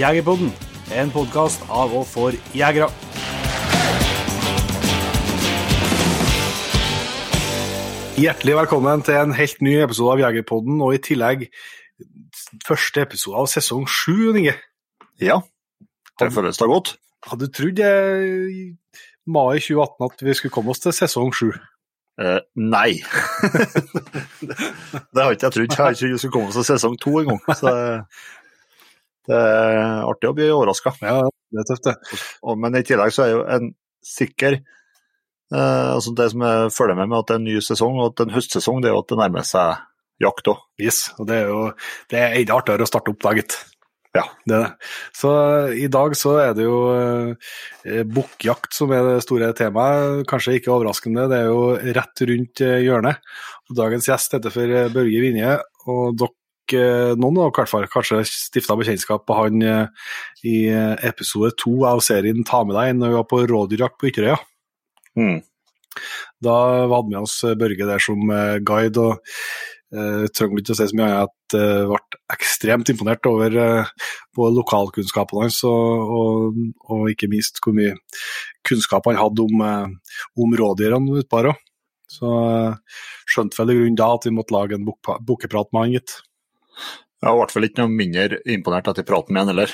[0.00, 0.48] Jegerpodden,
[0.96, 2.86] en podkast av og for jegere.
[8.16, 11.44] Hjertelig velkommen til en helt ny episode av Jegerpodden, og i tillegg
[12.64, 14.56] første episode av sesong sju, Inge.
[15.20, 15.42] Ja,
[16.16, 16.94] det føles da godt.
[17.28, 18.64] Hadde du trodd eh, i
[19.28, 21.52] mai 2018 at vi skulle komme oss til sesong sju?
[22.20, 23.02] Uh, nei.
[25.12, 25.68] det har ikke jeg trodd.
[25.68, 27.44] Jeg har ikke trodd vi skulle komme oss til sesong to engang.
[29.28, 30.94] Det er artig å bli overraska.
[31.04, 31.20] Ja,
[31.52, 32.20] det er tøft, det.
[32.62, 33.72] Men i tillegg så er jo en
[34.06, 37.98] sikker eh, altså Det som jeg følger med med at det er en ny sesong
[37.98, 39.82] og at det er en høstsesong, det er jo at det nærmer seg
[40.20, 40.62] jakt òg.
[40.80, 41.66] Yes, og det er jo
[42.12, 43.58] det er enda artigere å starte opp da, gitt.
[44.16, 44.24] Ja.
[44.42, 44.88] Det er det.
[45.14, 50.24] Så eh, i dag så er det jo eh, bukkjakt som er det store temaet.
[50.30, 53.22] Kanskje ikke overraskende, det er jo rett rundt eh, hjørnet.
[53.70, 55.54] Og dagens gjest heter for eh, Børge Vinje,
[55.86, 56.39] og dere, eh,
[56.74, 60.08] noen av i kanskje stifta bekjentskap med han eh,
[60.46, 64.10] i eh, episode to av serien Ta med deg når vi var på rådyrjakt på
[64.10, 64.38] Ytterøya.
[65.18, 65.40] Mm.
[66.44, 69.18] Da hadde vi oss eh, Børge der som eh, guide, og
[69.96, 74.12] uh, trenger ikke å si så mye annet at jeg ble ekstremt imponert over uh,
[74.38, 77.96] både lokalkunnskapene hans og, og, og ikke minst hvor mye
[78.66, 81.66] kunnskap han hadde om, uh, om rådyrene utpå her òg.
[82.10, 82.30] Så
[83.30, 86.16] skjønte vel i grunnen da at vi måtte lage en buk- bukkeprat med han, gitt.
[87.20, 89.72] Jeg var i hvert fall ikke noe mindre imponert etter praten med han heller.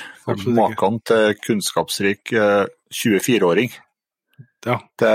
[0.57, 3.71] Maken til kunnskapsrik eh, 24-åring.
[4.67, 4.75] Ja.
[4.99, 5.13] Det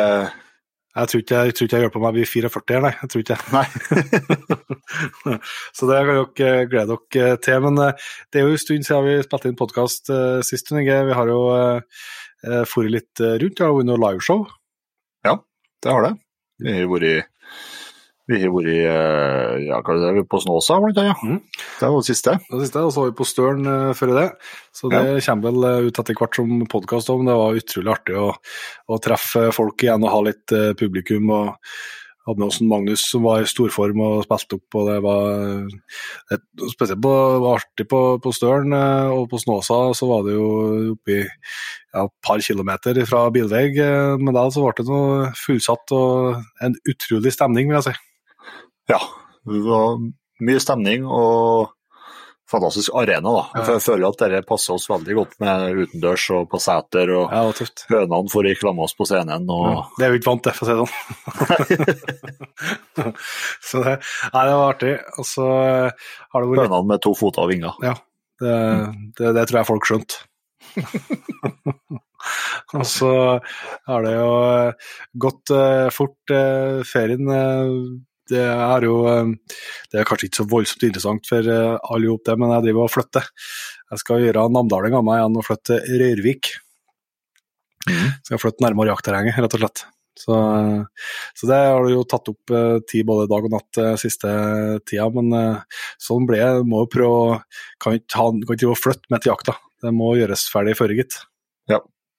[0.93, 2.93] Jeg tror ikke jeg, tror ikke jeg hjelper meg å bli 44 her, nei.
[3.03, 3.39] Jeg tror ikke.
[3.53, 5.37] Nei.
[5.77, 7.61] Så det kan dere glede dere til.
[7.67, 10.13] Men eh, det er jo en stund siden vi spilte inn podkast
[10.49, 10.73] sist.
[10.73, 10.99] Inge.
[11.11, 11.45] Vi har jo
[12.69, 13.61] fôret litt rundt.
[13.61, 14.49] Vi har vært noe liveshow.
[15.29, 15.37] Ja,
[15.85, 16.15] det har det.
[16.65, 17.29] Vi har vært
[18.31, 21.23] vi har vært eh, ja, det, på Snåsa, blant annet.
[21.27, 21.41] Mhm.
[21.81, 22.37] Det var det siste.
[22.51, 24.29] Det siste, og så var vi på Støren uh, før det.
[24.71, 27.93] Så det kommer vel eh, ut etter hvert som podkast òg, men det var utrolig
[27.97, 28.29] artig å,
[28.87, 31.35] å treffe folk igjen og ha litt uh, publikum.
[31.35, 31.75] og
[32.23, 35.25] hadde med oss en Magnus som var i storform og spilte opp, og det var
[36.37, 40.45] et, spesielt på, var artig på, på Støren og på Snåsa, så var det jo
[40.93, 43.65] oppi ja, et par kilometer fra bilvei,
[44.23, 47.99] men da så ble det noe fullsatt og en utrolig stemning, vil jeg si.
[48.91, 48.99] Ja,
[49.47, 49.99] det var
[50.43, 51.69] mye stemning og
[52.53, 53.31] fantastisk arena.
[53.33, 53.43] da.
[53.55, 53.63] Ja.
[53.65, 57.07] For Jeg føler at dette passer oss veldig godt med utendørs og på seter.
[57.17, 57.43] og Ja.
[57.89, 59.45] Hønene får ikke klammes på scenen.
[59.49, 60.95] og Ja, det er vi ikke vant til, for å si det sånn.
[63.71, 63.95] så det,
[64.35, 64.95] nei, det var artig.
[65.17, 65.91] Og så eh,
[66.35, 67.73] har det vært Hønene med to foter og vinger.
[67.87, 67.95] Ja,
[68.43, 68.55] det,
[69.19, 70.15] det, det tror jeg folk skjønte.
[72.79, 73.09] og så
[73.89, 74.73] har det jo eh,
[75.25, 77.27] gått uh, fort uh, ferien.
[77.33, 77.71] eh,
[78.31, 79.33] det er jo eh,
[79.91, 82.87] Det er kanskje ikke så voldsomt interessant for eh, alle ihop, det, men jeg driver
[82.87, 83.31] og flytter.
[83.93, 86.53] Jeg skal gjøre namdaling av meg igjen og flytte til Røyrvik.
[88.23, 89.85] Skal flytte nærmere jaktterrenget, rett og slett.
[90.19, 90.35] Så,
[91.35, 94.31] så det har du jo tatt opp eh, tid både dag og natt eh, siste
[94.89, 96.67] tida, men eh, sånn ble det.
[96.69, 97.39] Må jo prøve å
[97.83, 99.57] Kan ikke flytte med til jakta.
[99.83, 101.17] Det må gjøres ferdig før, gitt.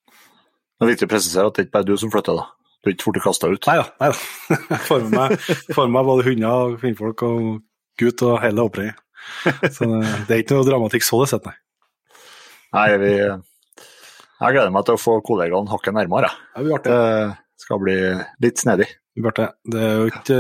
[0.10, 2.63] Det er viktig å presisere at det ikke bare er du som flytter, da.
[2.84, 3.68] Du ikke fort kasta ut.
[3.70, 3.86] Nei da.
[4.02, 4.58] Nei da.
[4.74, 5.36] Jeg får med meg,
[5.76, 7.46] får med meg både hunder kvinnfolk og
[8.02, 9.00] gutt og hele opplegget.
[9.72, 11.56] Så det, det er ikke noe dramatikk så det sett, nei.
[12.74, 16.32] Nei, vi Jeg gleder meg til å få kollegaene hakket nærmere.
[16.58, 16.82] jeg.
[16.84, 16.98] Det.
[17.54, 17.96] Det skal bli
[18.44, 18.90] litt snedig.
[19.14, 19.48] Det.
[19.72, 20.40] Det er jo ikke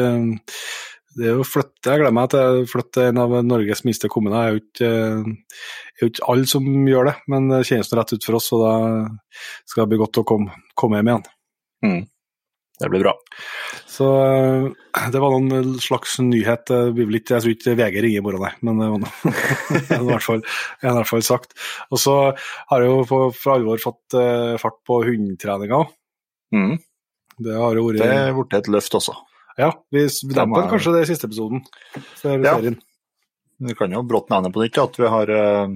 [1.14, 4.58] det er jo flytte, Jeg gleder meg til å flytte en av Norges minste kommuner.
[4.74, 8.40] Det er jo ikke, ikke alle som gjør det, men det kjennes rett ut for
[8.40, 8.74] oss, og da
[9.70, 11.28] skal det bli godt å komme, komme hjem igjen.
[11.86, 12.02] Mm.
[12.82, 13.12] Det blir bra.
[13.88, 16.72] Så eh, det var noen slags nyhet.
[16.74, 19.34] Ikke, jeg tror ikke VG ringer i morgen, nei, men det var noe.
[19.94, 20.42] er i hvert fall,
[20.82, 21.54] i hvert fall sagt.
[21.94, 22.16] Og så
[22.72, 23.04] har jeg jo
[23.38, 25.84] for alvor fått eh, fart på hundetreninga.
[26.56, 26.74] Mm.
[27.46, 29.14] Det har jo vært Det er blitt et løft også.
[29.62, 31.62] Ja, vi demper er- kanskje det i siste episoden
[32.18, 32.56] før Ja.
[32.58, 32.80] serien.
[33.64, 35.76] Vi kan jo brått nevne på nytt at vi har eh,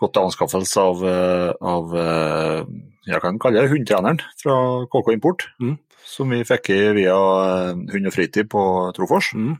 [0.00, 2.60] gått til anskaffelse av, eh, av eh,
[3.08, 4.56] jeg kan kalle det hundetreneren fra
[4.92, 5.78] KK Import, Mm.
[6.06, 8.62] Som vi fikk i via eh, Hund og fritid på
[8.96, 9.32] Trofors.
[9.34, 9.54] Mm.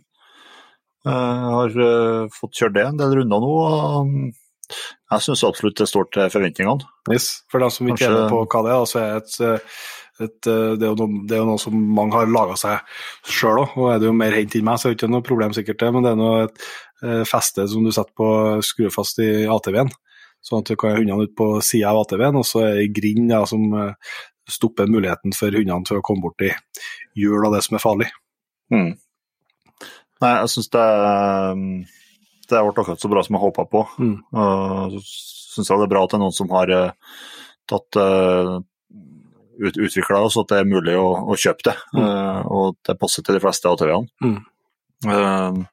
[1.06, 3.52] Jeg har eh, fått kjørt det en del runder nå.
[3.66, 4.30] og mm,
[5.12, 6.88] jeg syns absolutt det står til forventningene.
[7.12, 7.28] Yes.
[7.52, 9.76] For dem som ikke Kanskje- er med på hva det er, så er det et,
[10.26, 12.96] et, det, er jo noe, det er noe som mange har laga seg
[13.36, 13.76] sjøl òg.
[13.78, 15.84] Og er det jo mer hent enn meg, så er det ikke noe problem sikkert
[15.84, 16.66] det, men det er noe et
[17.04, 18.30] eh, feste som du setter på
[18.66, 19.94] skrur fast i ATV-en.
[20.46, 22.90] Sånn at du kan ha hundene ut på sida av ATV-en, og så er det
[22.98, 24.18] grind ja, som eh,
[24.50, 26.52] stopper muligheten for hundene til å komme borti
[27.18, 28.08] hjul og det som er farlig.
[28.72, 28.92] Mm.
[30.22, 30.84] Nei, jeg syns det,
[31.58, 31.80] mm,
[32.48, 33.82] det ble akkurat så bra som jeg håpa på.
[34.00, 34.14] Mm.
[34.32, 34.96] Og
[35.56, 37.20] syns jeg det er bra at det er noen som har uh,
[37.68, 38.56] tatt uh,
[39.60, 41.76] ut, utvikla oss, at det er mulig å, å kjøpe det.
[41.96, 42.04] Mm.
[42.04, 44.08] Uh, og det passer til de fleste ATV-ene.
[44.24, 45.66] Mm.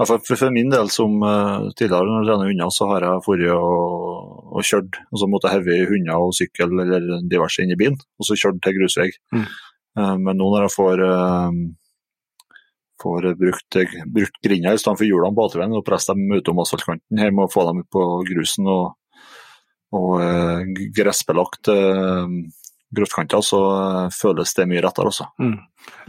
[0.00, 3.24] Uh, for, for, min del, som uh, tidligere når jeg trener hunder, så har jeg
[3.26, 5.00] vært og, og kjørt.
[5.10, 8.38] Og så måtte jeg heve hunder og sykkel eller diverse inn i bilen, og så
[8.38, 9.10] kjørt til grusvei.
[9.34, 9.44] Mm.
[9.98, 11.60] Uh, men nå når jeg får uh,
[13.00, 13.76] får brukt,
[14.12, 17.46] brukt grinda i stedet for hjulene på ATV-en og presse dem utom asfaltkanten her med
[17.46, 18.90] å få dem ut på grusen og,
[19.96, 21.70] og gressbelagt
[22.92, 23.62] grøftkanter, så
[24.12, 25.30] føles det mye rettere også.
[25.40, 25.56] Mm.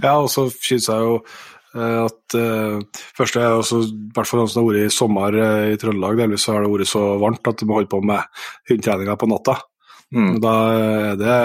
[0.03, 4.43] Ja, og så synes jeg jo Eh, at uh, først er også, i hvert fall
[4.43, 7.47] som har vært i sommer uh, i Trøndelag, delvis så har det vært så varmt
[7.47, 8.25] at du må holde på med
[8.69, 9.55] hundetreninga på natta.
[10.11, 10.33] Mm.
[10.43, 11.37] Da er det,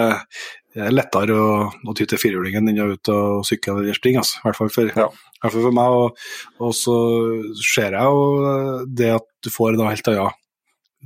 [0.75, 4.25] det er lettere å, å ty til firhjulingen enn å ut og sykle eller springe,
[4.25, 4.41] altså.
[4.41, 5.07] i hvert fall for, ja.
[5.45, 6.01] hvert fall for meg.
[6.01, 6.27] Og,
[6.59, 6.97] og, så
[7.63, 10.43] ser jeg jo det at du får en helt annen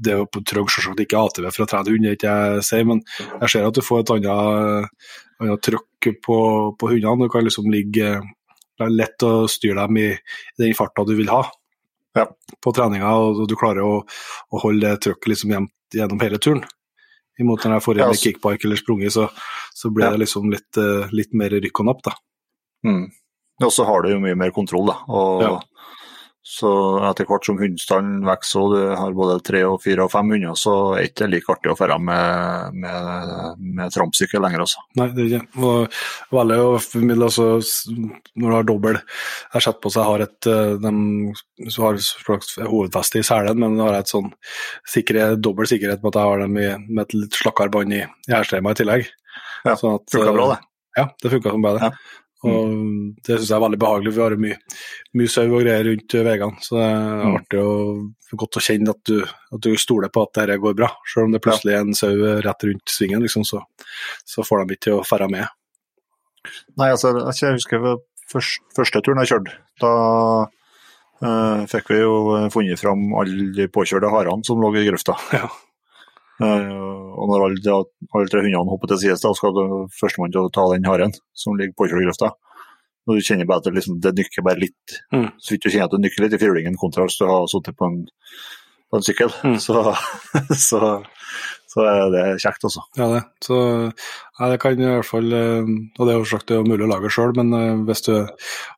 [0.00, 3.02] det er jo trenger selvsagt ikke ATV for å trene hund, ikke jeg sier, men
[3.42, 5.10] jeg ser at du får et annet,
[5.42, 6.36] annet trøkk på,
[6.80, 7.26] på hundene.
[7.26, 8.14] Du kan liksom ligge
[8.80, 10.08] det er lett å styre dem i,
[10.60, 11.44] den farta du vil ha
[12.16, 12.26] ja.
[12.64, 14.00] på treninga, og du klarer å,
[14.50, 15.54] å holde det trøkket liksom
[15.94, 16.64] gjennom hele turen.
[17.40, 19.28] Imot når jeg får inn ja, kickpark kickbike eller sprunget, så,
[19.76, 20.12] så blir ja.
[20.12, 22.16] det liksom litt, uh, litt, mer rykk og napp, da.
[22.86, 23.06] Mm.
[23.64, 24.98] Og så har du jo mye mer kontroll, da.
[25.08, 25.54] Og ja.
[26.50, 26.70] Så
[27.06, 30.56] etter hvert som hundestanden vokser og du har både tre, og fire og fem hunder,
[30.58, 34.64] så er det ikke like artig å dra med, med, med trampsykkel lenger.
[34.64, 34.82] Også.
[34.98, 35.94] Nei, det er ikke og
[36.34, 37.46] veldig å formidle altså,
[38.34, 40.92] når du har dobbel Jeg har sett på så jeg har et eh, de,
[41.70, 44.32] så har slags hovedfeste i selen, men har et sånn
[44.90, 48.02] sikre, dobbel sikkerhet med at jeg har dem i, med et litt slakkere bånd i,
[48.02, 49.06] i i tillegg.
[49.68, 50.58] Ja, sånn funka bra, det.
[50.98, 51.90] Ja, det funka som bare det.
[51.90, 52.20] Ja.
[52.48, 54.56] Og Det syns jeg er veldig behagelig, vi har mye,
[55.20, 56.64] mye sau og greier rundt veiene.
[56.64, 57.34] Så det er mm.
[57.36, 60.88] artig og godt å kjenne at du, at du stoler på at dette går bra.
[61.12, 62.14] Selv om det plutselig er en sau
[62.46, 63.60] rett rundt svingen, liksom, så,
[64.24, 65.52] så, får de ikke til å ferde med.
[66.80, 67.84] Nei, altså, jeg husker
[68.30, 69.58] først, første turen jeg kjørte.
[69.82, 69.94] Da
[71.20, 72.14] uh, fikk vi jo
[72.54, 75.18] funnet fram alle de påkjørte harene som lå i grøfta.
[75.36, 75.50] Ja.
[76.40, 77.80] Uh, og når alle,
[78.16, 79.58] alle tre hundene hopper til sides, da skal
[79.92, 82.32] førstemann til å ta den haren som ligger på i grøfta.
[83.08, 84.96] Og du kjenner bare at det, liksom, det nykker bare litt.
[85.14, 85.30] Mm.
[85.40, 87.78] Så vidt du kjenner at det nykker litt i firhjulingen kontra hvis du har sittet
[87.78, 89.32] på, på en, sykkel.
[89.46, 89.56] Mm.
[89.62, 89.80] Så,
[90.68, 90.80] så,
[91.72, 92.84] så, er det kjekt, altså.
[93.00, 93.22] Ja, det.
[93.46, 93.58] Så,
[93.90, 96.86] ja, det kan i hvert fall eh, Og det er jo sagt det er mulig
[96.86, 98.14] å lage sjøl, men eh, hvis du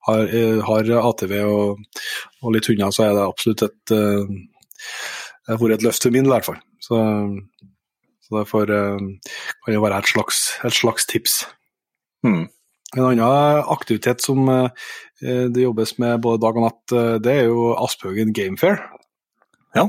[0.09, 0.33] har,
[0.71, 1.83] har ATV og,
[2.41, 3.97] og, litt hunder, så er det absolutt et
[5.43, 6.59] det har vært et løft for min, i hvert fall.
[6.83, 6.99] Så,
[8.23, 8.99] så derfor uh,
[9.65, 11.41] kan det være et slags, et slags tips.
[12.27, 12.45] Mm.
[12.93, 14.69] En annen aktivitet som uh,
[15.23, 16.95] det jobbes med både dag og natt,
[17.25, 18.81] det er jo Asphaugen Gamefair.
[19.73, 19.87] Ja.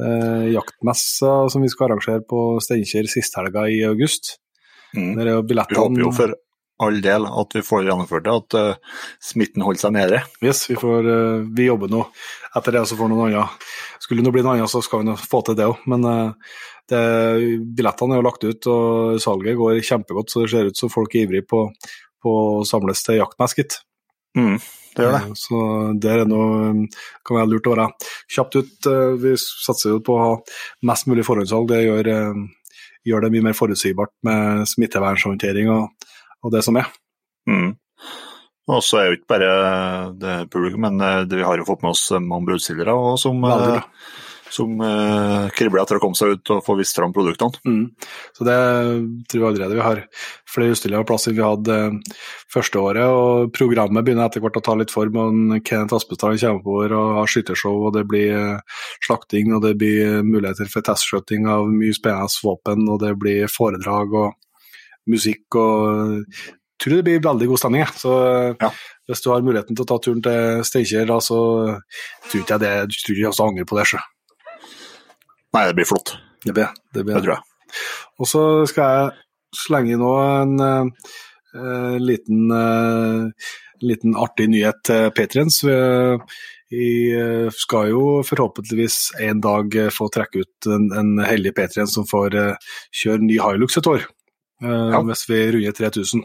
[0.00, 4.38] jaktmessa som vi skal arrangere på Steinkjer sisthelga i august.
[4.96, 5.12] Mm.
[5.18, 6.32] Der er jo billettene Vi håper jo for
[6.80, 10.22] all del at vi får gjennomført det, at uh, smitten holder seg nede.
[10.44, 12.02] Yes, vi, får, uh, vi jobber nå
[12.56, 13.46] etter det, så får noen andre
[14.02, 15.84] Skulle det bli noe annet, så skal vi få til det òg.
[15.90, 16.58] Men uh,
[16.90, 17.00] det,
[17.76, 21.14] billettene er jo lagt ut, og salget går kjempegodt, så det ser ut som folk
[21.14, 21.66] er ivrige på,
[22.22, 23.80] på å samles til jaktmess, gitt.
[24.38, 24.56] Mm,
[24.96, 25.24] det gjør det.
[25.38, 25.60] Så
[26.02, 26.72] det er noe,
[27.26, 27.88] kan være lurt å være
[28.30, 28.88] kjapt ut.
[29.22, 30.32] Vi satser jo på å ha
[30.90, 31.70] mest mulig forhåndssalg.
[31.70, 32.10] Det gjør,
[33.10, 35.99] gjør det mye mer forutsigbart med smittevernhåndtering og
[36.44, 36.90] og det som er.
[37.48, 37.74] Mm.
[38.70, 39.52] Og så er jo ikke bare
[40.20, 43.80] det publikum, men eh, det, vi har jo fått med oss mange brudstillere som, eh,
[44.50, 47.60] som uh, kribler etter å komme seg ut og få vist fram produktene.
[47.66, 47.84] Mm.
[48.36, 48.56] Så det
[49.30, 50.02] tror jeg allerede vi har
[50.50, 51.78] flere utstillere plass enn vi hadde
[52.50, 53.06] første året.
[53.06, 55.20] og Programmet begynner etter hvert å ta litt form.
[55.22, 58.58] og Kenneth Aspestad kommer på og har skyttershow, og det blir
[59.06, 64.14] slakting og det blir muligheter for testskjøting av mye spennende våpen, og det blir foredrag.
[64.14, 64.49] og
[65.10, 66.24] musikk og
[66.80, 67.88] jeg tror det blir veldig god stemning.
[67.92, 68.10] Så
[68.56, 68.68] ja.
[69.04, 71.40] hvis du har muligheten til å ta turen til Steinkjer, så
[72.24, 73.84] tror ikke jeg det, du tror ikke angrer på det.
[73.90, 74.00] Så.
[75.52, 76.14] Nei, det blir flott.
[76.40, 77.18] Det, blir, det, blir.
[77.18, 77.44] det tror jeg.
[78.16, 83.50] Og så skal jeg slenge inn en uh, liten, uh,
[83.84, 85.60] liten artig nyhet til Patriens.
[86.70, 86.86] Vi
[87.58, 92.38] skal jo forhåpentligvis en dag få trekke ut en, en heldig Patrien som får
[92.94, 94.08] kjøre ny Hilux et år.
[94.60, 95.02] Eh, ja.
[95.08, 96.24] hvis vi runder 3000.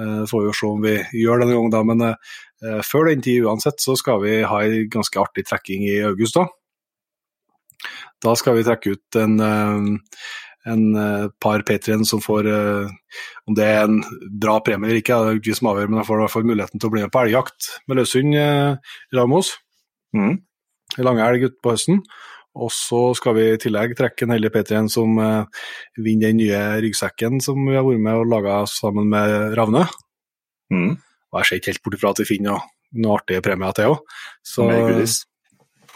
[0.00, 3.10] Uh, får vi jo se om vi gjør det en gang, da, men uh, før
[3.10, 6.38] den tid uansett så skal vi ha ei ganske artig trekking i august.
[6.38, 6.46] Da
[8.24, 9.34] Da skal vi trekke ut en,
[10.64, 10.84] en
[11.42, 12.46] par Patrion som får
[13.50, 13.98] Om det er en
[14.40, 16.34] bra premie eller ikke, det er ikke vi som avgjør, men de får i hvert
[16.36, 18.46] fall muligheten til å bli med på elgjakt med løshund i
[19.18, 19.56] lag med oss.
[20.14, 20.38] Mm.
[21.02, 22.04] Lange elg utpå høsten.
[22.52, 25.62] Og så skal vi i tillegg trekke en heldig P3 som eh,
[25.96, 29.86] vinner den nye ryggsekken som vi har vært med og laga sammen med Ravne.
[30.72, 30.98] Mm.
[31.32, 32.68] Og jeg ser ikke helt bort ifra at vi finner noe,
[33.00, 34.04] noe artige premier til òg.
[34.68, 35.16] Mer goodies.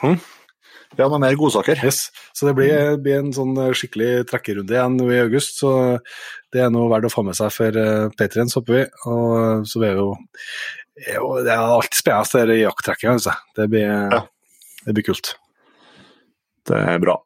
[0.01, 0.17] Hm?
[0.97, 1.81] Ja, noe mer godsaker.
[1.85, 2.07] Yes.
[2.33, 5.73] Så det blir, blir en sånn skikkelig trekkerunde igjen i august, så
[6.55, 8.85] det er noe verdt å få med seg for uh, P3-en, så håper vi.
[9.13, 10.13] Og så er jo,
[11.03, 13.19] er jo Det er alltid spennende, det jakttrekkinga.
[13.19, 13.37] Altså.
[13.59, 14.23] Det, blir, Ja.
[14.87, 15.37] det blir kult.
[16.67, 17.17] Det er bra.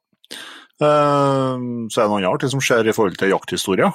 [0.80, 1.56] Eh,
[1.90, 3.90] så er det noe annet artig som skjer i forhold til jakthistorie.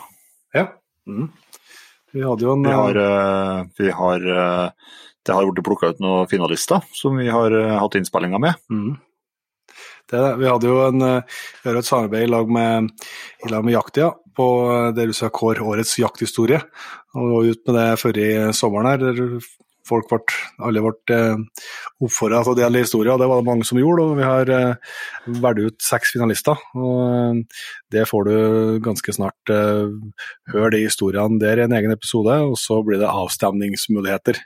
[0.56, 0.68] Ja.
[1.10, 1.30] Mm.
[2.16, 4.70] Vi hadde jo en Vi har, eh, vi har eh,
[5.26, 8.54] Det har blitt plukka ut noen finalister som vi har eh, hatt innspillinger med.
[8.70, 8.96] Mm.
[10.12, 12.92] Det, vi hadde jo en, eh, vi et samarbeid i lag med,
[13.46, 16.62] i lag med Jaktia på eh, det du sa Kår årets jakthistorie.
[17.16, 19.02] Og vi var ute med det i sommeren her.
[19.02, 19.40] der
[19.86, 20.20] Folk ble,
[20.66, 21.66] alle ble eh,
[22.02, 24.06] oppfordra til å dele historier, det var det mange som gjorde.
[24.06, 24.94] og Vi har eh,
[25.44, 26.62] valgt ut seks finalister.
[26.74, 27.60] og eh,
[27.94, 32.40] Det får du ganske snart høre de historiene der i en egen episode.
[32.50, 34.42] Og så blir det avstemningsmuligheter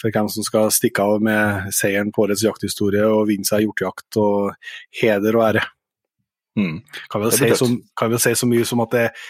[0.00, 4.16] for hvem som skal stikke av med seieren på årets jakthistorie og vinne seg hjortejakt
[4.22, 4.56] og
[5.02, 5.66] heder og ære.
[6.58, 6.80] Mm.
[7.12, 7.52] Kan vi si,
[7.96, 9.28] kan vel si så mye som at det er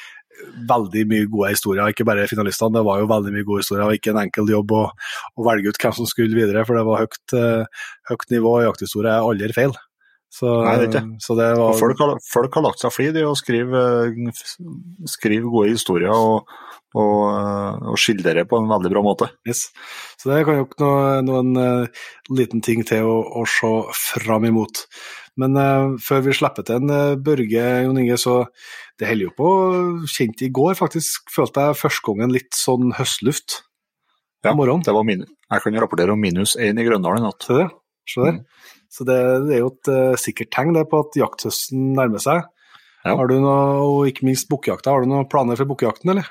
[0.70, 2.78] veldig mye gode historier, ikke bare finalistene.
[2.78, 4.86] Det var jo veldig mye gode historier, og ikke en enkel jobb å,
[5.36, 8.56] å velge ut hvem som skulle videre, for det var høyt, eh, høyt nivå.
[8.66, 9.76] Jakthistorie er aldri feil.
[10.30, 11.06] Så, Nei, det er ikke.
[11.24, 13.80] så det var folk, har, folk har lagt seg flid i å skrive,
[15.10, 16.52] skrive gode historier og,
[16.94, 19.30] og, eh, og skildre på en veldig bra måte.
[19.48, 19.66] Yes.
[20.20, 23.72] Så det kan jo ikke noe, noen eh, liten ting til å, å se
[24.22, 24.84] fram imot.
[25.38, 28.42] Men uh, før vi slipper til en uh, Børge, Jon Inge, så
[29.00, 29.50] det holder jo på
[30.10, 33.60] Kjent i går, faktisk, følte jeg første gangen litt sånn høstluft
[34.44, 34.84] Ja, om morgenen.
[34.86, 37.46] Det var min, jeg kan jo rapportere om minus én i Grøndalen i natt.
[37.46, 37.68] Det.
[38.18, 38.42] Mm.
[38.90, 42.44] Så det, det er jo et uh, sikkert tegn det på at jakthøsten nærmer seg.
[43.06, 43.14] Ja.
[43.14, 46.26] Har du noe, og ikke minst bukkejakta, har du noen planer for bukkejakten, eller?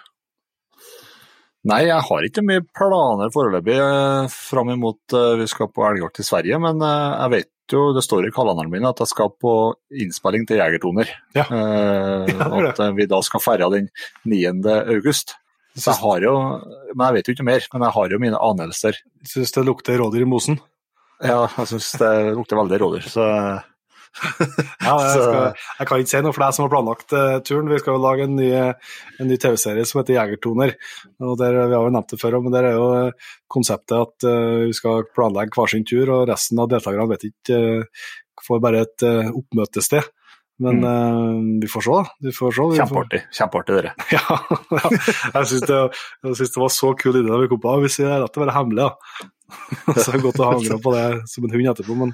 [1.70, 3.80] Nei, jeg har ikke mye planer foreløpig
[4.32, 8.34] fram imot vi skal på elgjakt i Sverige, men jeg vet jo, det står i
[8.36, 9.54] kalenderen min at jeg skal på
[9.94, 11.12] innspilling til Jegertoner.
[11.38, 11.46] Ja.
[11.46, 13.90] Eh, Ja, at eh, vi da skal feire den
[14.26, 14.42] 9.
[14.96, 15.36] august.
[15.78, 16.34] Så jeg har jo,
[16.96, 18.98] men jeg vet jo ikke mer, men jeg har jo mine anelser.
[19.28, 20.58] Syns det lukter rådyr i mosen?
[21.22, 23.28] Ja, jeg syns det lukter veldig rådyr, så
[24.86, 27.70] Ja, jeg, skal, jeg kan ikke si noe for deg som har planlagt eh, turen.
[27.72, 28.50] Vi skal jo lage en ny,
[29.26, 30.76] ny TV-serie som heter Jegertoner.
[31.24, 34.30] og der, Vi har jo nevnt det før, men der er jo eh, konseptet at
[34.30, 38.62] eh, vi skal planlegge hver sin tur, og resten av deltakerne vet ikke uh, Får
[38.64, 40.06] bare et oppmøtested.
[40.60, 42.32] Men eh, vi får se, da.
[42.36, 42.68] Får se.
[42.82, 43.22] Kjempeartig.
[43.36, 43.94] Kjempeartig, dere.
[44.12, 44.40] Ja,
[44.82, 44.90] ja.
[44.92, 45.82] jeg syns det,
[46.28, 47.88] det var så kul idé da vi kom på det.
[47.88, 49.28] Hvis jeg la å være hemmelig, da.
[49.50, 51.96] Så det er godt å hangre på det som en hund etterpå.
[51.98, 52.12] Men,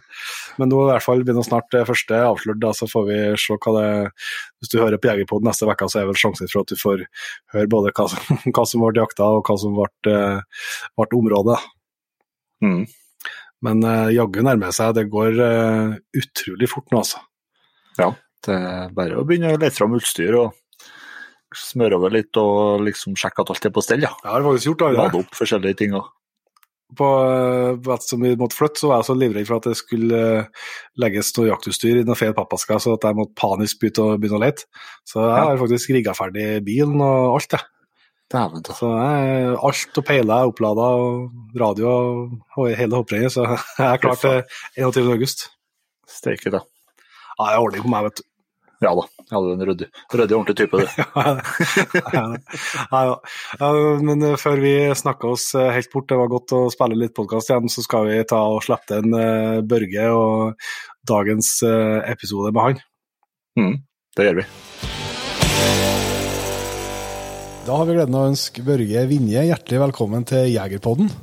[0.62, 3.58] men nå i hvert fall begynner snart det første avslørt, da, så får vi se
[3.58, 3.88] hva det
[4.62, 7.06] Hvis du hører på Jegerpod neste uke, så er vel sjansen for at du får
[7.56, 10.70] høre både hva som, hva som ble jakta, og hva som ble, eh,
[11.02, 11.58] ble området.
[12.64, 12.84] Mm.
[13.66, 14.94] Men uh, jaggu nærmer seg.
[14.98, 17.26] Det går uh, utrolig fort nå, altså.
[17.98, 18.12] Ja,
[18.46, 20.54] det er bare å begynne å lete fram utstyr og
[21.56, 24.04] smøre over litt og liksom sjekke at alt er på stell.
[24.06, 24.14] Ja.
[24.24, 24.92] Jeg har faktisk gjort det.
[24.98, 25.96] Lade opp forskjellige ting.
[26.96, 29.78] På eh, at som vi måtte flytte, så var jeg så livredd for at det
[29.80, 30.66] skulle eh,
[31.02, 34.68] legges noe jaktutstyr i noen feil pappesker, så at jeg måtte panisk begynne å, lete.
[35.08, 37.72] Så jeg har faktisk rigga ferdig bilen og alt, jeg.
[38.34, 38.74] Dæven ta.
[38.74, 41.90] Så jeg, alt og peiler er opplada, og radio
[42.58, 43.48] og hele hopprennet, så
[43.80, 44.40] jeg er klar til
[44.78, 45.12] 21.
[45.18, 45.50] august.
[46.10, 46.62] Steike, da.
[47.36, 48.30] Ja, det er ordning på meg, vet du.
[48.84, 49.06] Ja da.
[49.32, 50.86] Ja, du er en ryddig, ryddig ordentlig type, du.
[52.16, 52.24] ja,
[52.92, 53.16] ja.
[53.62, 53.70] Ja,
[54.04, 57.16] men eh, før vi snakker oss eh, helt bort, det var godt å spille litt
[57.18, 60.68] podkast igjen, så skal vi ta og slippe en eh, Børge og
[61.08, 61.60] dagens
[62.10, 62.80] episode med han.
[63.62, 63.76] Mm,
[64.18, 64.46] det gjør vi.
[67.66, 71.14] Da har vi gleden av å ønske Børge Vinje hjertelig velkommen til Jegerpodden,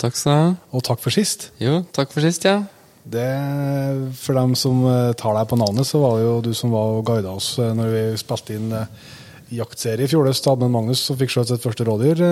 [0.00, 0.52] Takk skal du ha.
[0.72, 1.50] og takk for sist.
[1.60, 2.62] Jo, takk for sist, ja.
[3.10, 3.30] Det,
[4.20, 6.94] for dem som eh, tar deg på navnet, så var det jo du som var
[6.98, 9.10] og guida oss eh, når vi spilte inn eh,
[9.56, 10.46] jaktserie i fjor høst.
[10.46, 12.22] Hadde Magnus som fikk skjøt sitt første rådyr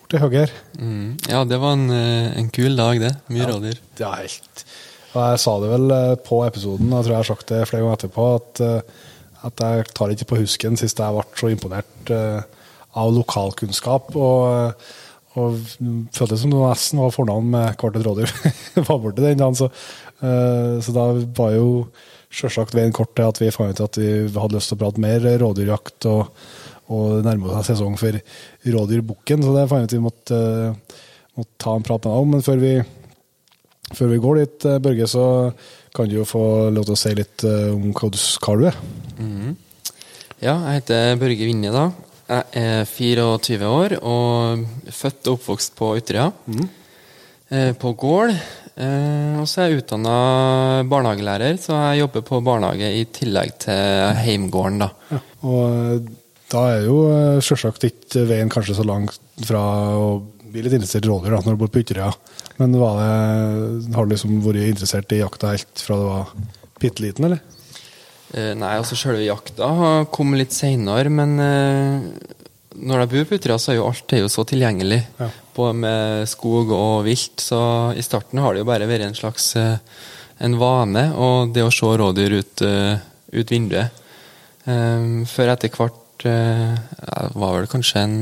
[0.00, 0.46] borti høyre.
[0.76, 1.16] Mm.
[1.30, 3.14] Ja, det var en, en kul dag, det.
[3.32, 3.80] Mye rådyr.
[3.96, 4.64] Det er helt
[5.14, 5.96] Og jeg sa det vel
[6.26, 8.64] på episoden, jeg tror jeg har sagt det flere ganger etterpå, at,
[9.48, 14.12] at jeg tar ikke på husken sist jeg ble så imponert av lokalkunnskap.
[14.18, 14.74] og
[15.38, 15.58] og
[16.10, 18.32] føltes som det nesten var fornavn med hvert et rådyr
[18.88, 19.58] var borte den dagen.
[19.58, 19.68] Så,
[20.24, 21.04] uh, så da
[21.38, 21.68] var jo
[22.30, 25.02] sjølsagt veien kort til at vi fant ut at vi hadde lyst til å prate
[25.02, 26.42] mer rådyrjakt, og,
[26.94, 28.18] og nærmer seg sesong for
[28.74, 31.00] rådyrbukken, så det fant vi ut vi måtte, eh,
[31.38, 32.34] måtte ta en prat med deg om.
[32.36, 32.80] Men før vi
[33.90, 35.22] Før vi går dit, eh, Børge, så
[35.92, 38.76] kan du jo få lov til å si litt om hva du, hva du er.
[39.18, 39.56] Mm.
[40.38, 41.88] Ja, jeg heter Børge Vinje, da.
[42.30, 44.60] Jeg er 24 år og
[44.94, 46.28] født og oppvokst på Ytterøya.
[46.46, 46.68] Mm.
[47.50, 48.30] Eh, på Gård.
[48.80, 50.14] og så er jeg utdanna
[50.88, 54.88] barnehagelærer, så jeg jobber på barnehage i tillegg til heimgården, da.
[55.10, 56.06] Ja, og
[56.50, 57.00] da er jo
[57.44, 59.60] selvsagt ikke veien kanskje så langt fra
[59.98, 60.06] å
[60.50, 62.14] bli litt interessert i rådyr når du bor på Ytterøya.
[62.62, 66.32] Men det, har du liksom vært interessert i jakta helt fra du var
[66.80, 67.42] bitte liten, eller?
[68.30, 69.70] Eh, nei, altså selve jakta
[70.14, 72.04] kom litt seinere, men eh,
[72.80, 75.00] når jeg bor på Utøya, så er jo alt er jo så tilgjengelig.
[75.18, 75.30] Ja.
[75.56, 77.42] Både med skog og vilt.
[77.42, 77.60] Så
[77.98, 79.78] i starten har det jo bare vært en slags eh,
[80.40, 83.98] en vane, og det å se rådyr ut, ut vinduet.
[84.64, 88.16] Um, før etter hvert uh, Jeg var vel kanskje en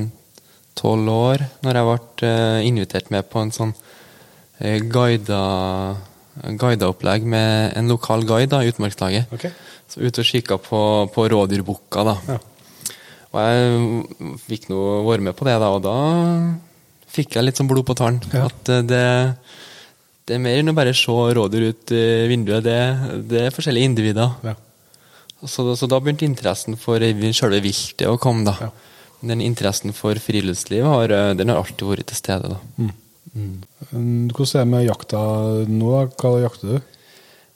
[0.78, 2.30] tolv år når jeg ble
[2.68, 5.40] invitert med på en sånn uh, guida,
[6.61, 9.33] guida opplegg med en lokal guide, da, Utmarkslaget.
[9.35, 9.52] Okay.
[9.88, 10.80] Så ute og kikka på,
[11.14, 12.16] på rådyrbukka, da.
[12.28, 12.38] Ja.
[13.28, 15.97] Og jeg fikk nå være med på det, da, og da
[17.12, 18.21] fikk jeg litt sånn blod på tann.
[18.33, 18.47] Ja.
[18.49, 19.02] At uh, det,
[20.28, 22.64] det er mer enn å bare se rådyr ut i vinduet.
[22.64, 22.78] Det,
[23.30, 24.33] det er forskjellige individer.
[24.45, 24.57] Ja.
[25.45, 27.02] Så, så, da begynte interessen for
[27.37, 28.49] selve viltet å komme.
[28.49, 28.71] da.
[29.21, 32.54] Den interessen for friluftsliv har, eh, den har alltid vært til stede.
[32.54, 32.59] Da.
[32.78, 32.92] Mm.
[33.35, 34.30] Mm.
[34.32, 35.25] Hvordan er det med jakta
[35.68, 35.90] nå?
[36.20, 36.94] Hva jakter du?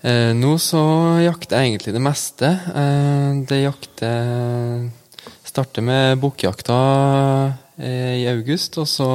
[0.02, 0.82] Eh, nå så
[1.22, 2.50] jakter jeg egentlig det meste.
[2.74, 4.90] Eh, det jakter
[5.52, 6.76] Starter med bukkjakta
[7.76, 9.08] eh, i august, og så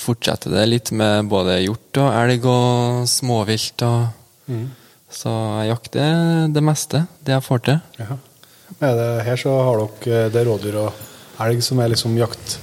[0.00, 3.84] fortsetter det litt med både hjort og elg og småvilt.
[3.84, 4.06] Og,
[4.48, 4.64] mm.
[5.12, 7.82] Så jeg jakter det meste, det jeg får til.
[8.00, 8.16] Ja.
[9.28, 12.56] her så har dere det rådyr og elg som er liksom jakt,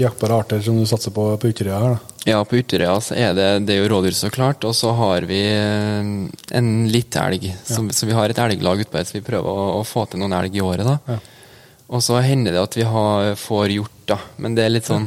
[0.00, 1.78] jaktbare arter som du satser på på Ytterøya?
[1.80, 2.16] her da?
[2.26, 4.64] Ja, på Ytterøya så er det, det er jo rådyr, så klart.
[4.66, 6.08] Og så har vi eh,
[6.58, 7.46] en litt elg.
[7.62, 7.94] Så, ja.
[7.94, 10.58] så vi har et elglag ute så vi prøver å, å, få til noen elg
[10.58, 10.88] i året.
[10.88, 10.98] da.
[11.14, 11.20] Ja.
[11.86, 14.18] Og så hender det at vi har, får hjort, da.
[14.42, 15.06] Men det er litt sånn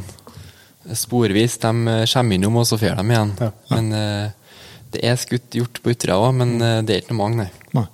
[0.96, 1.60] sporvis.
[1.60, 3.36] De eh, kommer innom, og så får de igjen.
[3.44, 3.52] Ja.
[3.76, 4.56] Men uh,
[4.96, 7.74] det er skutt hjort på Ytterøya òg, men uh, det er ikke noe mange, nei.
[7.76, 7.88] nei.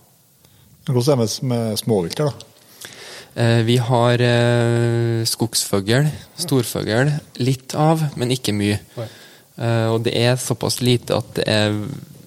[0.85, 2.29] Hvordan er det med småvilt da?
[3.35, 6.07] Eh, vi har eh, skogsfugl,
[6.39, 7.11] storfugl.
[7.43, 8.79] Litt av, men ikke mye.
[8.95, 11.75] Eh, og det er såpass lite at det er,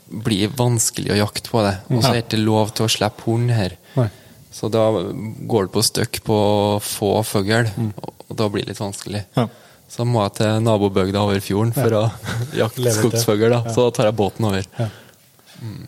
[0.08, 1.78] blir vanskelig å jakte på det.
[1.88, 3.78] Og så er det ikke lov til å slippe horn her.
[4.52, 4.84] Så da
[5.48, 6.38] går det på støkk på
[6.82, 7.90] få fugl, mm.
[8.00, 9.24] og da blir det litt vanskelig.
[9.88, 12.06] Så må jeg til nabobygda over fjorden for å
[12.64, 13.62] jakte skogsfugl.
[13.72, 14.66] Så da tar jeg båten over.
[15.62, 15.84] Mm.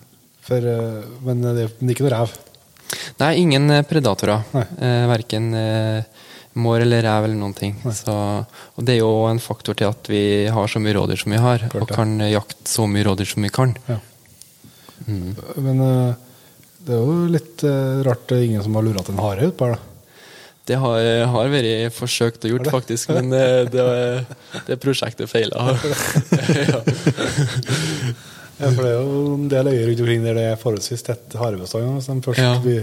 [0.46, 0.70] For,
[1.26, 2.38] men det er ikke noe rev?
[3.20, 4.42] Nei, ingen eh, predatorer.
[4.54, 6.04] Eh, verken eh,
[6.52, 7.76] mår eller rev eller noen ting.
[7.94, 8.14] Så,
[8.74, 11.42] og det er jo en faktor til at vi har så mye rådyr som vi
[11.42, 13.76] har, Klart, og kan jakte så mye rådyr som vi kan.
[13.86, 14.00] Ja.
[15.06, 15.36] Mm.
[15.64, 16.10] Men uh,
[16.84, 19.70] det er jo litt uh, rart det er ingen som har lura en hare utpå
[19.70, 19.86] her, da?
[20.68, 23.86] Det har, har, vært forsøkt og gjort, faktisk, men det, det,
[24.68, 25.72] det prosjektet feila.
[26.70, 26.82] ja.
[28.60, 31.36] Ja, for det er jo en del øyer rundt omkring der det er forholdsvis tett
[31.40, 31.94] harebestand.
[31.96, 32.82] Hvis de først ja.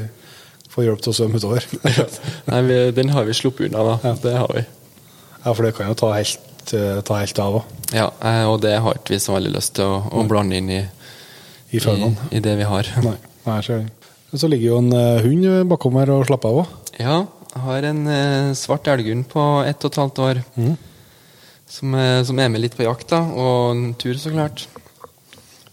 [0.73, 1.67] får hjelp til å svømme utover.
[2.49, 3.97] Nei, vi, Den har vi sluppet unna, da.
[4.09, 4.13] Ja.
[4.23, 4.63] Det har vi.
[5.43, 7.75] Ja, for det kan jo ta helt, eh, ta helt av òg.
[7.93, 10.73] Ja, eh, og det har ikke vi så veldig lyst til å, å blande inn
[10.73, 10.81] i,
[11.69, 12.09] I, i,
[12.39, 12.89] i, det vi har.
[13.05, 13.93] Nei, Nei ser jeg.
[14.33, 16.73] Så ligger jo en uh, hund bakom her og slapper av òg.
[16.99, 17.21] Ja,
[17.57, 18.01] har en
[18.57, 20.41] svart elghund på ett og et halvt år.
[20.57, 20.73] Mm.
[21.67, 21.95] Som,
[22.27, 24.67] som, er med litt på jakt, da, og en tur, så klart.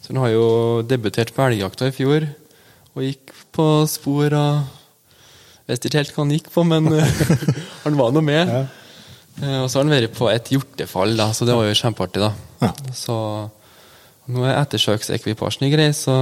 [0.04, 0.46] Så han har jo
[0.84, 2.26] debutert på elgjakta i fjor,
[2.92, 4.64] og gikk på spor av
[5.64, 6.90] Vet ikke helt hva han gikk på, men
[7.86, 8.50] han var nå med.
[8.52, 8.58] Ja.
[9.40, 12.20] Eh, og så har han vært på et hjortefall, da, så det var jo kjempeartig.
[12.20, 12.34] da.
[12.60, 12.68] Ja.
[12.92, 13.16] Så
[14.28, 16.12] nå er ettersøksekvipasjen i grei, så,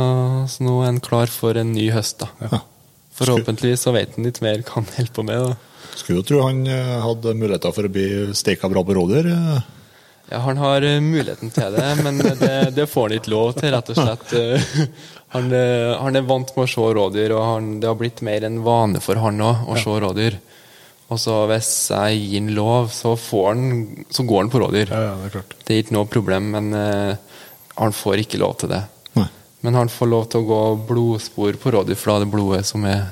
[0.46, 2.22] så, nå er han klar for en ny høst.
[2.22, 2.30] da.
[2.38, 2.62] Ja.
[3.18, 5.50] Forhåpentligvis så vet han litt mer hva han holder på med.
[5.50, 5.90] da.
[5.98, 9.32] Skulle jo tro han eh, hadde muligheter for å bli steika bra på rådyr.
[9.34, 9.58] Ja,
[10.30, 13.90] Han har uh, muligheten til det, men det, det, får han ikke lov til, rett
[13.92, 14.32] og slett.
[14.32, 14.86] Uh,
[15.34, 18.46] han, uh, han, er vant med å se rådyr, og han, det har blitt mer
[18.48, 20.38] en vane for han òg å se rådyr.
[21.12, 23.66] Og så hvis jeg gir han lov, så, han,
[24.08, 24.94] så går han på rådyr.
[24.94, 25.56] Ja, ja, det, er klart.
[25.60, 28.80] det er ikke noe problem, men han får ikke lov til det.
[29.18, 29.26] Nei.
[29.66, 32.62] Men han får lov til å gå blodspor på rådyr, for da er det blodet
[32.70, 33.10] som er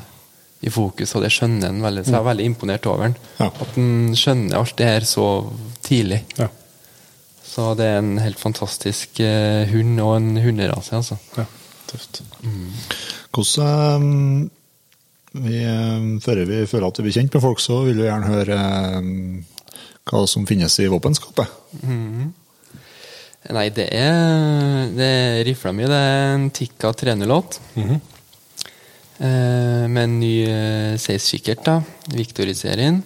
[0.64, 2.06] i fokus, og det skjønner han veldig.
[2.06, 3.18] Så jeg er veldig imponert over han.
[3.50, 5.26] At han skjønner alt det her så
[5.84, 6.22] tidlig.
[6.40, 6.48] Ja.
[7.50, 11.18] Så det er en helt fantastisk uh, hund og en hunderase, altså.
[11.36, 11.46] Ja,
[11.90, 12.22] tøft.
[12.46, 12.68] Mm.
[13.34, 14.50] Hvordan um,
[15.32, 15.62] vi,
[16.22, 18.60] Før vi føler at vi blir kjent med folk, så vil vi gjerne høre
[18.98, 19.40] um,
[20.10, 21.58] hva som finnes i våpenskapet.
[21.82, 22.30] Mm.
[23.48, 25.86] Nei, det er, det er rifla mi.
[25.88, 27.60] Det er en Tikka 308.
[27.74, 28.00] Mm -hmm.
[29.18, 31.82] eh, med en ny eh, seiskikkert, da.
[32.14, 33.02] Victory-serien.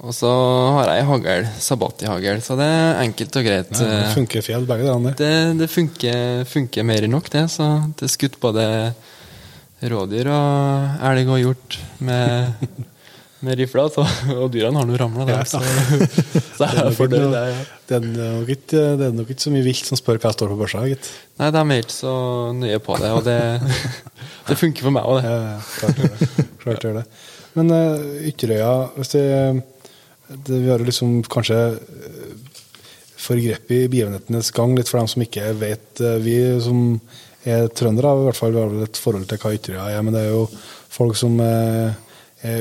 [0.00, 0.30] Og så
[0.76, 3.72] har jeg hagl, Sabati-hagl, så det er enkelt og greit.
[3.72, 5.16] Ja, det funker fjell, begge deler?
[5.16, 7.46] Det, det funker, funker, mer enn nok, det.
[7.52, 7.66] Så
[7.96, 8.64] det er skutt både
[9.80, 12.88] rådyr og elg og hjort med
[13.40, 14.04] med rifla, så,
[14.36, 15.38] og dyrene har nå ramla der.
[15.40, 15.44] Ja.
[15.48, 15.60] Så,
[16.58, 17.30] så jeg er fornøyd.
[17.32, 17.62] Det, ja.
[17.88, 20.52] det, er ikke, det er nok ikke så mye vilt som spør hva jeg står
[20.52, 21.08] på børsa, gitt.
[21.40, 22.14] Nei, de er ikke så
[22.56, 23.38] nøye på det, og det,
[24.50, 25.32] det funker for meg òg, det.
[25.32, 26.48] Ja, klart gjør det.
[26.60, 27.06] Klart gjør det.
[27.56, 29.24] Men uh, Ytterøya, det,
[30.28, 32.60] det, Vi har jo liksom kanskje uh,
[33.20, 35.88] forgrepet i begivenhetenes gang, litt for dem som ikke vet.
[35.98, 37.00] Uh, vi som
[37.48, 40.16] er trøndere, i hvert fall vi har vel et forhold til hva Ytterøya er, men
[40.16, 40.44] det er jo
[40.90, 41.90] folk som uh,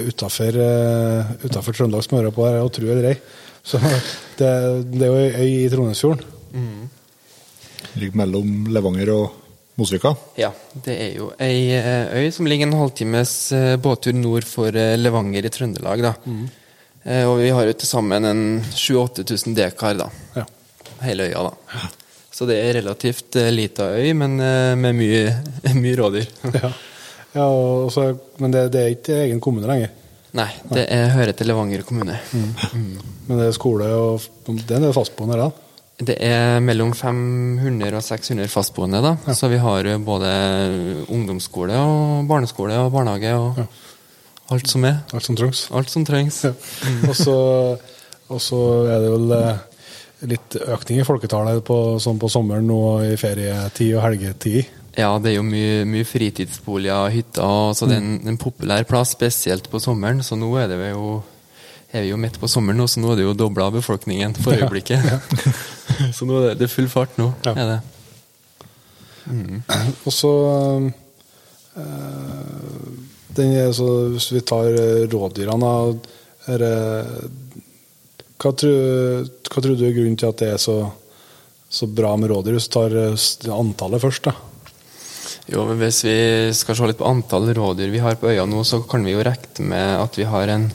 [0.09, 3.19] utafor uh, som hører på her, og tro eller ei.
[3.63, 3.81] Så
[4.39, 4.49] det,
[4.93, 6.25] det, er jo ei øy i Trondheimsfjorden.
[6.53, 6.89] Mm.
[7.99, 9.38] Ligger mellom Levanger og
[9.79, 10.13] Mosvika?
[10.39, 10.51] Ja,
[10.85, 15.47] det er jo ei eh, øy som ligger en halvtimes eh, båttur nord for Levanger
[15.47, 16.03] i Trøndelag.
[16.03, 16.13] da.
[16.25, 16.47] Mm.
[17.25, 18.41] Og vi har jo til sammen en
[18.75, 20.09] 7000-8000 dekar, da.
[20.35, 20.43] Ja.
[21.01, 21.79] Hele øya, da.
[22.35, 25.31] Så det er relativt lita øy, men med mye,
[25.81, 26.27] mye rådyr.
[26.59, 26.73] ja.
[27.35, 29.91] Ja, også, Men det, det, er ikke egen kommune lenger?
[30.37, 32.17] Nei, det er, hører til Levanger kommune.
[32.33, 32.51] Mm.
[32.73, 33.15] Mm.
[33.27, 35.49] Men det er skole og Det er en del fastboende da?
[35.99, 39.01] Det er mellom 500 og 600 fastboende.
[39.03, 39.17] da.
[39.27, 39.33] Ja.
[39.35, 40.29] Så vi har både
[41.11, 43.65] ungdomsskole og barneskole og barnehage og ja.
[44.55, 45.01] alt som er.
[45.13, 45.67] Alt som trengs.
[45.75, 46.43] Alt som trengs.
[46.45, 46.53] Ja.
[47.09, 47.15] og,
[48.39, 49.59] så, er det vel eh,
[50.31, 54.75] litt økning i folketallet på, sånn på sommeren og i ferietid og helgetid?
[54.99, 57.73] Ja, det er jo mye, mye fritidsboliger, hytter.
[57.75, 58.31] Så det er en, mm.
[58.31, 60.23] en, populær plass, spesielt på sommeren.
[60.25, 61.19] Så nå er, det jo,
[61.91, 65.05] er vi jo midt på sommeren, så nå er det jo dobla befolkningen for øyeblikket.
[65.05, 66.11] Ja, ja.
[66.15, 67.31] så nå er det, det er full fart nå.
[67.47, 67.55] Ja.
[67.55, 67.79] er det.
[69.29, 69.61] Mm.
[70.07, 70.31] Og så
[71.77, 71.89] øh,
[73.37, 75.69] den, altså, Hvis vi tar eh, rådyrene
[76.49, 76.63] er,
[78.39, 80.77] hva, tror, hva tror du er grunnen til at det er så,
[81.69, 82.57] så bra med rådyr?
[82.57, 82.95] Hvis du tar
[83.53, 84.33] antallet først, da.
[85.49, 86.17] Jo, men Hvis vi
[86.57, 89.25] skal se litt på antall rådyr vi har på øya nå, så kan vi jo
[89.25, 90.69] regne med at vi har en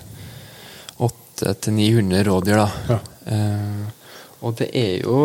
[1.43, 2.57] 800-900 rådyr.
[2.57, 2.71] da.
[2.89, 2.99] Ja.
[3.27, 3.85] Eh,
[4.45, 5.19] og det er jo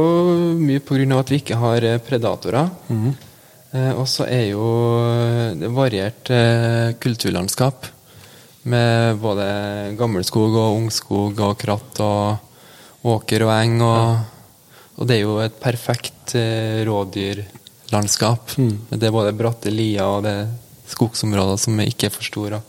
[0.55, 1.19] mye pga.
[1.19, 2.69] at vi ikke har eh, predatorer.
[2.87, 3.13] Mm.
[3.71, 4.65] Eh, og så er jo
[5.59, 7.85] det variert eh, kulturlandskap.
[8.69, 13.79] Med både gammelskog og ungskog og kratt og åker og eng.
[13.81, 14.73] Og, ja.
[14.97, 17.45] og det er jo et perfekt eh, rådyr.
[17.89, 18.75] Mm.
[18.91, 20.49] Det er både bratte lier og det er
[20.89, 22.59] skogsområder som ikke er for store.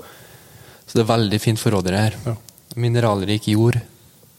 [0.86, 2.16] Så det er veldig fint for rådyr her.
[2.24, 2.36] Ja.
[2.74, 3.78] Mineralrik jord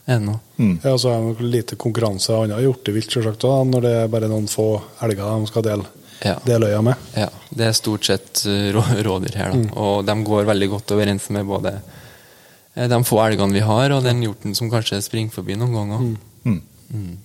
[0.06, 0.38] ennå.
[0.58, 0.80] Mm.
[0.84, 4.48] Ja, så er det lite konkurranse av annet hjortevilt, selvsagt, når det er bare noen
[4.52, 4.68] få
[5.06, 5.88] elger de skal dele,
[6.24, 6.36] ja.
[6.46, 7.10] dele øya med.
[7.16, 9.60] Ja, det er stort sett eh, rådyr her, da.
[9.62, 9.68] Mm.
[9.78, 14.08] Og de går veldig godt overens med både eh, de få elgene vi har, og
[14.08, 16.08] den hjorten som kanskje springer forbi noen ganger.
[16.08, 16.16] Mm.
[16.44, 16.64] mm.
[16.96, 17.20] mm.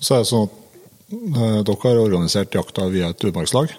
[0.00, 0.60] Så er det sånn at
[1.10, 3.72] Eh, dere har organisert jakta via et utmarkslag?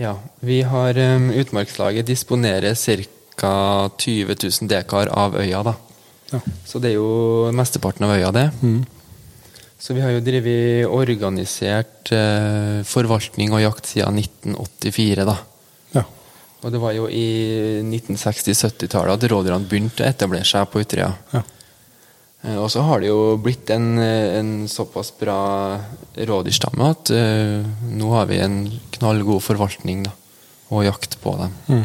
[0.00, 2.74] Ja, vi har um, Utmarkslaget disponerer
[3.36, 3.90] ca.
[3.98, 5.62] 20 000 dekar av øya.
[5.62, 5.74] da.
[6.32, 6.40] Ja.
[6.66, 8.48] Så det er jo mesteparten av øya, det.
[8.62, 8.82] Mm.
[9.82, 15.38] Så vi har jo drevet organisert eh, forvaltning og jakt siden 1984, da.
[15.96, 16.04] Ja.
[16.62, 17.26] Og det var jo i
[17.82, 21.10] 1960-70-tallet at rådyrene begynte å etablere seg på Ytterøya.
[21.34, 21.42] Ja.
[22.42, 25.78] Eh, og så har det jo blitt en, eh, en såpass bra
[26.14, 28.56] rådyrstamme at eh, nå har vi en
[28.98, 30.14] knallgod forvaltning da,
[30.70, 31.54] og jakt på dem.
[31.70, 31.84] Mm.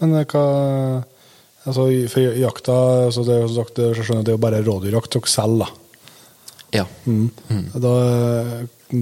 [0.00, 0.46] Men hva
[1.66, 2.76] altså, For jakta
[3.08, 5.82] altså det, sagt, skjønner, det er jo bare rådyrjakt dere selger, da?
[6.74, 6.86] Ja.
[7.04, 7.28] Mm.
[7.48, 7.66] Mm.
[7.82, 7.92] Da,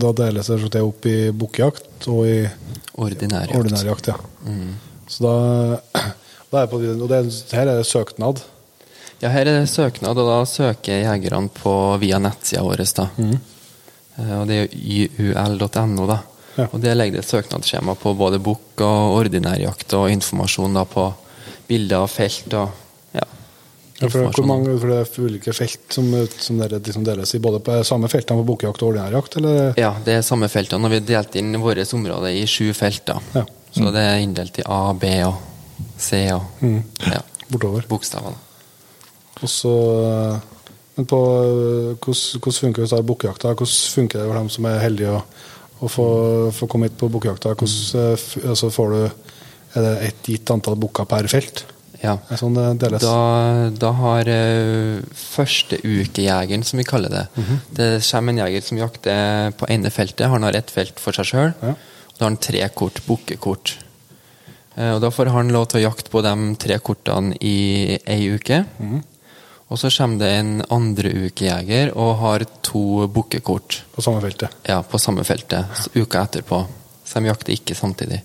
[0.04, 2.42] da deles det opp i bukkjakt og i
[3.00, 3.56] ordinær jakt.
[3.58, 4.18] Ordinær jakt ja.
[4.46, 4.74] Mm.
[5.10, 6.04] Så da,
[6.52, 7.22] da er på, og det,
[7.56, 8.44] her er det søknad?
[9.22, 11.72] Ja, her er det søknad, og da søker jegerne på
[12.02, 12.84] via nettsida vår.
[12.96, 13.08] da.
[13.16, 13.34] Mm.
[14.18, 16.20] Eh, og det er yul.no, da.
[16.54, 16.68] Ja.
[16.70, 20.84] Og det legger det et søknadsskjema på både bukk og ordinær jakt og informasjon da
[20.86, 21.08] på
[21.68, 22.82] bilder av felt og
[23.14, 23.24] ja.
[24.00, 27.42] ja for, hvor mange, for det er ulike felt som, som dere liksom deles i
[27.42, 29.38] både på samme feltene på bukkjakt og ordinærjakt?
[29.40, 29.60] Eller?
[29.80, 30.92] Ja, det er samme feltene.
[30.92, 33.20] Vi har delt inn vårt område i sju felter.
[33.36, 33.44] Ja.
[33.44, 33.74] Mm.
[33.74, 35.38] Så det er inndelt i A, B og
[35.98, 36.80] C og mm.
[37.10, 37.86] ja, Bortover.
[37.90, 38.36] bokstavene.
[39.42, 39.72] Og så
[40.94, 43.54] men på hvordan, hvordan funker det bukkjakta?
[43.58, 45.22] Hvordan funker det for dem som er heldige å,
[45.82, 46.06] å få,
[46.54, 47.54] få, komme hit på bukkjakta?
[47.58, 48.70] Altså,
[49.74, 51.64] Er det et gitt antall booker per felt?
[52.04, 52.18] Ja.
[52.36, 52.90] Sånn det.
[53.00, 57.60] Da, da har uh, førsteukejegeren, som vi kaller det Mhm.
[57.78, 60.28] Det kommer en jeger som jakter på ene feltet.
[60.28, 61.54] Han har ett felt for seg sjøl.
[61.62, 61.74] Ja.
[62.14, 63.78] Da har han tre kort, bukkekort.
[64.76, 68.28] Uh, og da får han lov til å jakte på de tre kortene i ei
[68.34, 68.64] uke.
[68.78, 69.02] Mhm.
[69.72, 73.80] Og så kommer det en andre ukejeger og har to bukkekort.
[73.94, 74.52] På samme feltet.
[74.68, 75.66] Ja, på samme feltet.
[75.74, 76.66] Så uka etterpå.
[77.04, 78.20] Så de jakter ikke samtidig.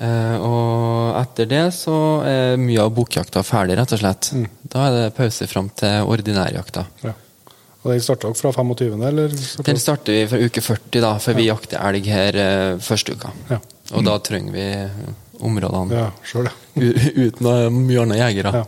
[0.00, 4.30] Eh, og etter det så er mye av bokjakta ferdig, rett og slett.
[4.32, 4.46] Mm.
[4.72, 6.86] Da er det pause fram til ordinærjakta.
[7.04, 7.12] Ja.
[7.80, 9.34] Og den starter dere fra 25., eller?
[9.64, 13.32] Den starter vi fra uke 40, da, for vi jakter elg her eh, første uka.
[13.52, 13.60] Ja.
[13.96, 14.66] Og da trenger vi
[15.40, 16.52] områdene Ja, ja.
[17.26, 17.48] uten
[17.80, 18.52] mye andre jegere.
[18.60, 18.66] ja.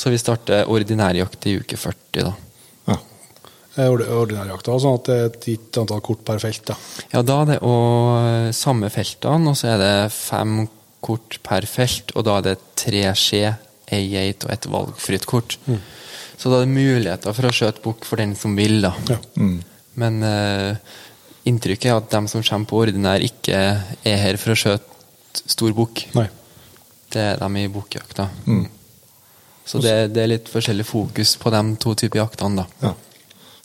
[0.00, 2.32] Så vi starter ordinærjakt i uke 40, da.
[3.76, 6.64] Eh, ord- Ordinærjakta, sånn at det er et gitt antall kort per felt.
[6.66, 6.74] da.
[7.12, 10.68] Ja, da er det òg samme feltene, og så er det fem
[11.00, 13.56] kort per felt, og da er det tre skje,
[13.90, 15.56] ei geit og et valgfritt kort.
[16.36, 18.92] Så da er det muligheter for å skjøte bukk for den som vil, da.
[19.08, 19.16] Ja.
[19.36, 19.62] Mm.
[20.00, 20.76] Men uh,
[21.46, 23.54] inntrykket er at dem som kommer på ordinær, ikke
[24.04, 26.06] er her for å skjøte stor bukk.
[27.10, 28.28] Det er dem i bukkjakta.
[28.46, 28.66] Mm.
[29.66, 32.66] Så det, det er litt forskjellig fokus på de to typer jaktene, da.
[32.88, 32.94] Ja.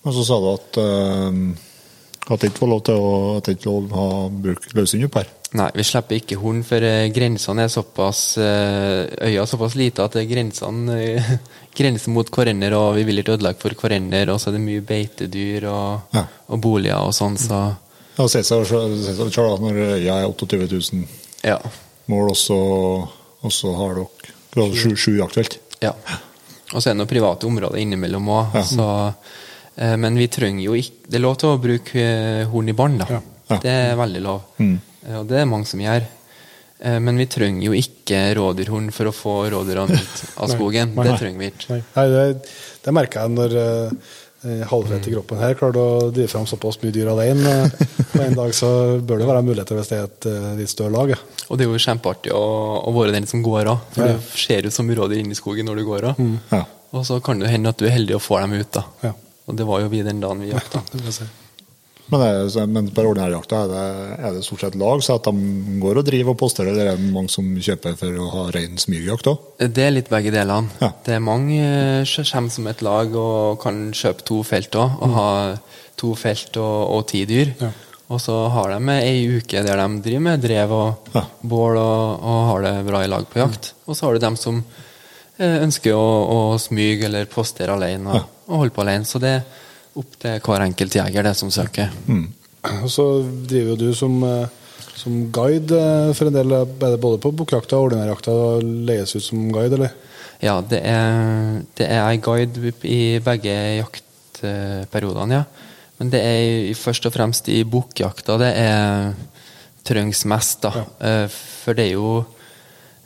[0.05, 3.55] Og så sa du at, uh, at det ikke var lov til å, at det
[3.57, 5.31] ikke lov å ha bruke løshund opp her.
[5.55, 10.03] Nei, vi slipper ikke horn, for eh, grensene er såpass eh, Øya er såpass lite
[10.03, 10.97] at grensene
[11.77, 14.25] grenser mot hverandre, og vi vil ikke ødelegge for hverandre.
[14.33, 16.25] Og så er det mye beitedyr og, Ja.
[16.51, 17.61] og boliger og sånn, så
[18.17, 21.07] Ja, Se seg da, når øya er 28 000
[21.43, 21.57] ja.
[22.11, 22.59] mål, og så,
[23.45, 25.57] og så har dere sju, sju jaktfelt.
[25.83, 25.93] ja.
[26.73, 28.63] Og så er det noen private områder innimellom òg, Ja.
[28.65, 28.87] så
[29.75, 32.97] Men vi trenger jo ikke Det er lov til å bruke eh, horn i barn,
[33.01, 33.07] da.
[33.11, 33.21] Ja.
[33.49, 33.57] Ja.
[33.61, 34.41] Det er veldig lov.
[34.57, 34.77] Mm.
[35.05, 36.05] Eh, Og det er mange som gjør.
[36.79, 40.93] Eh, Men vi trenger jo ikke rådyrhorn for å få rådyrene ut av skogen.
[40.95, 41.03] Nei.
[41.09, 41.67] Det trenger vi ikke.
[41.73, 42.23] Nei, Nei det,
[42.85, 47.07] det merker jeg når uh, i kroppen her klarte å drive fram såpass mye dyr
[47.09, 47.53] alene.
[47.65, 48.69] eh, på en dag så
[49.01, 50.27] bør det være muligheter hvis det er et
[50.59, 51.09] litt større lag.
[51.15, 51.19] ja.
[51.49, 52.43] Og det er jo kjempeartig å,
[52.89, 53.83] å være den som går av.
[53.93, 54.15] For Ja.
[54.17, 56.21] du ser så mye rådyr inne i skogen når du går av.
[56.53, 56.63] Ja.
[56.95, 58.71] Og så kan det hende at du er heldig og får dem ut.
[58.73, 58.83] da.
[59.03, 59.11] Ja.
[59.45, 60.81] Og det var jo vi den dagen vi jakta.
[62.05, 63.83] Men, er, men på ordinærjakta er det,
[64.27, 66.99] er det stort sett lag, så at de går og driver og poster, eller er
[66.99, 69.47] det mange som kjøper for å ha rein smygjakt òg?
[69.73, 70.69] Det er litt begge delene.
[70.83, 70.91] Ja.
[71.07, 74.99] Det er mange eh, som kommer som et lag og kan kjøpe to felt òg.
[75.01, 75.27] Og ha
[75.97, 77.55] to felt og, og ti dyr.
[77.63, 77.71] Ja.
[78.13, 81.23] Og så har de ei uke der de driver med drev og Ja.
[81.41, 83.71] bål og, og har det bra i lag på jakt.
[83.89, 84.84] Og så har du dem som eh,
[85.39, 89.07] ønsker å, å smyge eller postere alene og, og holde på alene.
[89.07, 89.43] Så det er
[89.99, 91.91] opp til hver enkelt jeger, det som søker.
[92.81, 93.05] Og så
[93.47, 97.89] driver jo du som, eh, som guide eh, for en del, både på bukkjakta og
[97.89, 99.93] ordinærjakta, og leies ut som guide, eller?
[100.43, 105.71] Ja, det er, det er ei guide i begge jaktperiodene, ja.
[105.95, 109.13] Men det er først og fremst i bukkjakta det er
[109.87, 110.81] trengs mest, da.
[110.81, 111.21] Ja.
[111.31, 112.09] For det er jo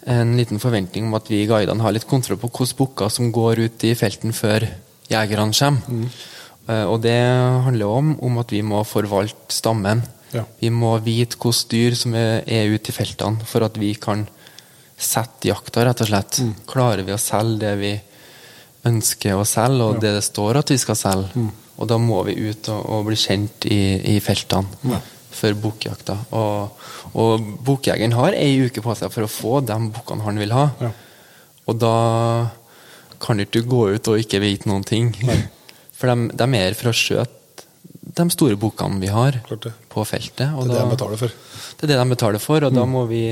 [0.08, 3.66] en liten forventning om at vi guidene har litt kontroll på hvilke bukker som går
[3.66, 4.68] ut i felten før
[5.10, 5.88] jegerne kommer.
[5.90, 6.10] Mm.
[6.90, 7.18] Og det
[7.66, 10.04] handler om, om at vi må forvalte stammen.
[10.36, 10.44] Ja.
[10.62, 14.28] Vi må vite hvilke dyr som er, er ute i feltene, for at vi kan
[15.00, 16.42] sette jakta, rett og slett.
[16.70, 17.94] Klarer vi å selge det vi
[18.90, 21.48] ønsker å selge, og det det står at vi skal selge?
[21.80, 23.82] Og da må vi ut og, og bli kjent i,
[24.16, 25.00] i feltene
[25.40, 26.16] for bukkjakta.
[26.36, 26.86] Og,
[27.18, 30.66] og bukkjegeren har ei uke på seg for å få de bukkene han vil ha.
[30.84, 30.92] Ja.
[31.70, 31.94] Og da
[33.24, 35.12] kan ikke du gå ut og ikke vite noen ting.
[36.00, 37.66] For de, de er her for å skjøte
[38.16, 40.54] de store bukkene vi har på feltet.
[40.56, 41.34] Og Det er det da- de betaler for.
[41.76, 43.24] det er det de betaler for, og da må vi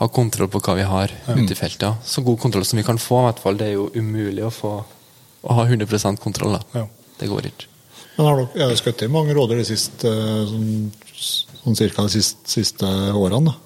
[0.00, 2.02] ha kontroll på hva vi har ute i feltet.
[2.02, 3.56] Så god kontroll som vi kan få, i hvert fall.
[3.62, 4.72] Det er jo umulig å få
[5.46, 6.58] å ha 100 kontroll.
[6.58, 6.80] da.
[6.80, 6.86] Ja.
[7.22, 7.70] Det går ikke.
[8.18, 12.04] Men har dere er det skutt i mange rådyr de siste, eh, sånn, sånn cirka
[12.06, 13.52] de siste, siste årene?
[13.52, 13.56] da?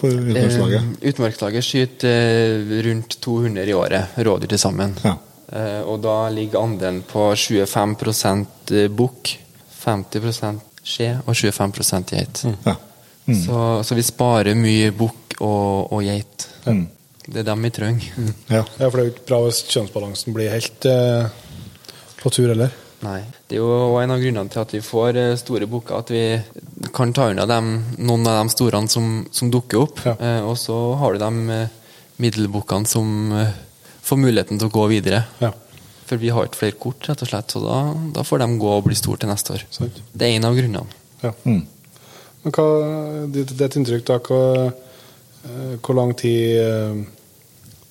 [0.00, 0.80] På utmarkslaget?
[0.82, 4.94] Eh, utmarkslaget skyter eh, rundt 200 i året rådyr til sammen.
[5.04, 5.16] Ja.
[5.52, 9.34] Eh, og da ligger andelen på 25% bukk,
[9.80, 12.44] 50% skje og 25 geit.
[12.64, 12.76] ja.
[13.26, 13.36] Mm.
[13.44, 16.48] Så, så vi sparer mye bukk og, og geit.
[16.66, 16.86] Mm.
[17.26, 18.30] Det er dem vi trenger.
[18.48, 18.62] ja.
[18.64, 21.28] Ja, for det er jo ikke bra hvis kjønnsbalansen blir helt eh,
[22.22, 22.72] på tur heller.
[23.04, 23.20] Nei.
[23.50, 26.90] Det er jo en av grunnene til at vi får eh, store booker, at vi
[26.94, 29.98] kan ta unna dem, noen av de store som, som dukker opp.
[30.06, 30.14] Ja.
[30.14, 31.56] Eh, og så har du de
[32.22, 33.50] middelbookene som eh,
[34.06, 35.24] får muligheten til å gå videre.
[35.42, 35.50] Ja.
[36.06, 37.80] For vi har ikke flere kort, rett og slett, så da,
[38.14, 39.66] da får de gå og bli store til neste år.
[39.74, 39.98] Sant.
[40.14, 41.02] Det er en av grunnene.
[41.26, 41.34] Ja.
[41.42, 41.64] Mm.
[42.44, 42.70] Men hva,
[43.34, 44.42] ditt, ditt inntrykk, da, hva,
[45.42, 47.08] eh, hvor lang tid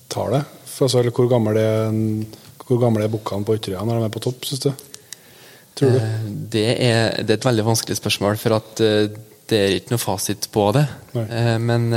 [0.08, 0.46] tar det?
[0.72, 1.96] For Altså, hvor gamle er,
[2.64, 4.72] hvor er bukkene på Ytterøya når de er på topp, syns du?
[5.80, 6.00] Tror du?
[6.00, 9.06] Eh, det er, det er, et veldig vanskelig spørsmål, for at eh,
[9.50, 10.84] det er ikke noe fasit på det.
[11.16, 11.24] Nei.
[11.38, 11.88] Eh, men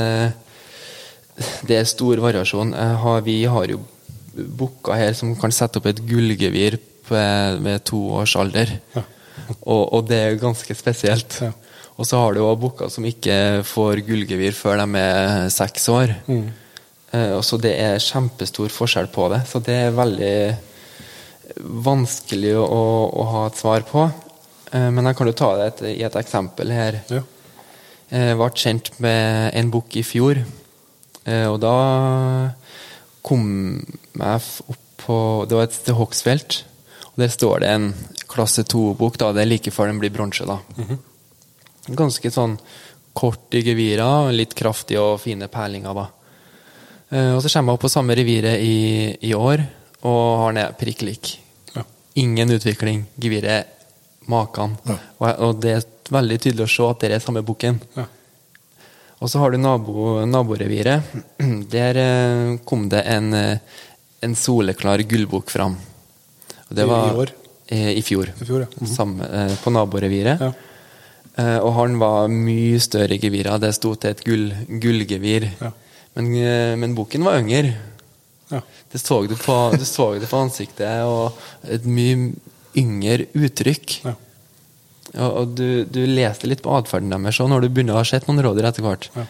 [1.67, 2.73] det er stor variasjon.
[3.25, 3.81] Vi har jo
[4.33, 8.71] bukker her som kan sette opp et gullgevir ved to års alder.
[8.95, 9.03] Ja.
[9.65, 11.39] Og, og, det er ganske spesielt.
[11.43, 11.51] Ja.
[11.97, 16.15] Og så har du òg bukker som ikke får gullgevir før de er seks år.
[16.25, 16.47] Mm.
[17.45, 19.43] Så det er kjempestor forskjell på det.
[19.49, 20.37] Så det er veldig
[21.57, 24.07] vanskelig å, å ha et svar på.
[24.73, 26.99] Eh, men jeg kan jo ta det et, i et eksempel her.
[27.11, 27.23] Ja.
[28.13, 30.43] Jeg ble kjent med en bok i fjor.
[31.25, 31.75] Eh, og da
[33.23, 33.45] kom
[33.79, 35.15] jeg opp på
[35.49, 36.61] Det var et til Hoksfjelt.
[37.11, 37.89] Og der står det en
[38.31, 39.19] klasse 2-bok.
[39.19, 40.45] Det er like før den blir bronse.
[40.45, 40.99] Mm -hmm.
[41.95, 42.57] Ganske sånn
[43.13, 45.93] kort i gevira, litt kraftige og fine perlinger.
[45.93, 46.07] da.
[47.35, 49.63] Og så kommer jeg opp på samme reviret i, i år
[50.03, 51.31] og har ned prikk lik.
[51.75, 51.85] Ja.
[52.19, 53.05] Ingen utvikling.
[53.15, 53.71] Geviret
[54.31, 54.75] maken.
[54.87, 54.97] Ja.
[55.17, 57.79] Og, og, det er veldig tydelig å se at det er samme bukken.
[57.97, 58.07] Ja.
[59.23, 61.13] Og så har du nabo, naboreviret.
[61.75, 63.79] Der uh, kom det en, uh,
[64.23, 65.77] en soleklar gullbukk fram.
[66.67, 67.33] Og det var, I, år?
[67.73, 68.33] I fjor.
[68.35, 68.67] I fjor ja.
[68.67, 68.95] mm -hmm.
[68.95, 70.39] samme, på naboreviret.
[70.41, 70.51] Ja.
[71.61, 73.61] og han var mye større i geviret.
[73.61, 75.49] Det sto til et gull, gullgevir.
[75.61, 75.71] Ja.
[76.13, 77.73] Men, eh, men boken var yngre.
[78.53, 78.61] Ja.
[78.93, 81.37] Det så du på, det så det på ansiktet, og
[81.73, 82.31] et mye
[82.79, 83.97] yngre uttrykk.
[84.05, 84.15] Ja.
[85.13, 88.25] Og, og du, du, leste litt på atferden deres når du begynner å ha sett
[88.29, 89.09] noen rådyr etter hvert.
[89.17, 89.27] Ja.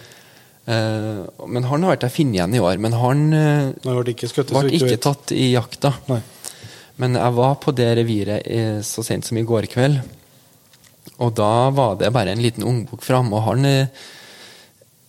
[0.63, 2.79] Uh, men han har ikke jeg funnet igjen i år.
[2.83, 5.91] Men han uh, ble ikke, skuttet, ble ikke tatt i jakta.
[6.07, 6.21] Nei.
[7.01, 9.97] Men jeg var på det reviret så sent som i går kveld.
[11.25, 14.03] Og da var det bare en liten ungbukk framme, og han uh,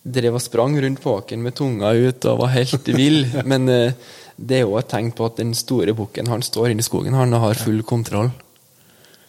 [0.05, 3.25] drev og sprang rundt på åkeren med tunga ut og var helt vill.
[3.51, 3.97] Men eh,
[4.37, 7.17] det er jo et tegn på at den store bukken han står inne i skogen
[7.17, 8.33] han har full kontroll.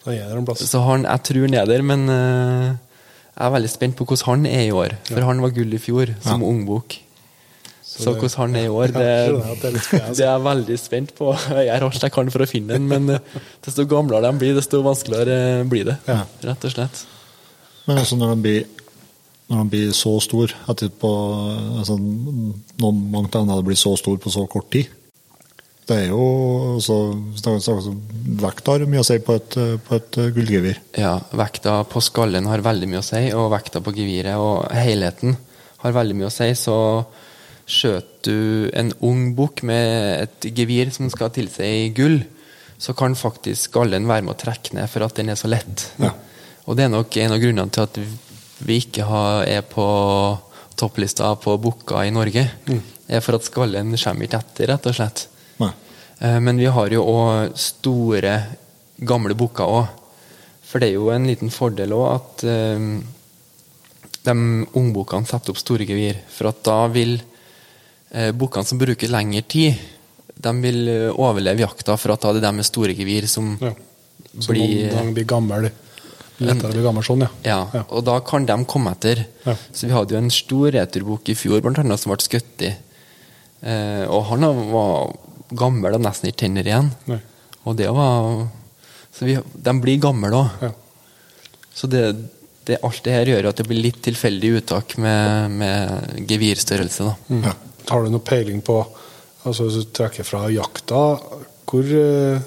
[0.06, 2.68] Så han, jeg tror han er der, men eh,
[3.32, 4.94] jeg er veldig spent på hvordan han er i år.
[5.08, 5.26] For ja.
[5.26, 6.50] han var gull i fjor som ja.
[6.52, 6.94] ungbukk.
[7.82, 9.10] Så, så hvordan han er i år, det,
[9.64, 11.32] det, er jeg veldig spent på.
[11.58, 14.54] Jeg gjør alt jeg kan for å finne den, men uh, desto gamlere de blir,
[14.54, 15.98] desto vanskeligere blir det.
[16.46, 17.02] Rett og slett.
[17.86, 18.75] Men også når de blir
[19.46, 21.10] når han blir så stor etterpå
[21.80, 24.90] altså, noen, mangt annet blir så stor på så kort tid.
[25.86, 26.96] Det er jo så,
[27.38, 27.76] så,
[28.42, 29.54] Vekta har mye å si på et,
[29.86, 30.80] på et gullgevir.
[30.98, 35.38] Ja, vekta på skallen har veldig mye å si, og vekta på geviret og helheten
[35.84, 36.50] har veldig mye å si.
[36.58, 36.76] Så
[37.70, 42.18] skjøter du en ung bukk med et gevir som skal tilsi gull,
[42.82, 45.86] så kan faktisk skallen være med å trekke ned for at den er så lett.
[46.02, 46.10] Ja.
[46.66, 48.00] Og det er nok en av grunnene til at
[48.58, 49.86] vi ikke har, er på
[50.76, 52.80] topplista på booka i Norge, mm.
[53.08, 55.26] er for at skallen kommer ikke etter, rett og slett.
[55.60, 55.72] Nei.
[56.20, 58.36] Eh, men vi har jo òg store,
[58.96, 60.02] gamle booker òg.
[60.66, 62.94] For det er jo en liten fordel òg at um,
[64.26, 64.34] de
[64.74, 66.18] ungbukkene setter opp store gevir.
[66.32, 69.76] For at da vil uh, bukkene som bruker lengre tid,
[70.36, 73.70] de vil overleve jakta, for at da er det de med store gevir som ja.
[74.48, 75.70] blir Som om de blir gamle
[76.36, 77.30] Lettere å bli gammel sånn, ja.
[77.46, 77.60] ja.
[77.78, 77.82] ja.
[77.96, 79.22] Og da kan de komme etter.
[79.46, 79.54] Ja.
[79.72, 82.74] Så vi hadde jo en stor returbok i fjor blant annet, som ble skutt i.
[83.64, 85.14] Eh, og han var
[85.56, 86.90] gammel og nesten ikke tenner igjen.
[87.08, 87.22] Nei.
[87.66, 88.46] Og det var
[89.16, 90.66] Så vi, de blir gamle òg.
[90.66, 90.72] Ja.
[91.72, 92.02] Så det,
[92.68, 97.06] det, alt det her gjør at det blir litt tilfeldig uttak med, med gevirstørrelse.
[97.08, 97.16] Da.
[97.32, 97.46] Mm.
[97.48, 97.54] Ja.
[97.88, 98.80] Har du noe peiling på
[99.46, 101.00] altså Hvis du trekker fra jakta,
[101.70, 102.42] hvor uh,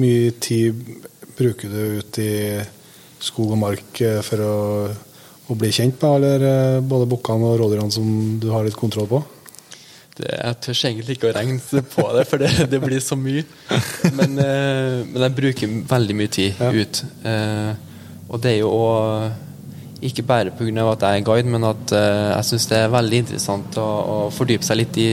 [0.00, 0.78] mye tid
[1.36, 2.30] bruker du ut i
[3.24, 4.54] skog og mark eh, for å,
[5.50, 8.08] å bli kjent med eller eh, både bukkene og rådyrene som
[8.40, 9.20] du har litt kontroll på?
[10.16, 13.44] Det, jeg tør egentlig ikke å regne på det, for det, det blir så mye.
[14.16, 16.72] Men, eh, men, jeg bruker veldig mye tid ja.
[16.74, 17.04] ut.
[18.30, 19.46] og det er jo òg
[20.08, 20.84] ikke bare pga.
[20.94, 24.64] at jeg er guide, men at jeg syns det er veldig interessant å, å fordype
[24.64, 25.10] seg litt i,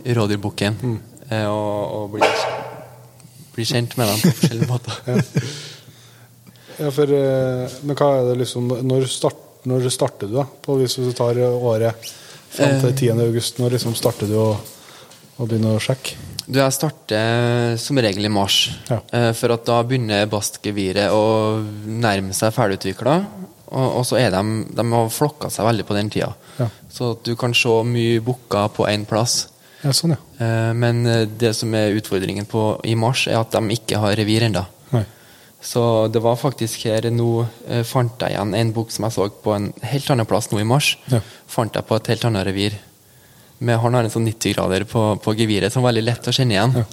[0.00, 0.78] rådyrbukken.
[0.80, 0.96] Mm.
[1.44, 2.30] og, og bli,
[3.52, 5.02] bli, kjent med dem på forskjellige måter.
[5.06, 5.44] Ja.
[6.80, 10.46] Ja, for, eh, men hva er det liksom Når, start, når starter du, da?
[10.64, 12.10] På, hvis du tar året
[12.50, 13.10] fram til 10.
[13.12, 13.22] Eh.
[13.28, 14.48] august, når liksom starter du å,
[15.36, 16.16] å begynne å sjekke?
[16.46, 18.62] Du, Jeg starter som regel i mars.
[18.88, 19.02] Ja.
[19.12, 23.20] Eh, for at da begynner bastgeviret å nærme seg ferdigutvikla.
[23.70, 24.42] Og, og, så er de,
[24.74, 26.32] de har flokka seg veldig på den tida.
[26.58, 26.66] Ja.
[26.90, 29.44] Så at du kan se mye bukker på én plass.
[29.84, 30.72] Ja, sånn, ja.
[30.76, 31.06] Men
[31.40, 34.64] det som er utfordringen på, i mars, er at de ikke har revir ennå.
[35.60, 39.26] Så det var faktisk her nå eh, fant jeg igjen en bok som jeg så
[39.44, 40.94] på en helt annen plass nå i mars.
[41.12, 41.20] Ja.
[41.50, 42.78] Fant jeg på et helt annet revir.
[43.60, 46.56] Med, han har en sånn 90-grader på, på geviret som er veldig lett å kjenne
[46.56, 46.78] igjen.
[46.80, 46.86] Ja.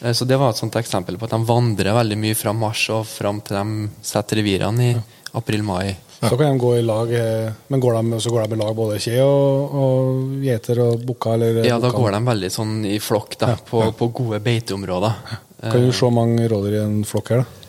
[0.00, 2.86] Eh, så det var et sånt eksempel på at de vandrer veldig mye fra mars
[2.94, 5.02] og fram til de setter revirene i ja.
[5.42, 5.96] april-mai.
[6.16, 8.72] Så kan de gå i lag, eh, men går de, så går de i lag
[8.78, 11.44] både kje og, og geiter og bukker?
[11.66, 15.20] Ja, da går de veldig sånn i flokk da, på, på, gode beiteområder.
[15.66, 17.65] Kan du se mange rådyr i en flokk her, da?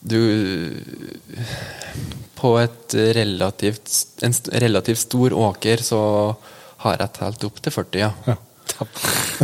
[0.00, 0.20] Du
[2.40, 3.90] På et relativt,
[4.24, 4.34] en
[4.64, 6.00] relativt stor åker så
[6.80, 8.08] har jeg telt opp til 40, ja.
[8.24, 8.36] ja.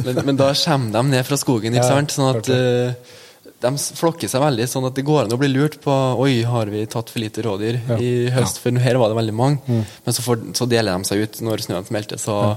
[0.00, 2.14] men, men, da kommer de ned fra skogen, ikke sant?
[2.14, 3.16] Sånn at uh,
[3.60, 5.92] de flokker seg veldig, sånn at det går an å bli lurt på
[6.22, 7.98] Oi, har vi tatt for lite rådyr ja.
[8.00, 8.62] i høst?
[8.62, 9.60] For her var det veldig mange.
[9.68, 9.82] Mm.
[10.06, 12.54] Men så, for, så, deler de seg ut når snøen smelter, så ja.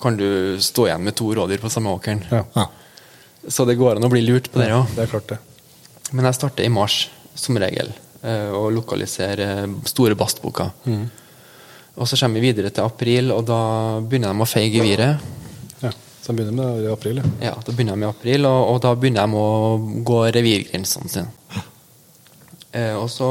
[0.00, 0.28] kan du
[0.64, 2.24] stå igjen med to rådyr på samme åkeren.
[2.32, 2.68] Ja.
[3.48, 4.96] Så det går an å bli lurt på det òg.
[4.96, 5.40] Det klart det.
[6.12, 7.02] Men jeg starter i mars,
[7.34, 10.72] som regel, eh, og lokalisere store bastbukker.
[10.86, 11.04] Mm.
[11.94, 13.60] Og så kommer vi videre til april, og da
[14.02, 15.22] begynner de å feie geviret.
[15.82, 17.20] Ja, så de begynner med det i april?
[17.22, 21.12] Ja, ja da begynner de i april, og, og da begynner de å gå revirgrensene
[21.12, 21.62] sine.
[22.74, 23.30] Eh, og så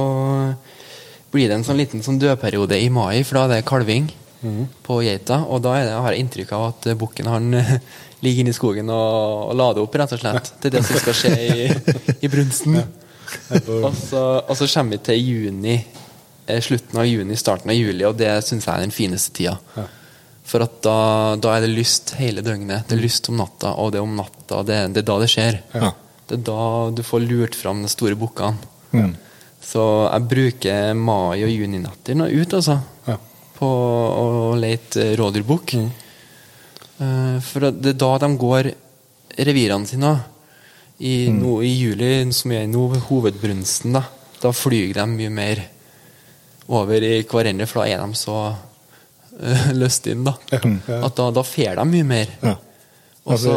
[1.34, 4.08] blir det en sånn liten sånn dødperiode i mai, for da er det kalving
[4.40, 4.64] mm.
[4.86, 5.42] på geita.
[5.50, 7.52] Og da det, jeg har jeg inntrykk av at bukken han
[8.24, 10.54] ligger inne i skogen og, og lader opp, rett og slett.
[10.62, 11.72] Det er det som skal skje i,
[12.24, 12.80] i brunsten.
[12.80, 12.88] Ja.
[13.54, 15.76] Og, så, og så kommer vi til juni
[16.46, 19.56] Eh, slutten av juni, starten av juli, og det syns jeg er den fineste tida.
[19.78, 19.86] Ja.
[20.44, 20.96] For at da,
[21.40, 22.90] da, er det lyst hele døgnet.
[22.90, 24.60] Det er lyst om natta, og det er om natta.
[24.68, 25.62] Det, det er da det skjer.
[25.72, 25.94] Ja.
[26.28, 26.66] Det er da
[26.98, 28.72] du får lurt fram de store bukkene.
[28.92, 29.14] Mm.
[29.64, 32.76] Så jeg bruker mai- og juninatter nå ut, altså.
[33.08, 33.16] Ja.
[33.56, 33.70] På
[34.20, 34.28] å
[34.60, 35.78] lete rådyrbukk.
[35.80, 35.92] Mm.
[37.00, 38.74] Uh, for det er da de går
[39.48, 40.12] revirene sine.
[41.00, 41.40] I, mm.
[41.40, 44.04] no, I juli, som er nå hovedbrunsten, da,
[44.42, 45.64] da flyr de mye mer
[46.74, 48.38] over i hverandre, for da er de så
[49.44, 50.36] uh, inn da.
[50.54, 51.02] Ja, ja.
[51.08, 52.38] At da, da fer de mye mer.
[52.44, 52.60] Ja.
[53.24, 53.54] Altså,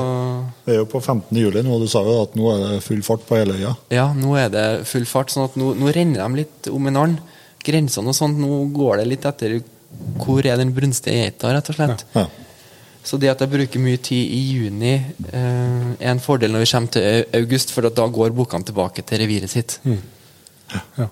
[0.62, 1.34] det er jo på 15.
[1.34, 3.72] juli nå, du sa jo at nå er det full fart på hele øya?
[3.90, 5.32] Ja, nå er det full fart.
[5.34, 7.32] sånn at nå, nå renner de litt om en annen.
[7.66, 9.56] Grensene og sånt, nå går det litt etter
[10.22, 12.04] hvor er den brunstige geita, rett og slett.
[12.14, 12.45] Ja, ja.
[13.06, 14.94] Så det at jeg bruker mye tid i juni,
[15.30, 19.22] eh, er en fordel når vi kommer til august, for da går bokene tilbake til
[19.22, 19.78] reviret sitt.
[19.86, 20.00] Mm.
[20.98, 21.06] Ja.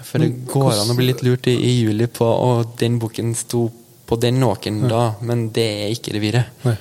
[0.00, 3.34] For det går an å bli litt lurt i, i juli på Og den boken
[3.36, 3.66] sto
[4.08, 6.62] på den åkeren da, men det er ikke reviret.
[6.64, 6.78] Nei.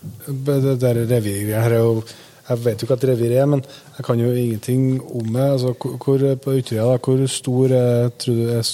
[0.00, 2.04] Det der reviret her er jo
[2.48, 3.60] Jeg vet jo ikke hva reviret revir er, men
[3.96, 5.50] jeg kan jo ingenting om det.
[5.56, 8.70] Altså, hvor, på Ytterøya, hvor stor er, er,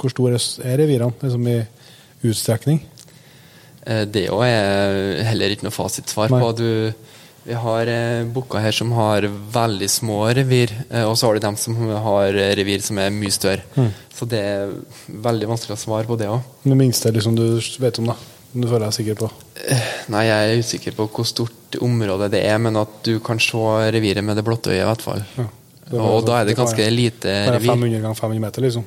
[0.00, 1.60] hvor stor er revirene liksom i
[2.26, 2.80] utstrekning?
[3.86, 6.52] Eh, det òg er heller ikke noe fasitsvar på.
[6.58, 6.70] Du
[7.40, 11.46] vi har eh, bukker her som har veldig små revir, eh, og så har du
[11.46, 13.64] dem som har revir som er mye større.
[13.74, 13.88] Mm.
[14.12, 14.74] Så det er
[15.08, 16.44] veldig vanskelig å svare på det òg.
[16.66, 17.46] Det minste liksom du
[17.80, 18.18] vet om, da?
[18.52, 19.30] Du føler deg sikker på?
[20.12, 23.64] Nei, jeg er usikker på hvor stort område det er, men at du kan se
[23.94, 25.24] reviret med det blotte øyet, i hvert fall.
[25.38, 25.48] Ja,
[26.04, 27.72] og da er det ganske lite revir.
[27.72, 28.84] 500 ganger 500 meter, liksom?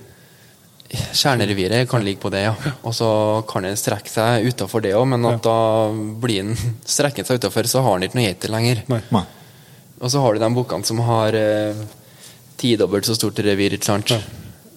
[0.93, 2.53] Kjernereviret kan ligge på det, ja.
[2.85, 3.07] Og så
[3.49, 5.57] kan den strekke seg utafor det òg, men at da
[5.93, 6.57] blir den
[6.95, 8.83] strekket seg utafor, så har den ikke noe geiter lenger.
[8.93, 9.25] Nei.
[10.03, 11.83] Og så har du de bukkene som har eh,
[12.59, 14.13] tidobbelt så stort revir, ikke sant.
[14.13, 14.19] Ja.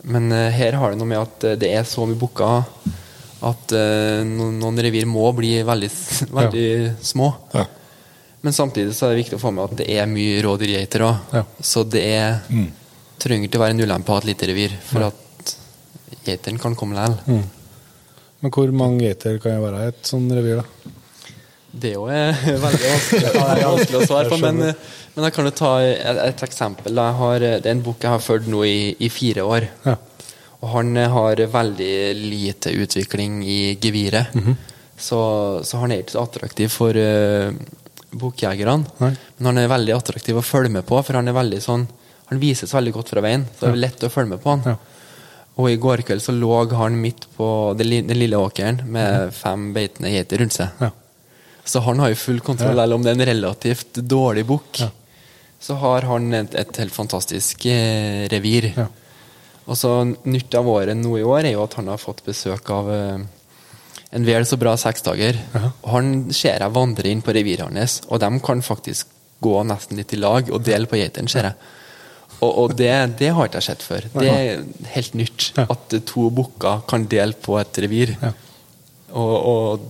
[0.07, 2.63] Men eh, her har det noe med at eh, det er så mye bukker
[3.47, 5.91] at eh, noen, noen, revir må bli veldig,
[6.41, 6.95] veldig ja.
[7.03, 7.33] små.
[7.55, 7.67] Ja.
[8.47, 11.39] Men samtidig så er det viktig å få med at det er mye rådyrgeiter òg.
[11.59, 12.69] Så det er, mm.
[13.19, 14.77] trenger ikke å være en ulempe å ha et lite revir.
[14.87, 15.26] For at
[16.27, 17.19] geitene kan komme likevel.
[17.27, 17.43] Mm.
[18.41, 20.93] Men hvor mange geiter kan det være i et sånt revir, da?
[21.77, 22.07] Det er jo
[22.67, 27.01] veldig vanskelig, vanskelig å svare på, men, men, jeg kan jo ta et, et eksempel.
[27.21, 29.69] Har, det er en bok jeg har fulgt nå i, i, fire år.
[29.85, 29.97] Ja.
[30.63, 34.35] Og han har veldig lite utvikling i geviret.
[34.35, 34.57] Mm -hmm.
[34.97, 35.21] så,
[35.65, 37.53] så, han er ikke så attraktiv for uh,
[38.11, 38.85] bokjegerne.
[39.37, 41.87] Men han er veldig attraktiv å følge med på, for han er veldig sånn
[42.27, 44.63] han vises veldig godt fra veien, så det er lett å følge med på han.
[44.67, 44.77] Ja.
[45.57, 47.49] Og i går kveld så lå han midt på
[47.79, 50.83] den lille åkeren med fem beitende geiter rundt seg.
[50.83, 50.91] Ja.
[51.67, 54.91] Så han har jo full kontroll, selv om det er en relativt dårlig bukk, ja.
[55.59, 58.69] så har han et, et helt fantastisk eh, revir.
[58.77, 58.87] Ja.
[59.67, 62.71] Og så Nytt av året nå i år er jo at han har fått besøk
[62.71, 63.25] av eh,
[64.17, 65.41] en vel så bra seksdager.
[65.57, 69.11] Og han ser jeg vandre inn på reviret hans, og de kan faktisk
[69.43, 71.73] gå nesten litt i lag og dele på geitene, ser jeg.
[72.37, 74.09] Og, og det, det, har ikke jeg sett før.
[74.13, 75.51] Det er helt nytt.
[75.57, 75.65] Ja.
[75.73, 78.13] At to bukker kan dele på et revir.
[78.21, 78.33] Ja.
[79.17, 79.87] Og, og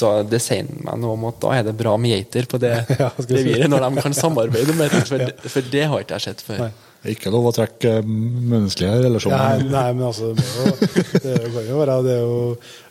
[0.00, 2.74] da, det sier meg noe om at da er det bra med geiter på det
[3.02, 5.04] ja, reviret, når de kan samarbeide med det.
[5.08, 6.66] For, for, det har ikke jeg sett før.
[6.66, 6.72] Nei.
[6.96, 9.60] Det er ikke lov å trekke menneskelige relasjoner.
[9.62, 12.38] Nei, nei, men altså, det, jo, det kan jo være det jo,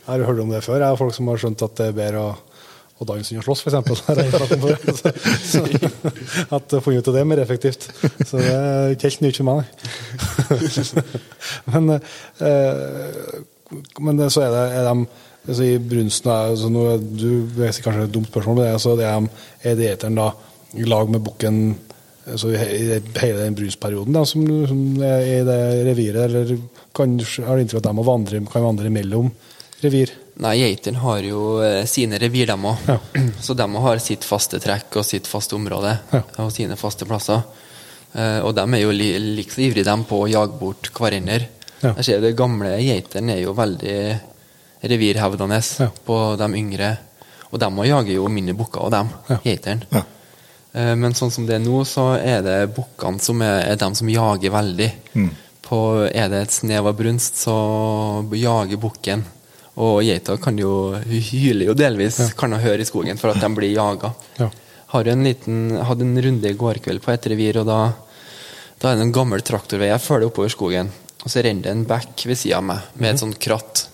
[0.06, 0.78] Jeg har hørt om det før.
[0.80, 2.30] Jeg har folk som har skjønt at det er bedre å
[2.96, 3.76] og danse og slåss, f.eks.
[6.56, 7.82] At å finne ut av det er mer effektivt.
[8.24, 9.60] Så det er ikke helt nytt for meg.
[11.74, 11.84] men,
[12.40, 13.34] eh,
[14.00, 14.96] men så er det er de
[15.46, 16.84] altså I brunsten altså nå,
[17.20, 19.20] Du vet kanskje et dumt spørsmål, men altså, det er,
[19.64, 20.28] er dieteren da
[20.76, 21.58] i lag med bukken
[22.26, 26.46] altså, i hele den brunstperioden da, som, som, er i det reviret, eller
[26.96, 29.28] kan, har du inntrykk av at de vandre, kan vandre mellom
[29.84, 30.10] revir?
[30.44, 32.90] Nei, geitene har jo eh, sine revir, dem òg.
[32.90, 32.98] Ja.
[33.46, 36.22] Så de har sitt faste trekk og sitt faste område ja.
[36.44, 37.44] og sine faste plasser.
[38.12, 41.40] Eh, og de er jo li, like så ivrige dem på å jage bort hverandre.
[41.82, 41.94] Ja.
[41.94, 44.00] Jeg ser det gamle geitene er jo veldig
[44.86, 45.88] revirhevdende ja.
[46.08, 46.92] på de yngre.
[47.52, 49.40] Og de jager jo mindre bukker og dem, ja.
[49.46, 49.88] geitene.
[49.94, 50.04] Ja.
[50.76, 53.96] Eh, men sånn som det er nå, så er det bukkene som er, er dem
[53.96, 54.92] som jager veldig.
[55.16, 55.32] Mm.
[55.66, 55.80] På,
[56.12, 57.56] er det et snev av brunst, så
[58.36, 59.24] jager bukken.
[59.76, 62.30] Og geita kan jo hyler jo delvis, ja.
[62.38, 64.14] kan hun høre i skogen, for at de blir jaga.
[64.40, 64.50] Ja.
[64.94, 67.80] Har en liten, hadde en runde i går kveld på et revir, og da,
[68.80, 70.94] da er det en gammel traktorvei jeg følger oppover skogen.
[71.26, 73.24] Og så renner det en bekk ved sida av meg med et mhm.
[73.26, 73.90] sånt kratt.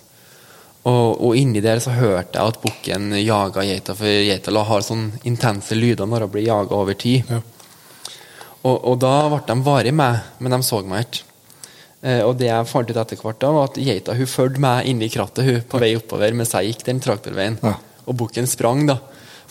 [0.82, 5.12] Og, og, inni der så hørte jeg at bukken jaga geita, for geita har sånn
[5.30, 7.30] intense lyder når hun blir jaga over tid.
[7.30, 7.42] Ja.
[8.62, 11.28] Og, og, da ble de varig med, men de så meg ikke.
[12.02, 14.90] Eh, og det jeg fant ut etter hvert, da var at geita hun fulgte meg
[14.90, 17.60] inn i krattet hun, på vei oppover mens jeg gikk den traktorveien.
[17.62, 17.76] Ja.
[18.10, 18.98] Og bukken sprang, da.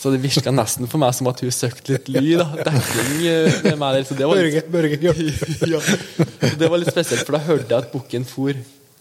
[0.01, 2.25] Så det virka nesten for meg som at hun søkte litt ly.
[2.41, 4.07] da, dekning eh, med meg der.
[4.09, 5.83] Så det var litt, Børge, Børge, ja.
[6.61, 8.57] det var litt spesielt, for da hørte jeg at bukken for.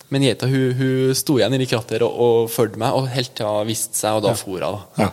[0.10, 3.50] Men geita hun, hun sto igjen inni krattet og, og fulgte meg, og helt til
[3.50, 4.42] hun viste seg, og da ja.
[4.44, 4.78] for hun.
[4.78, 5.08] da.
[5.08, 5.10] Ja.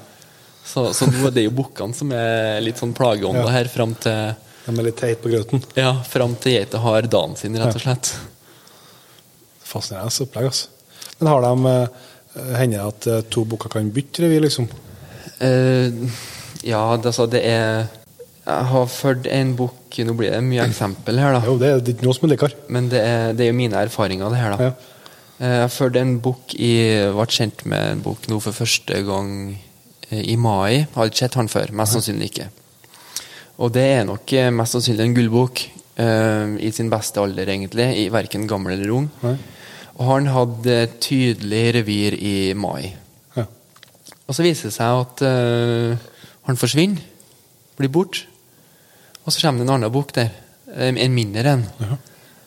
[0.66, 4.34] Så, så nå er det jo bukkene som er litt sånn plageånda her fram til
[4.66, 5.62] de er litt teit på grøten?
[5.78, 8.10] Ja, fram til geita har dagen sin, rett og slett.
[9.66, 10.72] Fascinerende opplegg, altså.
[11.20, 12.02] Men har de uh,
[12.58, 14.66] Hender det at uh, to bukker kan bytte revir, liksom?
[15.38, 16.10] Uh,
[16.66, 17.86] ja, altså, det er
[18.46, 21.40] Jeg har ført en bukk Nå blir det mye eksempel her, da.
[21.46, 22.58] Jo, det er ikke noe som er likere.
[22.68, 24.66] Men det er, det er, mine erfaringer, det her, da.
[24.68, 24.92] Ja.
[25.46, 26.74] Jeg ført en bukk i
[27.16, 29.30] Ble kjent med en bukk nå for første gang
[30.10, 30.84] i mai.
[30.92, 31.72] Har ikke sett han før.
[31.76, 32.50] Mest sannsynlig ikke.
[33.56, 35.62] Og det er nok eh, mest sannsynlig en gullbok
[35.96, 37.88] uh, i sin beste alder, egentlig.
[38.02, 39.06] I Verken gammel eller ung.
[39.22, 39.36] Nei.
[39.96, 42.90] Og han hadde tydelig revir i mai.
[43.36, 43.46] Ja.
[44.26, 47.00] Og så viser det seg at uh, han forsvinner.
[47.80, 48.26] Blir borte.
[49.24, 50.34] Og så kommer det en annen bok der.
[50.76, 51.64] En mindre en.
[51.80, 51.96] Ja.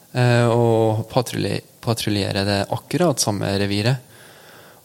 [0.09, 4.05] Uh, og patruljerer det akkurat samme reviret.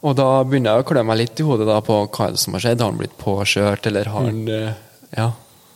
[0.05, 2.64] Og da begynner jeg å klø meg litt i hodet på hva det som har
[2.64, 2.81] skjedd.
[2.81, 4.85] Har han blitt påkjørt, eller har han mm.
[5.14, 5.31] Ja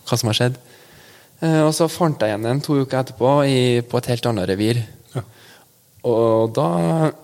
[0.09, 0.59] hva som har skjedd.
[1.41, 4.49] Eh, og så fant jeg igjen en to uker etterpå i, på et helt annet
[4.51, 4.83] revir.
[5.15, 5.25] Ja.
[6.11, 6.69] Og da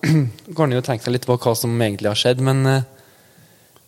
[0.55, 2.91] kan en jo tenke seg litt på hva som egentlig har skjedd, men eh,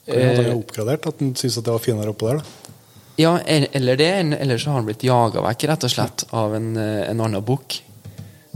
[0.08, 1.08] Kan han ha oppgradert?
[1.10, 2.42] At han syntes det var finere oppå der?
[2.44, 2.74] da?
[3.18, 6.70] Ja, eller det, eller så har han blitt jaga vekk, rett og slett, av en,
[6.78, 7.82] eh, en annen bukk.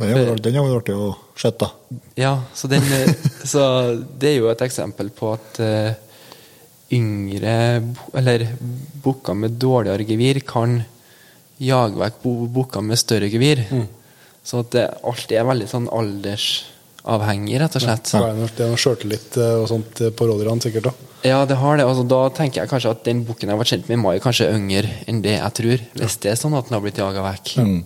[0.02, 1.72] Men den har vært artig å se, da.
[2.20, 2.86] Ja, så, den,
[3.52, 3.64] så,
[4.22, 5.60] det er jo et eksempel på at
[6.92, 7.54] yngre
[8.18, 8.48] Eller
[9.04, 10.82] bukker med dårligere gevir kan
[11.62, 12.24] jage vekk
[12.56, 13.64] bukker med større gevir.
[13.70, 13.88] Mm.
[14.44, 18.14] Så det alltid er veldig sånn aldersavhengig, rett og slett.
[18.18, 20.90] Ja, det er noe sjøltillit eh, og sånt på rådyrene, sikkert?
[20.90, 21.12] da.
[21.30, 21.86] Ja, det har det.
[21.86, 24.50] Altså, da tenker jeg kanskje at den bukken jeg vært kjent med i mai, kanskje
[24.50, 25.86] er yngre enn det jeg tror.
[26.02, 27.54] Hvis det er sånn at den har blitt jaga vekk.
[27.62, 27.80] Mm.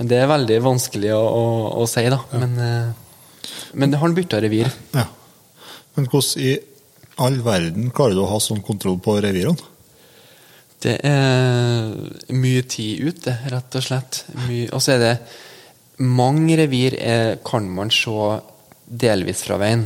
[0.00, 1.44] Men det er veldig vanskelig å, å,
[1.78, 2.18] å si, da.
[2.34, 2.42] Ja.
[2.42, 4.74] Men, det har han bytta revir.
[4.96, 5.06] Ja.
[5.94, 6.56] Men hvordan i
[7.22, 9.70] all verden klarer du å ha sånn kontroll på revirene?
[10.84, 11.92] Det er
[12.36, 14.24] mye tid ute, rett og slett.
[14.68, 15.16] Og så er det
[16.02, 18.10] Mange revir er, kan man se
[18.84, 19.84] delvis fra veien.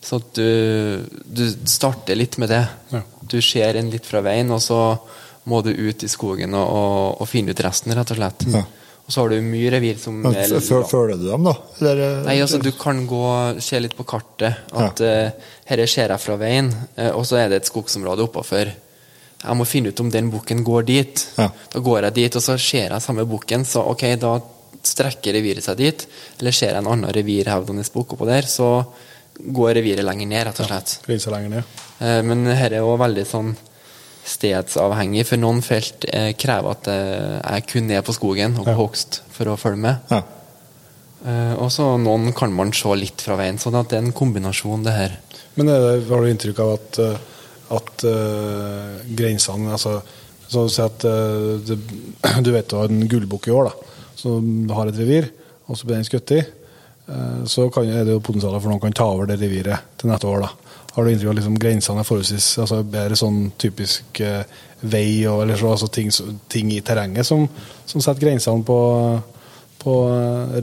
[0.00, 2.62] Så du, du starter litt med det.
[2.88, 3.02] Ja.
[3.20, 4.78] Du ser en litt fra veien, og så
[5.44, 8.46] må du ut i skogen og, og, og finne ut resten, rett og slett.
[8.48, 8.64] Ja.
[9.10, 11.56] Og så har du mye revir som Men, er Følger du dem, da?
[11.80, 13.24] Eller, eh, Nei, altså Du kan gå
[13.58, 14.68] se litt på kartet.
[14.70, 15.14] At ja.
[15.26, 18.70] uh, her ser jeg fra veien, uh, og så er det et skogsområde oppafor.
[19.40, 21.24] Jeg må finne ut om den bukken går dit.
[21.40, 21.48] Ja.
[21.72, 23.66] Da går jeg dit, og så ser jeg samme bukken.
[23.66, 24.36] Så ok, da
[24.92, 26.06] strekker reviret seg dit.
[26.38, 28.76] Eller ser jeg en annen revirhevdende bukk oppå der, så
[29.40, 30.94] går reviret lenger ned, rett og slett.
[31.10, 31.74] Ja, lenger ned.
[31.98, 33.56] Uh, men her er jo veldig sånn
[34.26, 38.74] stedsavhengig, for noen felt eh, krever at eh, jeg kun er på skogen og på
[38.74, 38.78] ja.
[38.78, 40.12] hogst for å følge med.
[40.12, 40.22] Ja.
[41.20, 44.16] Eh, og så noen kan man se litt fra veien, sånn at det er en
[44.16, 45.18] kombinasjon, det her.
[45.58, 47.26] Men det, har du inntrykk av at, eh,
[47.76, 50.00] at uh, grensene altså,
[50.50, 51.76] så si at uh, det,
[52.46, 55.30] Du vet du har en gullbukk i år, da, som har et revir,
[55.70, 56.40] og så blir den skutt i.
[57.10, 60.10] eh, så kan, er det jo potensial for noen kan ta over det reviret til
[60.10, 60.46] neste år.
[60.46, 60.69] da.
[60.94, 64.42] Har du inntrykk av liksom grensene er forholdsvis altså bedre sånn typisk eh,
[64.80, 66.10] vei og eller så, altså ting,
[66.50, 67.46] ting, i terrenget som,
[67.86, 68.80] som setter grensene på,
[69.84, 69.94] på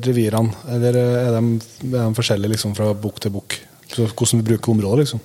[0.04, 0.68] revirene?
[0.76, 1.44] Eller er de,
[1.88, 3.60] er de forskjellige liksom, fra bukk til bukk?
[3.96, 5.24] Hvordan vi bruker området, liksom?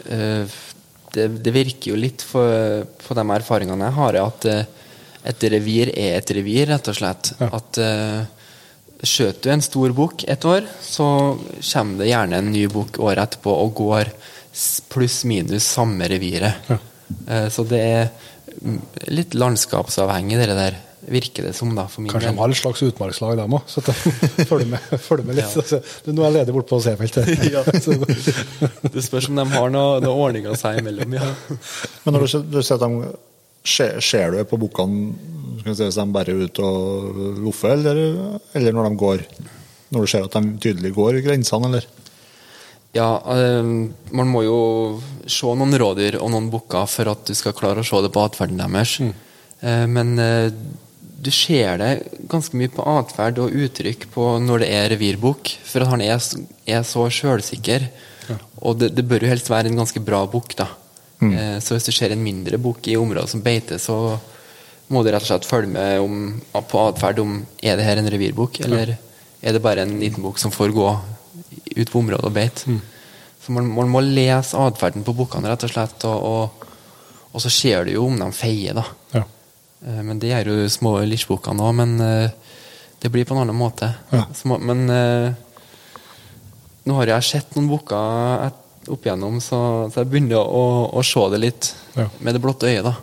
[0.00, 4.46] det, det, virker jo litt for, på de erfaringene jeg har, at
[5.30, 7.34] et revir er et revir, rett og slett.
[7.42, 7.50] Ja.
[7.58, 7.80] At
[9.06, 11.06] skjøter du en stor bukk et år, så
[11.72, 14.12] kommer det gjerne en ny bukk året etterpå og går
[14.90, 16.70] pluss-minus samme reviret.
[16.70, 16.78] Ja.
[17.26, 18.08] Uh, så det er
[19.10, 20.78] litt landskapsavhengig, det der.
[21.10, 21.86] Virker det som, da.
[21.88, 23.70] for min Kanskje de har et slags utmarkslag, de òg.
[23.70, 23.80] Så
[24.46, 25.48] følg med, følg med litt.
[25.48, 25.62] Ja.
[25.62, 25.80] Altså,
[26.12, 27.18] nå er jeg ledig borte på Sefeldt.
[27.54, 27.64] ja.
[28.94, 31.32] det spørs om de har noen noe ordninger seg imellom, ja.
[32.04, 33.16] Men når du, du ser at de
[33.60, 35.10] Ser du på bukkene
[35.64, 38.02] si, hvis de bare er ute og loffer, eller,
[38.56, 39.24] eller, når de går?
[39.90, 41.88] Når du ser at de tydelig går grensene, eller?
[42.96, 43.88] Ja, øh,
[44.18, 44.60] man må jo
[45.30, 48.24] se noen rådyr og noen bukker for at du skal klare å se det på
[48.24, 48.96] atferden deres.
[48.98, 49.12] Mm.
[49.60, 50.48] Uh, men uh,
[51.20, 51.90] du ser det
[52.30, 56.16] ganske mye på atferd og uttrykk på når det er revirbukk, for at han er,
[56.64, 57.86] er så sjølsikker.
[58.30, 58.38] Ja.
[58.64, 60.70] Og det, det, bør jo helst være en ganske bra bukk, da.
[61.20, 61.32] Mm.
[61.34, 64.16] Eh, så hvis du ser en mindre bukk i området som beiter, så
[64.90, 66.22] må du rett og slett følge med om,
[66.52, 68.96] på atferd om er det her en revirbok, eller
[69.40, 70.88] er det bare en liten bok som får gå
[71.76, 72.70] ut på området og beite.
[72.70, 72.80] Mm.
[73.40, 76.66] Så man, man, må lese atferden på bukkene, rett og slett, og, og,
[77.30, 78.84] og, så ser du jo om de feier, da.
[79.14, 79.22] Ja.
[79.86, 82.56] Eh, men det gjør jo små lisjbukkene òg, men eh,
[83.00, 83.88] det blir på en annen måte.
[84.12, 84.26] Ja.
[84.36, 84.84] Små, men
[86.84, 88.50] nå har jeg sett noen bukker
[88.90, 89.60] opp igjennom, så,
[89.92, 92.08] så jeg begynner å, å, se det litt ja.
[92.20, 92.84] med det blotte øyet.
[92.84, 92.96] da.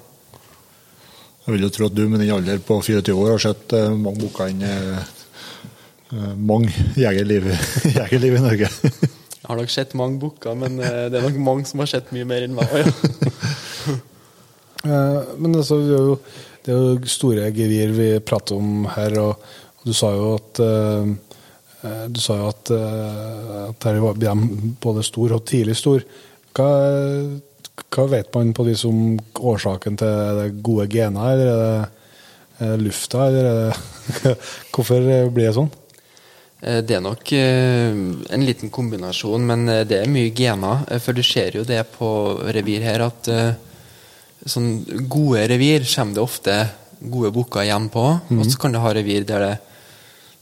[1.48, 3.94] Jeg vil jo tro at du med din alder på 24 år har sett uh,
[3.96, 7.48] mange boker enn uh, mange jegerliv,
[8.00, 8.68] jegerliv i Norge.
[8.68, 12.28] jeg har nok sett mange bukker, men det er nok mange som har sett mye
[12.28, 12.68] mer enn meg.
[12.76, 12.92] Ja.
[15.42, 16.18] men altså, det er, jo,
[16.64, 20.64] det er jo store gevir vi prater om her, og, og du sa jo at
[21.88, 24.18] Eh, du sa jo at, eh, at her var
[24.82, 26.04] både stor og tidlig stor.
[26.58, 26.70] Hva,
[27.86, 31.90] hva, vet man på de som årsaken til det gode gener, eller er det,
[32.60, 34.34] det lufta, eller er det
[34.74, 35.70] Hvorfor blir det sånn?
[36.62, 40.86] Eh, det er nok en liten kombinasjon, men det er mye gener.
[41.04, 42.10] For du ser jo det på
[42.56, 43.32] revir her, at
[44.48, 46.60] sånn gode revir kommer det ofte
[47.02, 48.06] gode bukker hjem på.
[48.30, 48.42] Mm.
[48.42, 49.56] Og så kan du ha revir der det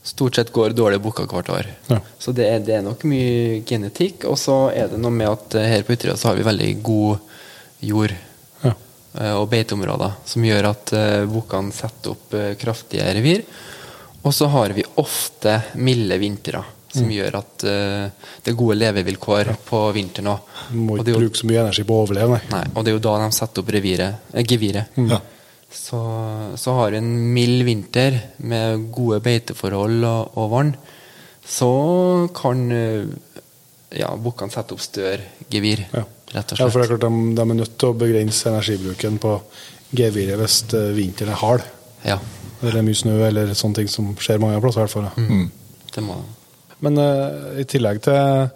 [0.05, 1.69] stort sett går dårlig booka hvert år.
[1.87, 1.97] Ja.
[2.19, 4.27] Så det er, det er, nok mye genetikk.
[4.29, 6.69] Og så er det noe med at eh, her på Ytterøya så har vi veldig
[6.85, 7.33] god
[7.85, 8.13] jord
[8.61, 8.73] ja.
[9.17, 13.43] Eh, og beiteområder, som gjør at uh, bukkene setter opp kraftige revir.
[14.25, 16.63] Og så har vi ofte milde vintre.
[16.95, 17.15] Som mm.
[17.17, 19.55] gjør at uh, det er gode levevilkår ja.
[19.67, 20.51] på vinteren òg.
[20.77, 22.59] Må ikke bruke så mye energi på å overleve, nei.
[22.61, 22.67] nei.
[22.71, 25.01] Og det er jo da de setter opp reviret, geviret.
[25.01, 25.17] Mm.
[25.75, 25.99] Så,
[26.57, 28.17] så har du en mild vinter
[28.47, 30.71] med gode beiteforhold og, og vann,
[31.45, 31.71] så
[32.35, 33.03] kan eh,
[33.99, 35.83] ja, bukkene sette opp større gevir.
[35.91, 36.05] Ja.
[36.31, 36.63] rett og slett.
[36.63, 39.35] Ja, for det er klart de, de, er nødt til å begrense energibruken på
[39.95, 41.67] geviret hvis eh, vinteren er hard.
[42.05, 42.17] Ja.
[42.63, 44.81] Eller mye snø eller sånne ting som skjer mange plasser.
[44.81, 45.11] i hvert fall.
[45.19, 45.43] Mm.
[45.43, 45.85] mm.
[45.95, 46.17] Det må
[46.83, 48.49] Men uh, i tillegg til,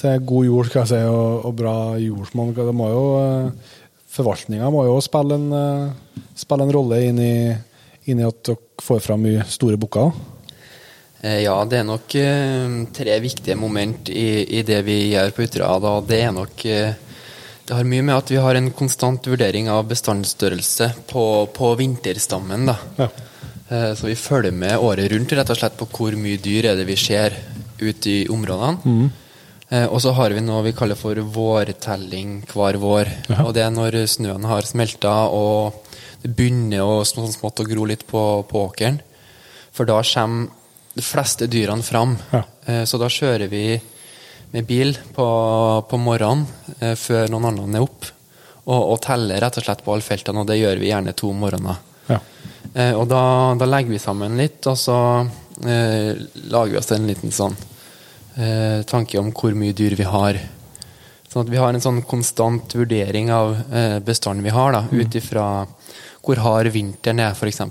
[0.00, 3.76] til, god jord skal jeg si, og, og bra jordsmonn, det må jo uh,
[4.10, 7.34] forvaltninga må jo spille en, uh, spille en rolle inn i,
[8.10, 10.10] inn i, at dere får fram mye store bukker?
[11.20, 15.46] Eh, ja, det er nok uh, tre viktige moment i, i, det vi gjør på
[15.46, 15.94] Ytterøya.
[16.08, 16.66] Det er nok
[17.70, 22.72] Det har mye med at vi har en konstant vurdering av bestandsstørrelse på, på vinterstammen.
[22.98, 23.06] Ja.
[23.94, 26.88] Så vi følger med året rundt rett og slett på hvor mye dyr er det
[26.88, 27.36] vi ser
[27.78, 28.80] ute i områdene.
[28.82, 29.29] Mm.
[29.70, 33.12] Eh, og så har vi noe vi kaller for vårtelling hver vår.
[33.30, 33.44] Ja.
[33.46, 35.86] Og det er når snøen har smelta og
[36.20, 38.98] det begynner å sånn smått å gro litt på, på, åkeren.
[39.72, 40.50] For da kommer
[40.92, 42.16] de fleste dyrene fram.
[42.34, 42.42] Ja.
[42.66, 43.64] Eh, så da kjører vi
[44.50, 45.26] med bil på,
[45.86, 46.48] på morgenen
[46.80, 48.08] eh, før noen andre er opp,
[48.66, 51.30] og, og, teller rett og slett på alle feltene, og det gjør vi gjerne to
[51.32, 51.78] morgener.
[52.10, 52.18] Ja.
[52.74, 53.22] Eh, og da,
[53.58, 54.98] da, legger vi sammen litt, og så
[55.62, 56.18] eh,
[56.50, 57.56] lager vi oss en liten sånn
[58.40, 60.40] eh, tanke om hvor mye dyr vi har.
[61.30, 65.00] Sånn at vi har en sånn konstant vurdering av eh, bestanden vi har, da, mm.
[65.00, 65.48] ut ifra
[66.20, 67.62] hvor hard vinteren er, f.eks.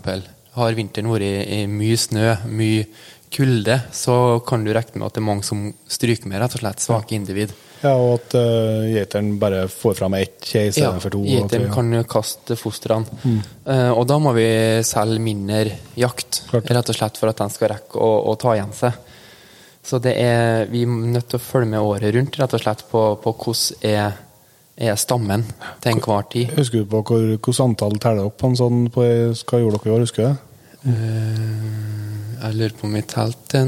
[0.56, 2.86] Har vinteren vært i, i mye snø, mye
[3.30, 6.64] kulde, så kan du regne med at det er mange som stryker med, rett og
[6.64, 6.82] slett.
[6.82, 7.54] Svake individ.
[7.80, 11.22] Ja, Og at uh, gjeteren bare får fram ett kje istedenfor ja, to.
[11.30, 13.20] Gjeteren kan jo kaste fostrene.
[13.24, 13.38] Mm.
[13.70, 14.48] Uh, og da må vi
[14.88, 16.74] selge mindre jakt, Klart.
[16.76, 18.98] rett og slett for at den skal rekke å, å ta igjen seg.
[19.86, 22.84] Så det er, vi er nødt til å følge med året rundt rett og slett
[22.92, 24.20] på, på hvordan er,
[24.76, 25.46] er stammen
[25.82, 26.52] til enhver tid.
[26.58, 29.08] Husker du på hvordan antall teller opp på en sånn på,
[29.48, 30.30] Hva gjorde dere i år, husker du?
[30.30, 30.46] det?
[32.40, 33.62] jeg lurer på om vi telte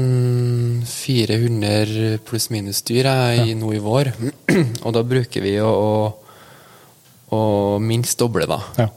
[0.88, 3.44] 400 pluss-minus dyr ja.
[3.58, 4.12] nå i vår.
[4.84, 7.42] og da bruker vi å, å, å
[7.82, 8.60] minst doble, da.
[8.80, 8.88] Ja.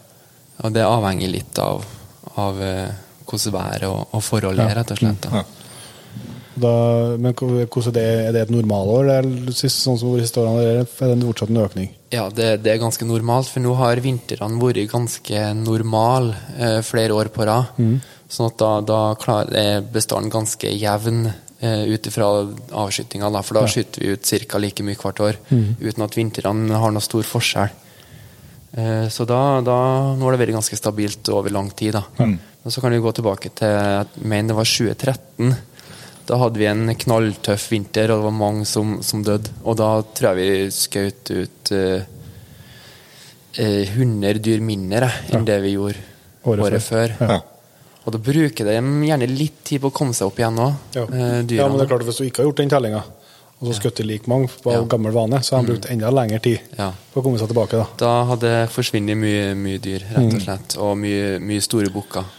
[0.63, 1.83] Og det avhenger litt av,
[2.39, 2.87] av uh,
[3.25, 5.27] hvordan været og, og forholdet er, rett og slett.
[5.27, 5.43] Da.
[6.55, 6.71] Da,
[7.19, 11.51] men er det, er det et normalår, sånn som siste årene, eller er det fortsatt
[11.51, 11.89] en økning?
[12.15, 17.17] Ja, det, det, er ganske normalt, for nå har vintrene vært ganske normal eh, flere
[17.17, 17.75] år på rad.
[17.75, 17.97] Mm.
[18.31, 22.31] Sånn at da, da klar, er bestanden ganske jevn eh, ut ifra
[22.85, 23.73] avskytinga, for da ja.
[23.75, 24.63] skyter vi ut ca.
[24.63, 25.67] like mye hvert år, mm.
[25.83, 27.81] uten at vintrene har noe stor forskjell.
[28.75, 29.77] Eh, så da, da,
[30.15, 31.99] nå har det vært ganske stabilt over lang tid.
[31.99, 32.03] da.
[32.23, 32.39] Mm.
[32.63, 35.55] Og Så kan vi gå tilbake til jeg mener det var 2013
[36.25, 39.51] da hadde vi en knalltøff vinter, og det var mange som, som døde.
[39.63, 42.05] Og da tror jeg vi skjøt ut uh,
[43.59, 45.47] uh, 100 dyr mindre enn ja.
[45.53, 46.01] det vi gjorde
[46.45, 47.13] året, året før.
[47.19, 47.41] Ja.
[48.05, 50.81] Og da bruker de gjerne litt tid på å komme seg opp igjen òg.
[50.93, 51.05] Ja.
[51.09, 51.65] Eh, ja.
[51.65, 53.01] men det er klart hvis du ikke har gjort den tellinga,
[53.55, 54.83] og så skutt like mange på ja.
[54.89, 56.91] gammel vane, så har de brukt enda lengre tid ja.
[57.13, 57.79] på å komme seg tilbake.
[57.79, 60.43] Da, da hadde det forsvunnet mye, mye dyr, rett og mm.
[60.43, 60.77] slett.
[60.85, 62.29] Og mye, mye store bukker.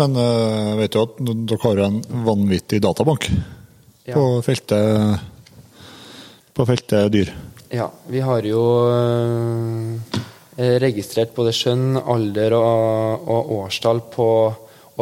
[0.00, 4.14] Men jeg uh, vet jo at dere har en vanvittig databank ja.
[4.14, 5.20] på, feltet,
[6.56, 7.32] på feltet dyr.
[7.72, 10.20] Ja, vi har jo uh,
[10.56, 14.28] registrert både skjønn, alder og, og årstall på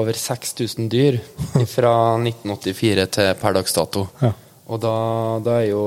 [0.01, 1.19] over 6000 dyr
[1.75, 4.07] fra 1984 til per dags dato.
[4.23, 4.35] Ja.
[4.71, 4.95] Og da,
[5.43, 5.83] da jo,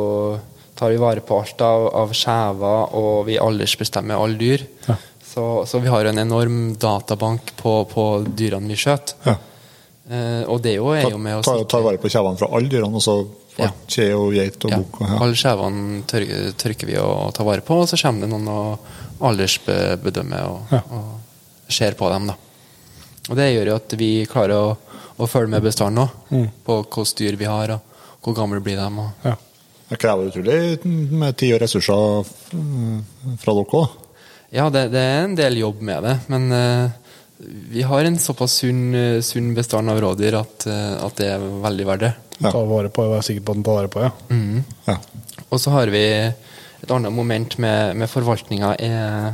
[0.76, 4.66] tar vi vare på alt av, av skjever, og vi aldersbestemmer alle dyr.
[4.88, 4.98] Ja.
[5.34, 8.04] Så, så, vi har en enorm databank på, på
[8.38, 9.16] dyrene vi skjøt.
[9.26, 9.34] Ja.
[10.10, 13.00] Eh, og det er jo med å sikre ta, vare på kjevene fra alle dyrene,
[13.00, 13.16] altså
[13.58, 13.72] ja.
[13.90, 14.80] kje og geit og ja.
[14.84, 15.00] bukk?
[15.02, 15.18] Ja.
[15.26, 16.26] Alle kjevene tør,
[16.62, 20.84] tørker, vi og tar vare på, og så kommer det noen og aldersbedømmer og, ja.
[21.00, 22.30] og ser på dem.
[22.30, 22.38] da.
[23.32, 26.48] Og det gjør jo at vi klarer å, å følge med bestanden òg, mm.
[26.68, 28.92] på hvilke dyr vi har, og hvor gamle blir de.
[29.08, 29.26] Og...
[29.26, 29.34] Ja.
[29.90, 32.32] Det krever utrolig med tid og ressurser
[33.42, 34.00] fra dere òg?
[34.54, 36.18] Ja, det, det, er en del jobb med det.
[36.30, 36.90] Men uh,
[37.74, 41.46] vi har en såpass sunn, uh, sunn bestand av rådyr at, uh, at, det er
[41.64, 42.12] veldig verdt det.
[42.38, 42.52] Ja.
[42.52, 44.12] Ta vare på, er sikker på at den tar vare på, ja.
[44.30, 44.60] Mm.
[44.86, 44.98] ja.
[45.48, 46.04] Og så har vi
[46.84, 49.34] et annet moment med, med forvaltninga er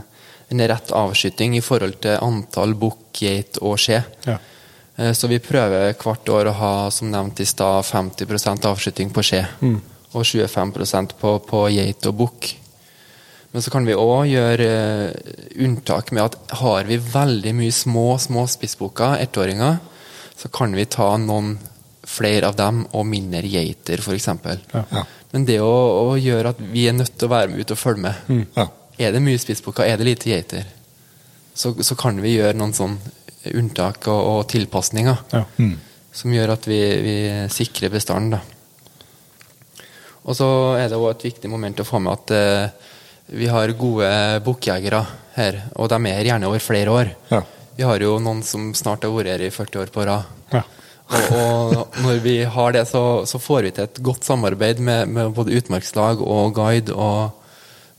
[0.49, 3.99] en rett avskyting i forhold til antall bukk, geit og skje.
[4.27, 4.37] Ja.
[5.15, 9.43] Så vi prøver hvert år å ha som nevnt i stad 50% avskyting på skje.
[9.63, 9.77] Mm.
[10.11, 12.51] Og 25% på, på geit og bukk.
[13.51, 15.29] Men så kan vi òg gjøre uh,
[15.65, 19.79] unntak med at har vi veldig mye små små spissbukker, ettåringer,
[20.37, 21.55] så kan vi ta noen
[22.09, 24.27] flere av dem og mindre geiter, f.eks.
[24.73, 24.83] Ja.
[24.93, 25.05] Ja.
[25.33, 27.79] Men det å, å, gjøre at vi er nødt til å være med ut og
[27.79, 28.21] følge med.
[28.29, 28.45] Mm.
[28.55, 28.65] Ja.
[28.99, 30.69] Er det mye spissbukker, er det lite geiter,
[31.53, 32.97] så, så, kan vi gjøre noen sånn
[33.55, 35.21] unntak og, og tilpasninger
[35.59, 35.75] mm.
[36.15, 37.15] som gjør at vi, vi
[37.51, 38.39] sikrer bestanden.
[40.23, 40.47] Og så
[40.77, 42.88] er det òg et viktig moment å få med at uh,
[43.29, 44.09] vi har gode
[44.45, 45.03] bukkjegere
[45.35, 47.13] her, og de er her gjerne over flere år.
[47.29, 47.43] Ja.
[47.77, 50.31] Vi har jo noen som snart har vært her i 40 år på rad.
[50.51, 50.63] Ja.
[51.09, 55.09] og, og, når vi har det, så, så, får vi til et godt samarbeid med,
[55.09, 56.93] med, både utmarkslag og guide.
[56.93, 57.31] Og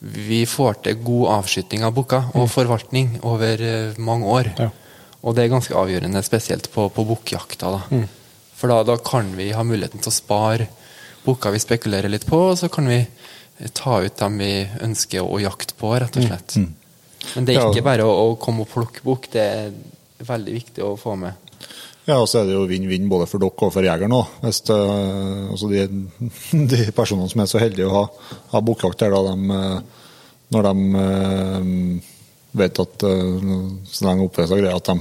[0.01, 2.53] vi får til god avskyting av bukker og mm.
[2.53, 4.53] forvaltning over uh, mange år.
[4.59, 4.69] Ja.
[5.21, 7.75] Og det er ganske avgjørende, spesielt på, på bukkjakta.
[7.91, 8.07] Mm.
[8.57, 10.69] For da, da, kan vi ha muligheten til å spare
[11.25, 13.03] bukker vi spekulerer litt på, og så kan vi
[13.77, 14.53] ta ut dem vi
[14.85, 16.57] ønsker å jakte på, rett og slett.
[16.57, 16.71] Mm.
[17.35, 19.73] Men det er ikke bare å, å komme og plukke bukk, det er
[20.27, 21.51] veldig viktig å få med.
[22.09, 24.39] Ja, og så er det jo vinn-vinn både for dere og for jegeren òg.
[24.47, 25.85] Altså de,
[26.73, 28.05] de, personene som er så heldige å ha,
[28.55, 30.07] ha bukkjakt her, da, de, eh,
[30.55, 31.69] når de eh,
[32.63, 33.61] vet at eh,
[33.93, 34.97] så lenge oppfører seg greit, at de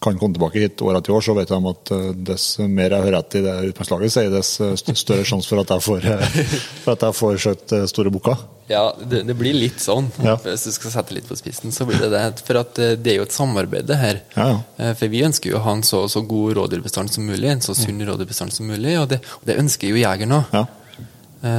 [0.00, 3.04] kan komme tilbake hit år etter år, så vet de at eh, dess mer jeg
[3.04, 6.38] hører etter i det utgangslaget sier, dess eh, større sjanse for at jeg får, eh,
[6.86, 8.46] for at jeg får skjøtt store bukker.
[8.70, 10.08] Ja, det, det, blir litt sånn.
[10.24, 10.38] Ja.
[10.40, 12.22] Hvis du skal sette litt på spissen, så blir det det.
[12.46, 14.22] For at det er jo et samarbeid, det her.
[14.36, 14.46] Ja,
[14.78, 14.94] ja.
[14.94, 17.76] For vi ønsker jo å ha en så, så god rådyrbestand som mulig, en så
[17.76, 20.56] sunn rådyrbestand som mulig, og det, og det ønsker jo jegeren òg.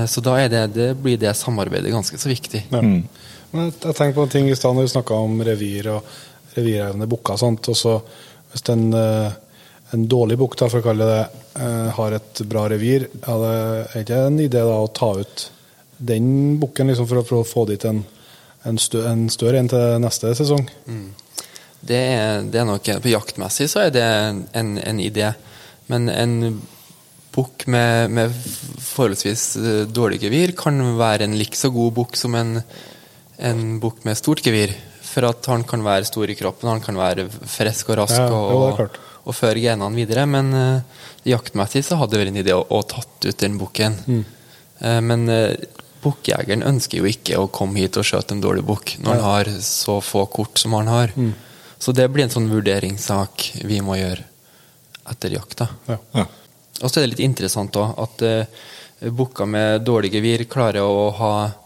[0.09, 2.63] Så da det, det blir det samarbeidet ganske så viktig.
[2.73, 2.99] Mm.
[3.51, 6.11] Jeg tenker på en ting i stad når vi snakka om revir og
[6.55, 7.69] revirevne bukker og sånt.
[7.73, 7.95] og så
[8.51, 9.31] hvis en, eh,
[9.95, 11.21] en dårlig bukk, for å kalle det
[11.61, 15.47] eh, har et bra revir, er det ikke en idé da å ta ut
[16.01, 18.03] den bukken liksom, for, å, få dit en,
[18.65, 20.65] en, stø, en større en til neste sesong?
[20.87, 21.09] Mm.
[21.81, 25.31] Det, er, det er, nok På jaktmessig så er det en, en idé.
[25.89, 26.35] Men en
[27.31, 28.33] bukk med, med,
[28.83, 32.57] forholdsvis eh, dårlig gevir kan være en likså god bukk som en,
[33.39, 34.75] en bukk med stort gevir.
[35.11, 38.29] For at han kan være stor i kroppen, han kan være frisk og rask Ja,
[38.31, 40.23] og, og føre genene videre.
[40.29, 43.99] Men uh, jaktmessig så hadde det vært en idé å, å tatt ut den bukken.
[44.07, 44.25] Mm.
[44.81, 45.53] Uh, men uh,
[46.01, 49.53] bukkjegeren ønsker jo ikke å komme hit og skjøte en dårlig bukk når han har
[49.65, 51.13] så få kort som han har.
[51.15, 51.33] Mm.
[51.81, 54.25] Så det blir en sånn vurderingssak vi må gjøre
[55.11, 55.67] etter jakta.
[55.89, 55.97] Ja.
[56.13, 56.27] Ja.
[56.81, 61.09] Og så er det litt interessant også, at uh, bukker med dårlig gevir klarer å
[61.17, 61.57] ha eh,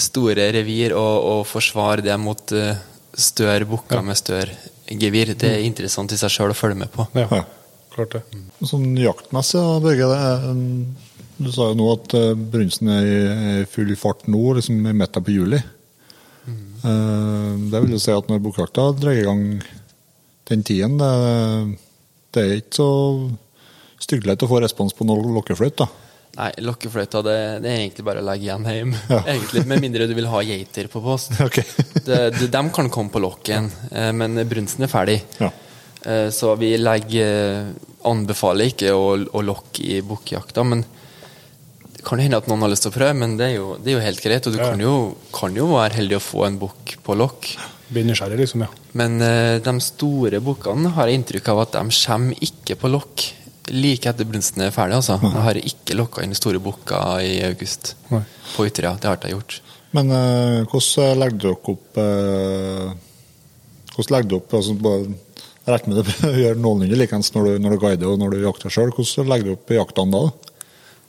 [0.00, 2.72] store revir og, og forsvare det mot uh,
[3.14, 4.54] større bukker med større
[4.88, 5.34] gevir.
[5.38, 7.06] Det er interessant i seg sjøl å følge med på.
[7.18, 7.28] ja.
[7.30, 7.44] Ja.
[7.94, 8.22] Klart det.
[8.66, 10.08] Sånn jaktmessig, da, Børge.
[10.10, 11.12] Det er,
[11.46, 15.22] du sa jo nå at eh, brunsten er i full fart nå, liksom i midten
[15.22, 15.60] på juli.
[16.84, 19.44] Eh, det vil jo si at når bukkjakta drar i gang
[20.50, 21.12] den tiden, det,
[22.34, 22.90] det er ikke så
[24.04, 25.88] styggelig å få respons på noe lokkefløyt, da.
[26.34, 28.98] Nei, lokkefløyta det, det er egentlig bare å legge igjen hjemme.
[29.12, 29.20] Ja.
[29.36, 31.36] Egentlig, Med mindre du vil ha geiter på post.
[31.46, 31.62] Okay.
[32.06, 35.20] de, de, de kan komme på lokken, eh, men brunsten er ferdig.
[35.38, 35.52] Ja.
[36.02, 37.30] Eh, Så vi legger
[37.62, 37.70] eh,
[38.10, 40.64] anbefaler ikke å, å lokke i bukkjakta.
[40.66, 40.82] Men
[41.94, 43.94] det kan hende at noen har lyst til å prøve, men det er jo, det
[43.94, 44.50] er jo helt greit.
[44.50, 44.72] Og du Ja.
[44.72, 44.96] kan, jo,
[45.38, 47.52] kan jo være heldig å få en bukk på lokk.
[47.94, 48.72] Blir nysgjerrig, liksom, ja.
[48.98, 49.20] Men
[49.62, 53.24] de store bukkene har jeg inntrykk av at de kommer ikke på lokk
[53.72, 54.98] like etter brunsten er ferdig.
[54.98, 55.16] altså.
[55.22, 58.20] Jeg har ikke lokka inn store bukker i august Nei.
[58.56, 58.98] på Ytterøya.
[59.00, 59.60] Det har jeg ikke gjort.
[59.94, 62.94] Men uh, hvordan legger dere opp uh,
[63.94, 65.04] Hvordan legger du opp altså, bare,
[65.70, 68.74] Rett med det gjør noenlunde likeens når, du- når du guider og når du jakter
[68.74, 68.90] sjøl.
[68.92, 70.50] Hvordan legger du opp jaktene da?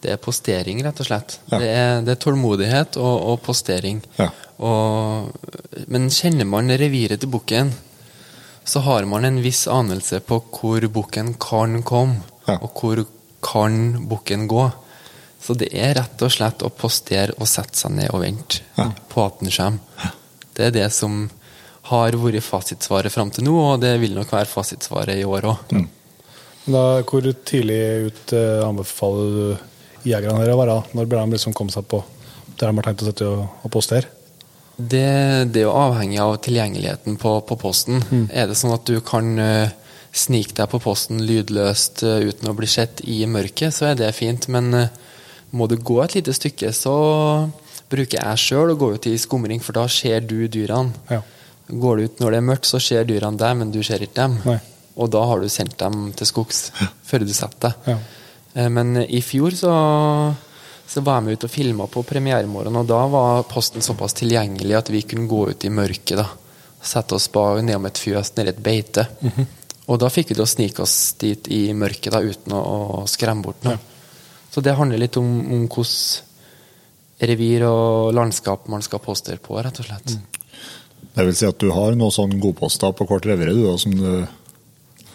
[0.05, 1.39] Det er postering, rett og slett.
[1.49, 1.57] Ja.
[1.59, 3.99] Det, er, det er tålmodighet og, og postering.
[4.19, 4.29] Ja.
[4.61, 5.33] Og,
[5.91, 7.71] men kjenner man reviret til bukken,
[8.69, 12.57] så har man en viss anelse på hvor bukken kan komme, Ja.
[12.61, 13.05] og hvor
[13.45, 14.65] kan bukken gå.
[15.41, 18.87] Så det er rett og slett å postere og sette seg ned og vente Ja.
[19.09, 20.13] på at den kommer.
[20.55, 21.29] Det er det som
[21.91, 25.75] har vært fasitsvaret fram til nå, og det vil nok være fasitsvaret i år òg.
[25.75, 25.87] Mm.
[27.05, 30.83] hvor tidlig ut eh, anbefaler du jegerne her å være?
[30.97, 32.03] Når bør de liksom komme seg på
[32.57, 34.09] der de har tenkt å sette og, og postere?
[34.75, 38.01] Det, det er jo avhengig av tilgjengeligheten på, på posten.
[38.33, 39.69] Er det sånn at du kan eh,
[40.15, 44.13] snike deg på posten lydløst eh, uten å bli sett i mørket, så er det
[44.15, 44.47] fint.
[44.53, 44.93] Men eh,
[45.55, 46.95] må du gå et lite stykke, så
[47.91, 50.95] bruker jeg sjøl å gå ut i skumring, for da ser du dyrene.
[51.11, 51.21] Ja.
[51.67, 54.21] Går du ut når det er mørkt, så ser dyrene deg, men du ser ikke
[54.21, 54.39] dem.
[54.45, 54.59] Nei.
[54.95, 56.69] Og da har du sendt dem til skogs
[57.09, 57.91] før du setter deg.
[57.91, 57.97] Ja.
[58.55, 59.73] Eh, Men i fjor så,
[60.87, 64.79] så var jeg med ut og filma på premieremorgen, og da var posten såpass tilgjengelig
[64.79, 66.15] at vi kunne gå ut i mørket.
[66.23, 66.29] da.
[66.85, 69.07] Sette oss ned nedom et fjøs nede i et beite.
[69.85, 72.61] Og da fikk vi til å snike oss dit i mørket da, uten å,
[73.01, 73.77] å skremme bort noe.
[74.49, 79.77] Så det handler litt om, om hvordan revir og landskap man skal postere på, rett
[79.79, 80.15] og slett.
[81.15, 84.09] Det vil si at du har noen sånn godposter på hvert revir du, som du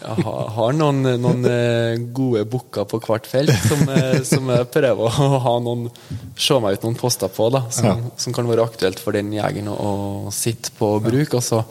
[0.01, 5.03] Jeg har, noen, noen eh, gode bukker på hvert felt som, eh, som jeg prøver
[5.05, 5.91] å ha noen
[6.33, 8.15] se meg ut noen poster på, da, som, Ja.
[8.17, 11.37] som kan være aktuelt for den jegeren å, å sitte på og bruke.
[11.37, 11.61] Og så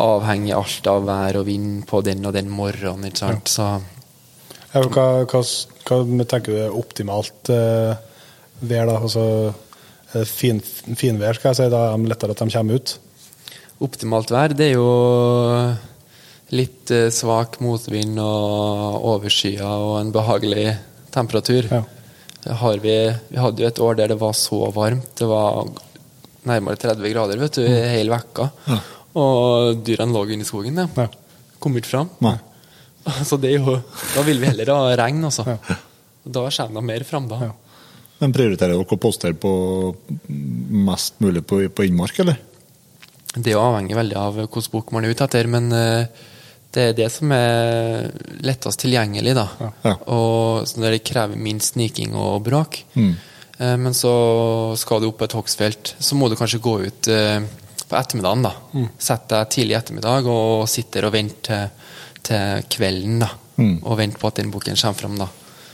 [0.00, 3.10] avhenger alt av vær og vind på den og den morgenen.
[3.10, 3.52] ikke sant?
[3.52, 3.68] Så
[4.72, 5.42] Ja, hva, hva,
[5.84, 7.92] hva tenker du er optimalt eh,
[8.62, 8.98] vær, da?
[8.98, 9.24] Altså,
[10.16, 12.98] er fin, finvær, skal jeg si, da er det lettere at de kommer ut?
[13.82, 14.88] optimalt vær, det er jo
[16.52, 20.66] litt eh, svak motvind og overskya og en behagelig
[21.14, 21.68] temperatur.
[21.70, 21.82] Ja.
[22.58, 22.96] Har vi,
[23.30, 25.12] vi hadde jo et år der det var så varmt.
[25.18, 25.70] Det var
[26.48, 28.48] nærmere 30 grader vet du, i hele vekka.
[29.18, 30.78] Og dyrene lå inni i skogen.
[30.78, 30.88] Ja.
[30.96, 31.08] Ja.
[31.62, 32.12] Kom ikke fram.
[32.24, 32.36] Nei.
[33.28, 33.78] Så det er jo,
[34.14, 35.44] da vil vi heller ha regn, altså.
[35.48, 35.58] Ja.
[36.22, 37.40] Da kommer det mer fram, da.
[37.50, 37.52] Ja.
[38.22, 39.50] Men prioriterer dere å postere på
[40.28, 42.38] mest mulig på, på innmark, eller?
[43.34, 46.22] Det er jo avhengig veldig av hvilken bok man er ute etter, men eh,
[46.72, 48.12] det er det som er
[48.44, 49.46] lettest tilgjengelig, da.
[49.82, 49.94] Ja.
[50.14, 52.78] Og så det krever minst sniking og bråk.
[52.94, 53.14] Mm.
[53.58, 54.12] Eh, Men så
[54.78, 57.42] skal du opp på et hogstfelt, så må du kanskje gå ut eh,
[57.92, 58.86] på ettermiddagen, da.
[58.98, 63.30] setter deg tidlig ettermiddag og sitter og venter til, til kvelden, da.
[63.60, 63.76] Mm.
[63.84, 65.28] Og venter på at den boken kommer fram, da.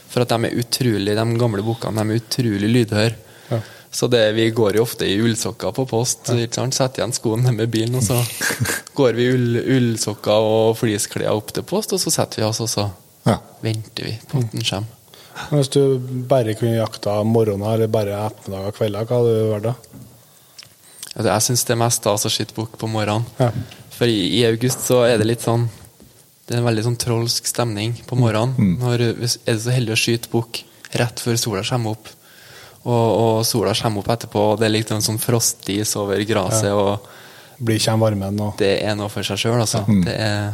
[0.08, 3.16] For at de er utrolig, de gamle bokene de er utrolig lydhøre.
[3.52, 3.58] Ja.
[3.98, 6.26] Så det, vi går jo ofte i ullsokker på post.
[6.28, 6.76] sant?
[6.76, 8.18] Setter igjen skoene med bilen, og så
[8.98, 12.60] går vi i ull, ullsokker og fleeceklær opp til post, og så setter vi oss,
[12.64, 12.88] og så
[13.28, 13.38] Ja.
[13.64, 14.94] venter vi på at den kommer.
[15.52, 15.80] Hvis du
[16.28, 19.74] bare kunne jakta morgener eller bare ettermiddager og kvelder, hva hadde du vært da?
[21.18, 23.26] Altså, jeg syns det er mest stas å sitte bukk på morgenen.
[23.42, 23.50] Ja.
[23.98, 25.64] For i, i august så er det litt sånn
[26.46, 28.54] Det er en veldig sånn trolsk stemning på morgenen.
[28.54, 28.76] Mm.
[28.80, 30.62] Når er du så heldig å skyte bukk
[30.96, 32.06] rett før sola kommer opp,
[32.86, 36.70] og, og, sola kommer opp etterpå, og det er litt en sånn frostis over gresset
[36.70, 36.86] ja.
[37.58, 39.82] Blir kommer varmen og Det er noe for seg sjøl, altså.
[39.90, 40.02] Mm.
[40.06, 40.52] Det, er,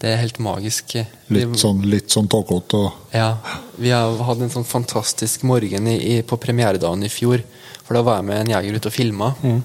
[0.00, 0.96] det, er, helt magisk.
[1.36, 3.34] Litt sånn, litt sånn tåkete og Ja.
[3.76, 7.44] Vi har hatt en sånn fantastisk morgen i, i, på premieredagen i fjor.
[7.84, 9.34] For da var jeg med en jeger ute og filma.
[9.44, 9.60] Mm.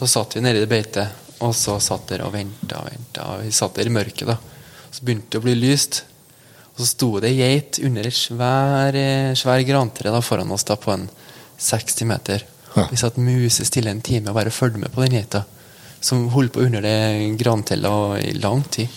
[0.00, 1.12] Så satt vi nede i beitet,
[1.44, 3.24] og så satt der og venta og venta.
[3.42, 4.38] Vi satt der i mørket, da.
[4.88, 5.98] Så begynte det å bli lyst.
[6.70, 10.64] Og så sto det ei geit under et svær, eh, svær grantre da, foran oss
[10.64, 11.04] da på en
[11.60, 12.46] 60 meter.
[12.78, 12.86] Ja.
[12.88, 15.44] Vi satt musestille en time og bare fulgte med på den geita.
[16.00, 17.92] Som holdt på under det grantella
[18.22, 18.88] i lang tid.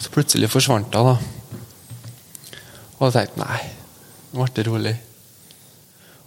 [0.00, 1.14] Så plutselig forsvant hun, da.
[2.98, 3.62] Og jeg tenkte nei,
[4.34, 4.96] nå ble det rolig.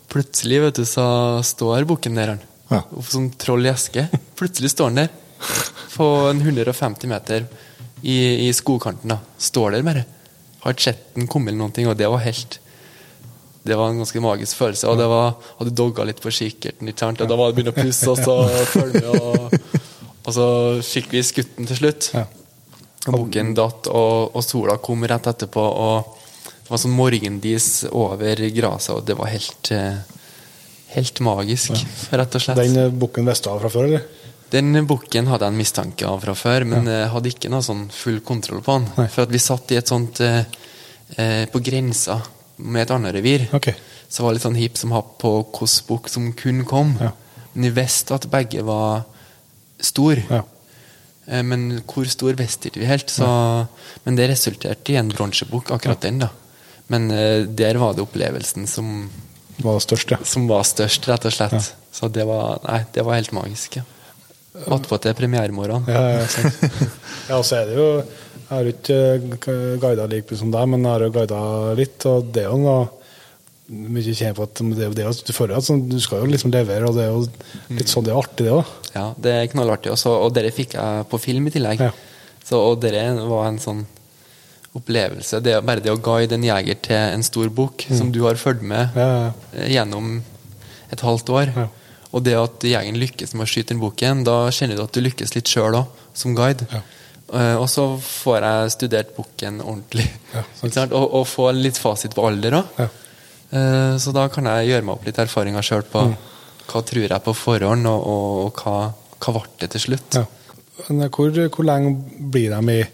[0.07, 2.37] Plutselig vet du, så står bukken der.
[2.73, 2.81] Ja.
[3.09, 4.07] Som troll i eske.
[4.39, 5.13] Plutselig står han der.
[5.93, 7.47] På en 150 meter
[8.01, 9.13] i, i skogkanten.
[9.13, 10.05] da Står der bare.
[10.63, 12.59] Har ikke sett den komme eller noen ting, og det var helt
[13.63, 14.87] det var en ganske magisk følelse.
[14.91, 18.09] Og det var, hadde dogga litt på kikkerten, og da var det begynne å pusse
[18.11, 18.35] og så
[18.73, 19.21] følge med.
[19.21, 19.77] Og,
[20.25, 20.47] og, så
[20.83, 22.09] fikk vi skutt den til slutt.
[22.15, 22.25] Ja.
[23.07, 25.63] Bukken datt, og, og, sola kom rett etterpå.
[25.63, 26.19] Og
[26.51, 30.03] det var sånn morgendis over gresset, og det var helt, eh,
[30.95, 32.19] helt magisk, ja.
[32.21, 32.61] rett og slett.
[32.61, 34.05] Den eh, bukken visste av fra før, eller?
[34.53, 37.07] Den bukken hadde jeg en mistanke av fra før, men ja.
[37.09, 38.85] hadde ikke noe sånn full kontroll på han.
[38.99, 39.07] Nei.
[39.09, 40.43] For at vi satt i et sånt eh,
[41.17, 42.19] eh på grensa
[42.57, 43.47] med et annet revir.
[43.53, 43.73] Okay.
[44.07, 46.93] Så det litt sånn hip som happ på hvilken bukk som kun kom.
[47.01, 47.11] Ja.
[47.53, 49.07] Men vi visste at begge var
[49.81, 50.25] store.
[50.29, 50.43] Ja.
[51.25, 53.09] Eh, men hvor stor visste ikke vi helt.
[53.09, 53.27] Så,
[54.05, 56.21] men det resulterte i en bronsebukk, akkurat den.
[56.25, 56.29] da.
[56.93, 59.09] Men eh, der var det opplevelsen som
[59.65, 60.19] var størst, ja.
[60.27, 61.73] Som var størst, rett og slett.
[61.93, 63.79] Så det var, nei, det var helt magisk.
[63.81, 63.87] ja.
[64.53, 65.87] Attpåtil til premieremorgen.
[65.89, 66.25] Ja, ja,
[67.31, 68.97] ja, så er det jo Jeg har ikke
[69.49, 71.39] eh, guida like som deg, men jeg har jo guida
[71.79, 72.05] litt.
[72.05, 72.83] Og det er jo noe
[73.73, 76.85] mye kjenner på at det, det, du føler at sånn, du skal jo liksom levere,
[76.85, 78.73] og det er jo litt sånn det er artig, det òg.
[78.93, 79.93] Ja, det er knallartig.
[79.95, 81.81] Også, og dere fikk jeg på film i tillegg.
[81.81, 81.89] Ja.
[82.43, 83.85] Så, og dere var en sånn
[84.73, 85.39] opplevelse.
[85.45, 87.97] Det, bare det å guide en jeger til en stor bok mm.
[87.99, 89.67] som du har fulgt med ja, ja.
[89.77, 90.17] gjennom
[90.93, 91.53] et halvt år.
[91.53, 91.69] Ja.
[92.13, 95.01] Og det at jegeren lykkes med å skyte den bukken, da kjenner du at du
[95.01, 96.67] lykkes litt sjøl òg, som guide.
[97.33, 100.05] Uh, og så får jeg studert bukken ordentlig.
[100.63, 102.83] Og, og, få litt fasit på alder òg.
[103.53, 106.13] Uh, så da kan jeg gjøre meg opp litt erfaringer sjøl på mm.
[106.69, 108.77] hva tror jeg på forhånd, og, og, og hva,
[109.17, 110.19] hva ble det til slutt.
[110.77, 111.95] Hvor, hvor, lenge
[112.33, 112.85] blir de i,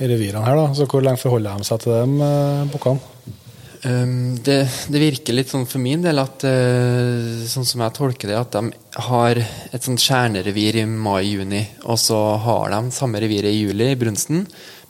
[0.00, 0.70] i revirene her, da?
[0.76, 3.36] Så hvor lenge forholder de seg til de uh, bukkene?
[3.80, 4.58] Um, det,
[4.92, 8.56] det, virker litt sånn for min del at uh, sånn som jeg tolker det, at
[8.56, 13.92] de har et sånt kjernerevir i mai-juni, og så har de samme reviret i juli,
[13.92, 14.44] i brunsten,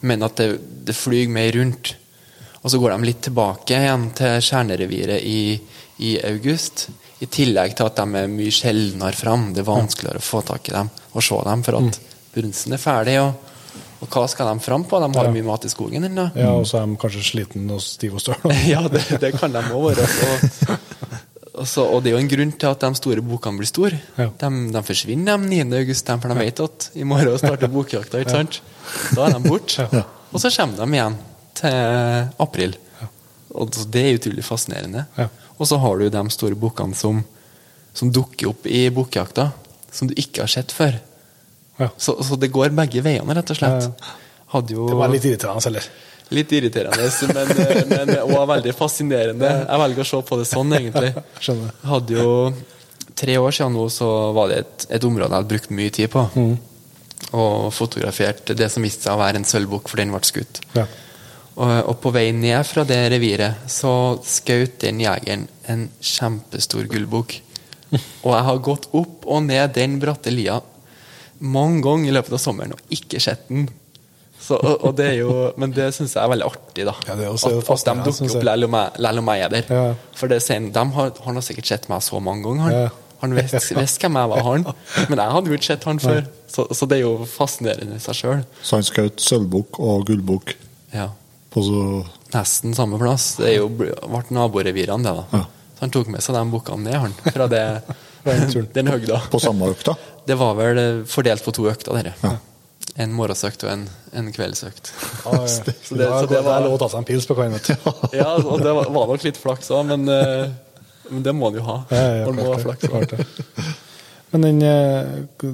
[0.06, 0.48] men at det,
[0.88, 1.94] det flyr mer rundt.
[2.60, 5.42] Og så går de litt tilbake igjen til kjernereviret i,
[6.02, 6.88] i, august.
[7.22, 9.50] I tillegg til at de er mye sjeldnere fram.
[9.54, 12.10] Det er vanskeligere å få tak i dem og se dem, for at mm.
[12.34, 13.16] brunsten er ferdig.
[13.22, 13.49] og
[14.00, 14.98] og hva skal de fram på?
[15.02, 15.32] De har ja.
[15.34, 16.30] mye mat i skogen ennå.
[16.38, 18.54] Ja, og så er de kanskje sliten og stive og støle.
[18.72, 20.06] ja, det, det, kan de òg være.
[20.06, 20.70] Og,
[21.60, 23.98] og, så, og, det er jo en grunn til at de store bokene blir store.
[24.16, 24.30] Ja.
[24.40, 25.82] De, de, forsvinner de 9.
[25.82, 28.22] august, for de vet at i morgen starter bokjakta.
[28.24, 28.62] ikke sant?
[29.12, 29.88] Da er de borte.
[29.92, 30.06] Ja.
[30.30, 31.20] Og så kommer de igjen
[31.60, 32.78] til april.
[33.50, 35.04] Og Det er utrolig fascinerende.
[35.60, 37.20] Og så har du de store bokene som,
[37.92, 39.50] som dukker opp i bokjakta,
[39.92, 40.96] som du ikke har sett før.
[41.80, 41.88] Ja.
[41.96, 43.90] Så, så, det går begge veiene, rett og slett.
[44.70, 45.86] Jo, det var litt irriterende, eller?
[46.30, 49.52] Litt irriterende, men, men også veldig fascinerende.
[49.64, 51.10] Jeg velger å se på det sånn, egentlig.
[51.44, 51.72] Skjønner.
[51.90, 52.34] Hadde jo
[53.20, 56.08] Tre år siden nå så var det et, et område jeg hadde brukt mye tid
[56.12, 56.22] på.
[56.40, 56.54] Mm.
[57.36, 60.62] Og fotografert det som viste seg å være en sølvbukk, for den ble skutt.
[60.72, 60.86] Ja.
[61.60, 63.92] Og, og, på vei ned fra det reviret så
[64.24, 67.36] skjøt den jegeren en kjempestor gullbukk.
[68.24, 70.60] Og jeg har gått opp og ned den bratte lia
[71.40, 73.68] mange ganger i løpet av sommeren og ikke sett den.
[74.40, 76.94] Så, og, og det er jo, men det syns jeg er veldig artig, da.
[77.06, 78.46] Ja, at, at, de dukker opp
[79.04, 79.68] lell om jeg er der.
[79.68, 79.84] Ja.
[80.16, 82.64] For det sen, de har, har sikkert sett meg så mange ganger.
[82.64, 83.18] Han, ja.
[83.20, 83.60] han visste
[84.06, 84.66] hvem jeg var, han.
[85.12, 86.24] Men jeg hadde jo ikke sett han før.
[86.50, 88.42] Så, så, det er jo fascinerende i seg sjøl.
[88.64, 90.56] Så han skjøt sølvbukk og gullbukk
[90.96, 91.10] ja.
[91.52, 91.84] på så
[92.30, 93.32] Nesten samme plass.
[93.40, 95.40] Det er jo, ble naborevirene, det, da.
[95.42, 95.70] Ja.
[95.74, 97.14] Så han tok med seg de bukkene ned, han.
[97.26, 97.64] Fra det,
[98.24, 99.22] den høgda.
[99.32, 99.96] På samme økta?
[100.26, 102.14] Det var vel fordelt på to økter, dere.
[102.22, 102.36] Ja.
[103.00, 103.84] En morgensøkt og en,
[104.16, 104.90] en kveldsøkt.
[105.24, 105.46] Ah, ja.
[105.86, 107.54] så, det, så det var lov å ta seg en pils på kaien.
[108.20, 110.50] ja, og det var, var nok litt flaks òg, men, uh,
[111.10, 111.78] men, det må en jo ha.
[111.94, 113.68] Ja, ja, klart, flaks, klart det.
[114.30, 115.46] Men den uh,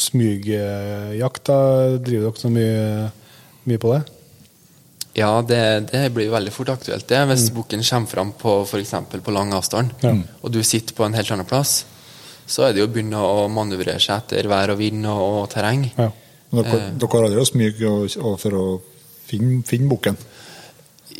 [0.00, 1.58] smygjakta,
[2.02, 3.10] driver dere så mye,
[3.68, 4.00] mye, på det?
[5.18, 7.54] Ja, det, det blir veldig fort aktuelt det, hvis mm.
[7.58, 8.94] bukken kommer fram på f.eks.
[9.10, 10.14] på lang avstand, ja.
[10.40, 11.80] og du sitter på en helt annen plass.
[12.50, 15.48] Så er det jo å begynne å manøvrere seg etter vær og vind og, og
[15.52, 15.86] terreng.
[15.94, 16.10] Ja.
[16.50, 16.86] Dere, eh.
[16.98, 18.64] dere har aldri smyget for å
[19.28, 20.18] finne, finne bukken?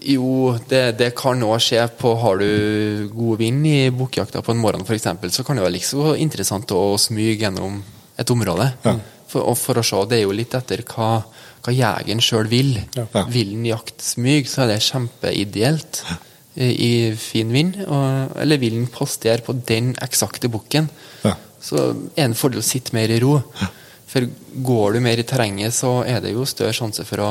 [0.00, 4.62] Jo, det, det kan òg skje på Har du god vind i bukkjakta på en
[4.62, 7.82] morgen f.eks., så kan det være like interessant å smyge gjennom
[8.20, 8.70] et område.
[8.86, 8.96] Ja.
[9.30, 11.20] For, for, å se, Det er jo litt etter hva,
[11.62, 12.72] hva jegeren sjøl vil.
[12.96, 13.06] Ja.
[13.30, 16.18] Vil han jakte smyg, så er det kjempeideelt i,
[16.56, 17.78] i fin vind.
[17.86, 20.88] Og, eller vil den postere på den eksakte bukken,
[21.24, 21.36] ja.
[21.62, 23.36] så er det en fordel å sitte mer i ro.
[24.10, 24.26] For
[24.66, 27.30] går du mer i terrenget, så er det jo større sjanse for å,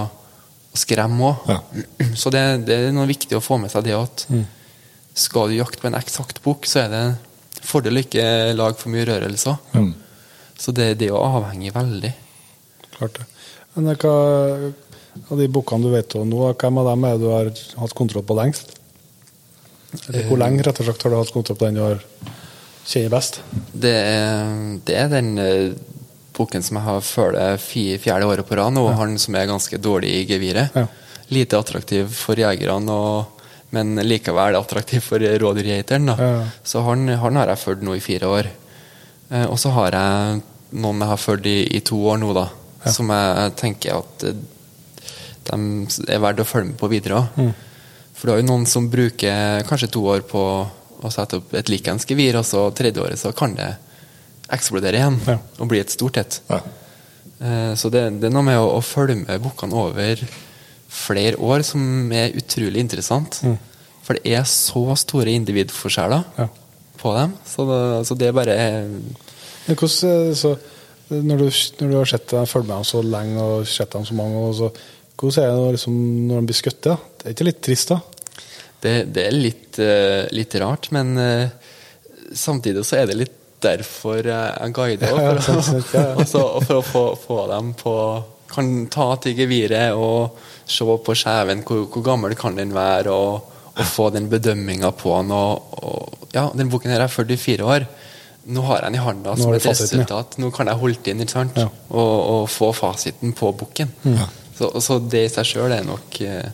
[0.72, 1.50] å skremme òg.
[2.20, 4.46] Så det, det, er noe viktig å få med seg det at mm.
[5.28, 7.18] skal du jakte på en eksakt bukk, så er det en
[7.68, 8.24] fordel å ikke
[8.56, 9.60] lage for mye rørelser.
[9.76, 9.92] Mm.
[10.60, 12.14] Så det, det er jo avhengig veldig.
[12.96, 13.28] Klart det.
[13.76, 14.16] Men hva,
[15.28, 17.52] av de bukkene du vet om nå, hvem av dem er det du har
[17.84, 18.79] hatt kontroll på lengst?
[20.08, 22.04] Eller hvor lenge rett og slett har du hatt kontakt med den du har
[22.90, 23.42] kjenner best?
[23.74, 24.54] Det er,
[24.86, 25.74] det er den uh,
[26.38, 27.68] bukken som jeg har følt
[28.04, 28.98] fjerde året på rad nå, ja.
[29.02, 30.78] han som er ganske dårlig i geviret.
[30.78, 30.88] Ja.
[31.30, 33.00] Lite attraktiv for jegerne,
[33.76, 36.10] men likevel attraktiv for rådyrgeiteren.
[36.18, 36.30] Ja.
[36.64, 38.50] Så han, han, har jeg fulgt nå i fire år.
[39.30, 40.40] Eh, og så har jeg
[40.82, 42.48] noen jeg har fulgt i, i, to år nå, da.
[42.90, 44.42] Som jeg tenker at eh,
[45.50, 45.60] de
[46.10, 47.22] er verdt å følge med på videre.
[47.38, 47.54] Mm.
[48.20, 50.44] For det er jo noen som bruker kanskje to år på
[51.00, 53.72] å sette opp et likens gevir, og så tredje året så kan det
[54.52, 55.38] eksplodere igjen ja.
[55.62, 56.42] og bli et stort et.
[56.50, 56.60] Ja.
[57.40, 60.24] Eh, så det, det, er noe med å, å følge med bukkene over
[60.90, 63.40] flere år som er utrolig interessant.
[63.46, 63.56] Mm.
[64.04, 66.26] For det er så store individforskjeller.
[66.42, 66.50] Ja
[67.02, 67.34] på dem.
[67.46, 68.56] Så det, så det bare
[69.68, 70.56] hvordan, så,
[71.10, 71.50] når, du,
[71.80, 74.42] når, du, har sett dem, fulgt med dem så lenge og sett dem så mange
[74.58, 74.72] så,
[75.20, 76.00] hvordan er det liksom,
[76.30, 76.82] når de blir skutt?
[76.86, 78.00] Det er ikke litt trist, da?
[78.80, 81.50] Det, det er litt, uh, litt, rart, men uh,
[82.32, 85.42] samtidig så er det litt derfor jeg guider òg.
[85.44, 87.96] For, ja, ja, for, å få, få, dem på
[88.50, 93.52] Kan ta til geviret og se på skjeven, hvor, hvor gammel kan den være, og,
[93.76, 95.36] og få den bedømminga på den.
[95.36, 97.86] Og, og, ja, den boken her er 44 år.
[98.50, 100.40] Nå har jeg den i handa som et resultat.
[100.42, 101.68] Nå kan jeg holde inn ja.
[101.68, 103.92] og, og, få fasiten på boken.
[104.16, 104.26] Ja.
[104.58, 106.50] Så, så, det i seg sjøl er nok eh,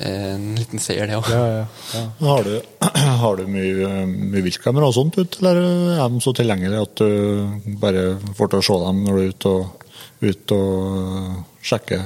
[0.00, 1.28] en liten seier, det òg.
[1.30, 2.58] Ja, har, du,
[3.22, 5.60] har du mye, mye viltkamera og sånt ute, eller
[5.94, 9.32] er de så tilgjengelige at du bare får til å se dem når du er
[9.34, 9.88] ute og,
[10.24, 12.04] ut og sjekker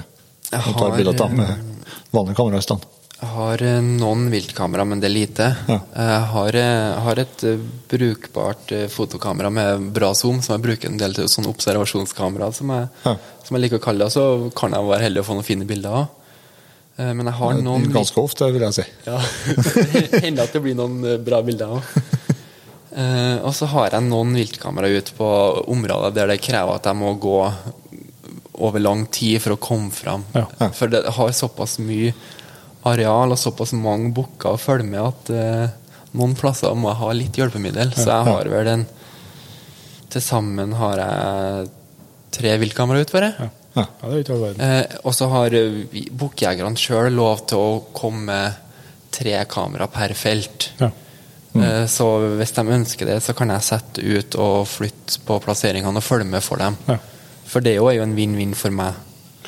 [0.49, 2.87] og tar bilder av dem med vanlig kamera i stand?
[3.19, 5.47] Jeg har eh, noen viltkamera, men det er lite.
[5.67, 5.79] Ja.
[5.91, 11.01] Jeg har, eh, har, et eh, brukbart fotokamera med bra zoom, som jeg bruker en
[11.01, 13.17] del til sånn observasjonskamera, som jeg, ja.
[13.43, 14.15] som jeg liker å kalle det.
[14.15, 16.15] Så kan jeg være heldig å få noen fine bilder av.
[16.99, 18.85] Men jeg har noen Ganske ofte, vil jeg si.
[19.07, 19.19] Ja,
[20.25, 21.93] Hender at det blir noen bra bilder òg.
[23.47, 25.29] og så har jeg noen viltkamera ute på
[25.71, 27.37] områder der det krever at jeg må gå
[28.59, 30.25] over lang tid for å komme fram.
[30.35, 30.49] Ja.
[30.75, 32.11] For det har såpass mye
[32.89, 35.31] areal og såpass mange bukker å følge med at
[36.19, 37.93] noen plasser må jeg ha litt hjelpemiddel.
[37.95, 38.87] Så jeg har vel en
[40.09, 41.67] Til sammen har jeg
[42.33, 43.29] tre viltkamera ute, bare.
[43.37, 43.49] Ja.
[43.79, 45.55] Ja, det er eh, og så har
[46.19, 48.65] bukkjegerne sjøl lov til å komme med
[49.15, 50.71] tre kamera per felt.
[50.79, 50.91] Ja.
[51.53, 51.63] Mm.
[51.63, 52.07] Eh, så
[52.39, 56.29] hvis de ønsker det, så kan jeg sette ut og flytte på plasseringene og følge
[56.29, 56.77] med for dem.
[56.89, 56.99] Ja.
[57.49, 58.99] For det er jo en vinn-vinn for meg.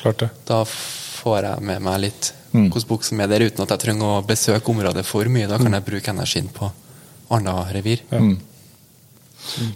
[0.01, 0.31] Klart det.
[0.49, 2.69] Da får jeg med meg litt mm.
[2.71, 5.49] hvilken bok som er der, uten at jeg trenger å besøke området for mye.
[5.49, 5.77] Da kan mm.
[5.77, 6.71] jeg bruke energien på
[7.31, 8.01] annet revir.
[8.09, 8.23] Ja.
[8.23, 8.39] Mm.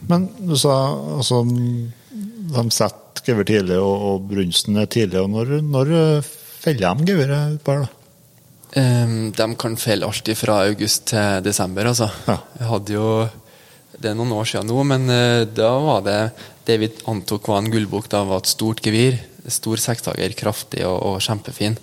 [0.10, 0.74] Men du sa
[1.18, 1.42] altså
[2.54, 5.22] de setter gevir tidlig, og, og brunsten er tidlig.
[5.22, 5.94] og Når, når
[6.26, 7.94] feller de geviret på her?
[8.76, 12.10] Um, de kan felle alltid fra august til desember, altså.
[12.28, 12.40] Ja.
[12.60, 13.08] Jeg hadde jo
[13.96, 16.20] Det er noen år siden nå, men uh, da var det
[16.68, 18.10] det vi antok var en gullbukk.
[18.12, 19.22] Da var et stort gevir.
[19.48, 21.78] Stor sekstager, kraftig og, og kjempefin.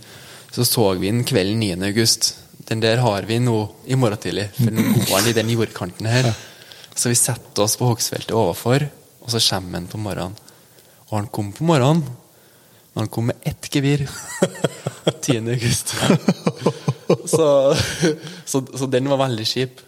[0.52, 1.76] Så så vi den kvelden 9.
[1.88, 2.34] august.
[2.68, 3.56] Den der har vi nå
[3.86, 4.50] i morgen tidlig.
[4.58, 6.28] For nå går den i den jordkanten her.
[6.92, 8.84] Så vi setter oss på hogstfeltet overfor,
[9.22, 10.36] og så kommer den på morgenen.
[11.12, 12.02] Og han kom på morgenen.
[12.92, 14.08] Men han kom med ett gevir.
[15.20, 15.38] 10.
[15.52, 15.94] august.
[17.26, 17.76] så,
[18.44, 19.80] så, så den var veldig kjip.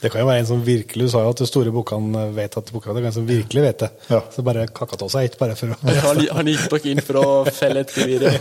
[0.00, 2.56] Det kan jo være en som virkelig Du sa jo at de store bukkene vet
[2.60, 3.88] at bukkene Det kan en som virkelig vet det.
[4.12, 4.20] Ja.
[4.34, 7.20] Så bare kakka av seg ett, bare for å han, han, gikk nok inn for
[7.22, 8.26] å felle et gevir.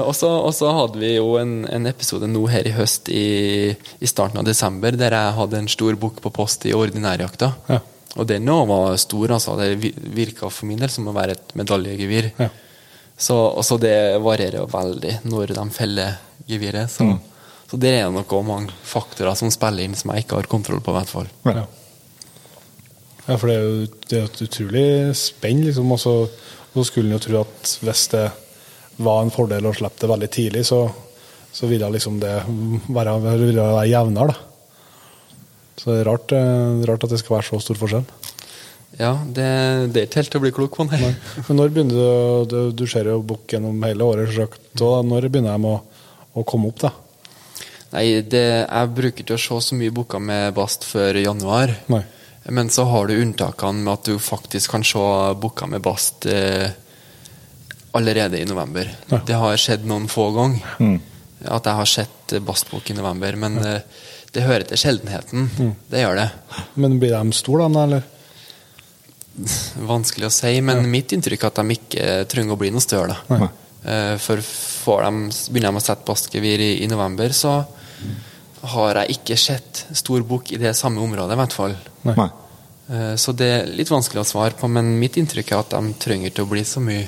[0.00, 4.38] Og så hadde vi jo en, en, episode nå her i høst, i, i, starten
[4.38, 7.50] av desember, der jeg hadde en stor bukk på post i ordinærjakta.
[7.70, 7.80] Ja.
[8.18, 9.54] Og den òg var stor, altså.
[9.60, 12.32] Det virka for min del som å være et medaljegevir.
[12.40, 12.48] Ja.
[13.20, 16.16] Så, så det varierer veldig når de feller
[16.48, 16.90] geviret.
[16.90, 17.18] Så, mm.
[17.70, 20.94] så det er nok mange faktorer som spiller inn som jeg ikke har kontroll på.
[20.94, 21.30] I hvert fall.
[21.46, 21.66] Ja.
[23.28, 24.86] ja, for det er jo det er et utrolig
[25.20, 25.62] spenn.
[25.68, 25.94] Liksom.
[25.94, 26.16] Og så
[26.88, 28.26] skulle en jo tro at hvis det
[29.00, 30.82] var en fordel å slippe det veldig tidlig, så,
[31.52, 32.34] så ville liksom det
[32.90, 34.38] være, ville være jevnere.
[35.80, 38.04] Så det er rart, eh, rart, at det skal være så stor forskjell.
[39.00, 39.46] Ja, det,
[39.94, 40.98] det er ikke helt til å bli klok på, nei.
[41.00, 41.12] nei.
[41.46, 45.56] Men når begynner du, du, du ser jo bukk gjennom hele året, og når begynner
[45.56, 45.78] de å,
[46.34, 46.90] å, komme opp, da?
[47.94, 51.72] Nei, det, jeg bruker ikke å se så mye bukker med bast før januar.
[51.90, 52.02] Nei.
[52.50, 55.00] Men så har du unntakene med at du faktisk kan se
[55.40, 56.68] bukker med bast eh,
[57.96, 58.90] allerede i november.
[59.08, 59.22] Ja.
[59.26, 60.96] Det har skjedd noen få ganger mm.
[61.56, 63.38] at jeg har sett bastbukk i november.
[63.40, 63.76] Men ja.
[64.30, 65.48] Eh, det hører til sjeldenheten.
[65.58, 65.74] Mm.
[65.90, 66.28] Det gjør det.
[66.74, 68.02] Men blir de store, da, eller?
[69.86, 70.90] Vanskelig å si, men ja.
[70.90, 73.16] mitt inntrykk er at de ikke trenger å bli noe større.
[73.28, 73.38] Da.
[73.38, 73.50] Nei.
[74.20, 75.12] for får de,
[75.54, 77.62] begynner de å sette baskevir i, i, november, så
[78.74, 81.76] har jeg ikke sett stor bukk i det samme området, i hvert fall.
[82.04, 82.26] Nei.
[83.16, 86.34] så det er litt vanskelig å svare på, men mitt inntrykk er at de trenger
[86.36, 87.06] til å bli så mye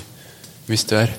[0.69, 1.15] mye større.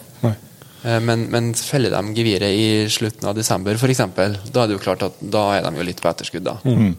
[0.84, 4.04] Eh, men, men feller de geviret i slutten av desember, f.eks.,
[4.52, 6.46] da er det jo klart at da er de jo litt på etterskudd.
[6.46, 6.58] da.
[6.64, 6.94] Mm.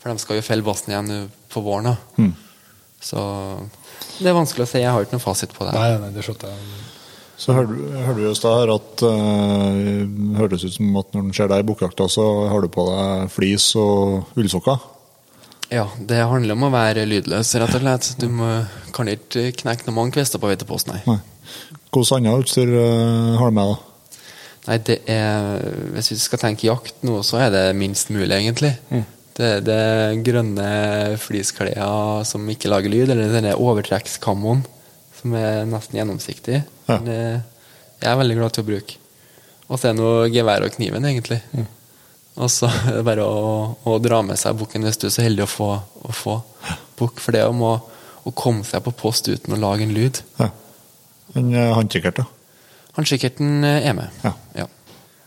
[0.00, 1.92] For de skal jo felle bassen igjen på våren.
[1.92, 2.22] da.
[2.22, 2.34] Mm.
[3.02, 3.22] Så
[4.18, 4.82] det er vanskelig å si.
[4.82, 5.74] Jeg har ikke noen fasit på det.
[5.76, 6.84] Nei, nei, det skjønte jeg.
[7.36, 11.50] Så hørte du i stad her at det høres ut som at når du ser
[11.52, 14.78] deg i bukkjakta, så har du på deg flis og ullsokker?
[15.68, 18.08] Ja, det handler om å være lydløs, rett og slett.
[18.22, 18.48] Du må,
[18.96, 21.18] kan ikke knekke noen mange kvister på vei til posten, nei.
[21.18, 21.82] nei.
[21.96, 23.72] Hvilket annet utstyr uh, har du med?
[23.72, 24.22] da?
[24.66, 25.60] Nei, det er,
[25.94, 28.74] Hvis vi skal tenke jakt nå, så er det minst mulig, egentlig.
[28.90, 29.04] Mm.
[29.36, 30.68] Det, det er grønne
[31.20, 34.64] fleeceklær som ikke lager lyd, eller denne overtrekkskammoen
[35.16, 36.62] som er nesten gjennomsiktig.
[36.88, 36.98] Ja.
[37.04, 37.18] Det,
[38.02, 38.98] jeg er veldig glad til å bruke.
[39.66, 41.40] Og så er det noe gevær og kniven, egentlig.
[41.56, 41.66] Mm.
[42.36, 43.48] Og så er det bare å,
[43.86, 46.36] å, dra med seg bukken hvis du er så heldig å få, å få
[46.98, 47.22] bukk.
[47.22, 47.74] For det om å,
[48.26, 50.22] å komme seg på post uten å lage en lyd.
[50.40, 50.52] Ja.
[51.34, 52.26] Men håndkikkert, da?
[52.96, 54.12] Håndkikkerten eh, er med.
[54.24, 54.32] Ja.
[54.56, 54.66] ja.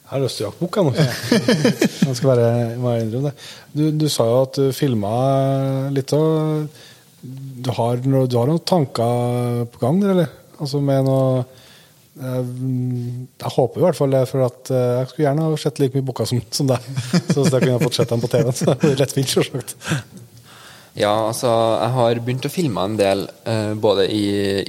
[0.09, 1.49] Jeg har lyst til å jakte bukk, jeg
[2.07, 2.49] Jeg skal bare,
[2.81, 3.49] bare innrømme det.
[3.75, 5.11] Du, du, sa jo at du filma
[5.93, 6.65] litt og
[7.19, 10.31] du har, du har noen tanker på gang eller?
[10.57, 11.43] Altså med noe
[12.19, 12.47] jeg,
[13.43, 16.07] jeg håper i hvert fall det, for at jeg skulle gjerne ha sett like mye
[16.09, 16.89] bukker som, som deg.
[17.35, 18.57] Så jeg kunne ha fått sett dem på TV-en.
[18.57, 19.77] Så det er lettvint, selvsagt.
[20.97, 24.23] Ja, altså jeg har begynt å filme en del, eh, både i,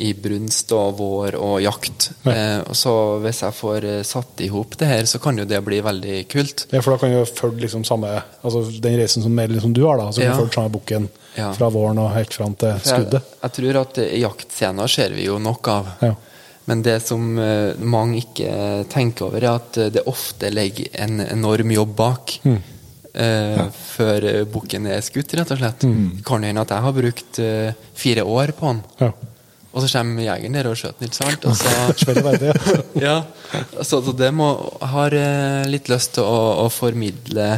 [0.08, 2.10] i, brunst og vår og jakt.
[2.26, 2.34] Ja.
[2.34, 2.94] Eh, så
[3.24, 6.22] hvis jeg får eh, satt i hop det her, så kan jo det bli veldig
[6.30, 6.66] kult.
[6.70, 10.00] Ja, For da kan du følge liksom samme altså den reisen som, liksom du har,
[10.00, 10.10] da.
[10.12, 10.36] Så kan ja.
[10.36, 11.52] du følge samme bukken ja.
[11.56, 13.20] fra våren og helt fram til skuddet.
[13.20, 15.94] Jeg, jeg, tror at jaktscener ser vi jo nok av.
[16.04, 16.16] Ja.
[16.70, 18.50] Men det som uh, mange ikke
[18.92, 22.36] tenker over, er at det ofte ligger en enorm jobb bak.
[22.44, 22.60] Mm
[23.14, 23.66] eh, ja.
[23.70, 25.86] før bukken er skutt, rett og slett.
[25.86, 26.06] Mm.
[26.18, 28.82] Det kan hende at jeg har brukt eh, fire år på den.
[29.00, 29.12] Ja.
[29.70, 31.44] Og så kommer jegeren der og skjøter den, ikke sant?
[31.46, 32.72] Og så,
[33.06, 33.16] ja,
[33.82, 34.50] så, så det må,
[34.94, 37.50] har eh, litt lyst til å, å, formidle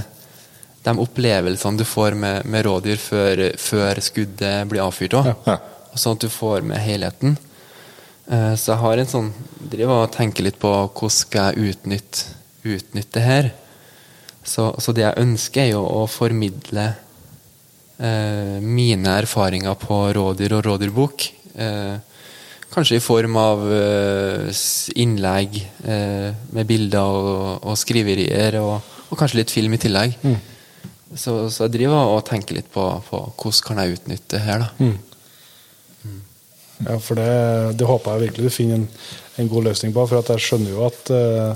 [0.83, 5.33] de opplevelsene du får med, med rådyr før, før, skuddet blir avfyrt òg.
[5.49, 5.57] Ja.
[5.95, 7.39] Sånn at du får med helheten.
[8.29, 9.33] Eh, så jeg har en sånn
[9.73, 13.53] driver og tenker litt på hvordan skal jeg utnytte, utnytte det her.
[14.43, 16.89] Så, så, det jeg ønsker, er jo å formidle
[18.03, 21.29] eh, mine erfaringer på rådyr og rådyrbok.
[21.55, 21.95] Eh,
[22.73, 24.63] kanskje i form av eh,
[25.03, 30.17] innlegg eh, med bilder og, og skriverier, og, og, kanskje litt film i tillegg.
[30.25, 30.39] Mm.
[31.13, 34.65] Så, så, jeg driver og tenker litt på, på hvordan kan jeg utnytte det her,
[34.65, 34.71] da.
[34.81, 34.95] Mm.
[36.03, 36.23] Mm.
[36.87, 37.33] Ja, for det,
[37.79, 38.89] det, håper jeg virkelig du finner en,
[39.37, 40.07] en, god løsning på.
[40.09, 41.53] For jeg skjønner jo at uh,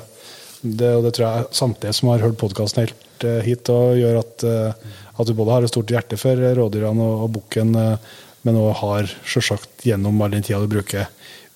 [0.74, 4.20] det, og det tror jeg samtlige som har hørt podkasten helt uh, hit, og gjør
[4.20, 8.22] at, uh, at, du både har et stort hjerte for rådyrene og, og bukken, uh,
[8.46, 11.08] men òg har selvsagt gjennom all den tida du bruker,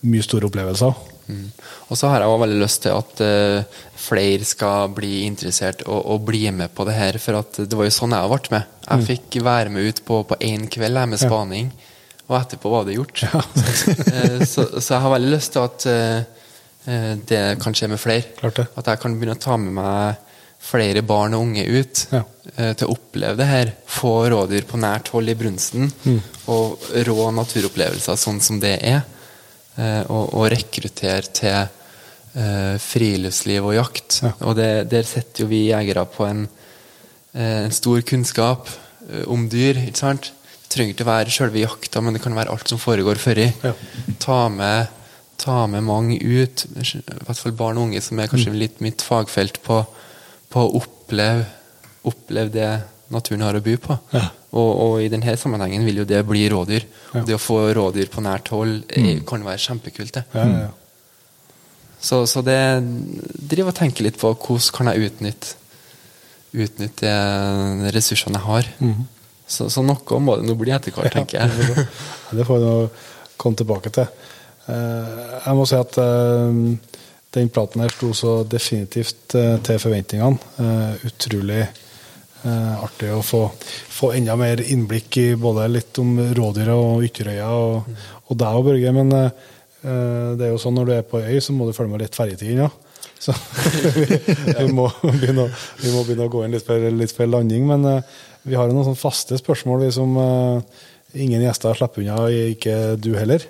[0.07, 0.97] mye store opplevelser.
[1.31, 1.45] Mm.
[1.93, 3.21] Og så har jeg også veldig lyst til at
[4.01, 7.19] flere skal bli interessert og, og, bli med på det her.
[7.23, 8.73] For det var jo sånn jeg ble med.
[8.89, 9.05] Jeg mm.
[9.13, 11.93] fikk være med ut på én kveld med spaning, ja.
[12.27, 13.23] og etterpå var det gjort.
[13.23, 13.45] Ja.
[14.51, 15.87] så, så, jeg har veldig lyst til at
[16.85, 18.25] det kan skje med flere.
[18.49, 20.31] At jeg kan begynne å ta med meg
[20.61, 22.21] flere barn og unge ut ja.
[22.57, 23.73] Eh, til å oppleve det her.
[23.89, 25.89] Få rådyr på nært hold i brunsten.
[26.05, 26.21] Mm.
[26.53, 29.01] Og rå naturopplevelser sånn som det er.
[29.77, 31.77] Eh, og, og rekruttere til
[32.31, 34.21] friluftsliv og jakt.
[34.23, 34.29] Ja.
[34.47, 36.45] Og det, der setter jo vi jegere på en,
[37.35, 38.71] en stor kunnskap
[39.27, 39.81] om dyr.
[39.83, 40.29] ikke sant?
[40.61, 43.49] Det trenger ikke være selve jakta, men det kan være alt som foregår før i.
[43.67, 43.73] Ja.
[44.23, 45.00] Ta med
[45.41, 49.05] ta med mange ut, i hvert fall barn og unge, som er kanskje litt mitt
[49.05, 49.83] fagfelt, på,
[50.53, 51.47] på å oppleve,
[52.09, 52.71] oppleve det
[53.11, 53.97] naturen har å by på.
[54.15, 54.27] Ja.
[54.51, 56.87] Og, og, i denne sammenhengen vil jo det bli rådyr.
[56.87, 57.23] Ja.
[57.23, 59.25] Og det å få rådyr på nært hold mm.
[59.29, 60.19] kan være kjempekult.
[60.19, 60.27] det.
[60.35, 60.71] Ja,
[62.01, 65.59] så, så, det driver og tenker litt på hvordan kan jeg utnytte
[66.51, 68.69] utnytte de ressursene jeg har.
[68.83, 69.05] Mm.
[69.51, 71.87] Så, så, noe må det nå bli etter hvert, tenker jeg.
[72.37, 72.75] det får vi nå
[73.41, 74.09] komme tilbake til.
[74.71, 76.59] Eh, jeg må si at eh,
[77.37, 81.07] den platen her sto så definitivt eh, til forventningene.
[81.11, 81.63] Utrolig
[82.41, 83.43] artig å få,
[83.93, 87.91] få, enda mer innblikk i både litt om rådyra og Ytterøya og,
[88.33, 88.93] og deg og Børge.
[88.97, 92.01] Men det er jo sånn når du er på øy, så må du følge med
[92.07, 92.63] litt ferjetid.
[92.63, 92.71] Ja.
[93.21, 93.35] Så
[94.57, 95.51] vi, må begynne,
[95.83, 97.67] vi, må begynne, å gå inn litt for, litt for landing.
[97.69, 100.81] Men uh, vi har noen sånne faste spørsmål vi som uh,
[101.13, 102.23] ingen gjester slipper unna,
[102.55, 103.45] ikke du heller.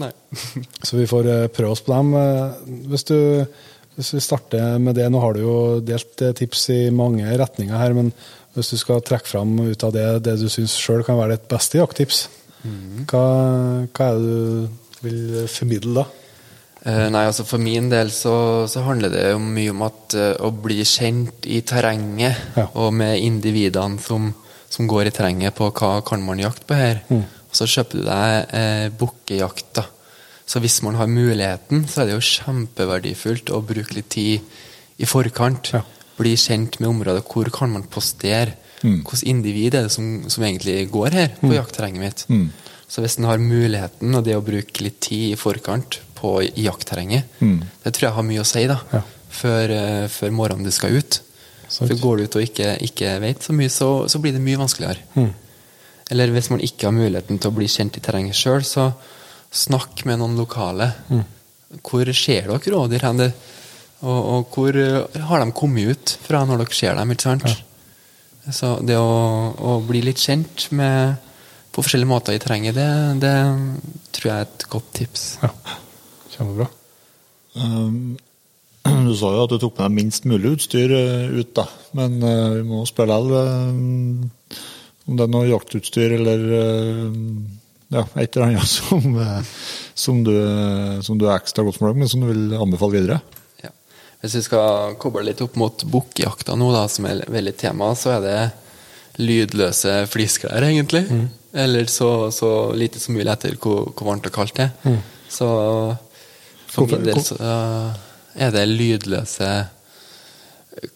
[0.00, 0.10] Nei.
[0.86, 2.12] så vi får uh, prøve oss på dem.
[2.90, 3.18] Hvis, du,
[3.96, 7.96] hvis, vi starter med det, nå har du jo delt tips i mange retninger her,
[7.96, 8.12] men
[8.56, 11.48] hvis du skal trekke fram ut av det det du syns sjøl kan være ditt
[11.50, 12.26] beste jakttips,
[12.64, 13.02] mm.
[13.10, 13.26] hva,
[13.90, 16.06] hva er det du vil formidle da?
[16.86, 20.52] Nei, altså For min del så, så handler det jo mye om at uh, å
[20.54, 22.68] bli kjent i terrenget, ja.
[22.78, 24.28] og med individene som,
[24.70, 27.02] som, går i terrenget på hva kan man jakte på her.
[27.10, 27.24] Mm.
[27.56, 29.80] Så kjøper du deg eh, bukkejakt.
[30.46, 35.08] Så hvis man har muligheten, så er det jo kjempeverdifullt å bruke litt tid i
[35.08, 35.72] forkant.
[35.74, 35.82] Ja.
[36.16, 37.24] Bli kjent med området.
[37.26, 38.54] Hvor kan man postere?
[38.82, 39.00] Mm.
[39.00, 41.56] Hvilket individ er det som, som, egentlig går her på mm.
[41.56, 42.24] jaktterrenget mitt?
[42.30, 42.46] Mm.
[42.86, 47.26] Så hvis en har muligheten, og det å bruke litt tid i forkant på jaktterrenget.
[47.40, 47.58] Mm.
[47.82, 49.02] Det tror jeg har mye å si da, ja.
[49.40, 51.18] før, uh, før, morgenen du skal ut.
[51.66, 51.90] Sant.
[51.90, 54.60] For Går du ut og ikke, ikke vet så mye, så, så blir det mye
[54.60, 55.02] vanskeligere.
[56.10, 58.90] Eller hvis man ikke har muligheten til å bli kjent i terrenget sjøl, så
[59.50, 60.92] snakk med noen lokale.
[61.10, 61.24] Mm.
[61.82, 63.22] Hvor ser dere rådyr hen?
[64.06, 67.14] Og, og, hvor eh, har de kommet ut fra når dere ser dem?
[67.14, 67.48] ikke sant?
[67.48, 68.52] Ja.
[68.54, 69.08] Så det å,
[69.58, 71.16] å, bli litt kjent med,
[71.74, 72.86] på forskjellige måter i terrenget, det,
[73.24, 73.34] det
[74.14, 75.26] tror jeg er et godt tips.
[75.42, 75.50] Ja.
[76.36, 76.68] Kjempebra.
[77.56, 78.14] Um,
[79.08, 81.66] du sa jo at du tok med deg minst mulig utstyr eh, ut, da.
[81.98, 84.30] Men uh, vi må spørre likevel
[85.06, 87.16] om det er noe jaktutstyr eller uh,
[87.94, 89.06] ja, et eller annet som,
[89.94, 90.34] som, du,
[91.06, 93.20] som, du, er ekstra godt fornøyd med, som du vil anbefale videre?
[93.62, 93.72] Ja.
[94.22, 98.16] Hvis vi skal koble litt opp mot bukkjakta nå, da, som er veldig tema, så
[98.16, 98.38] er det
[99.22, 101.06] lydløse flisklær, egentlig.
[101.08, 101.28] Mm.
[101.56, 104.74] Eller så, så, lite som mulig etter hvor, hvor varmt og kaldt det er.
[104.84, 104.98] Mm.
[105.32, 105.48] Så
[106.68, 107.38] for min del så
[108.36, 109.50] er det lydløse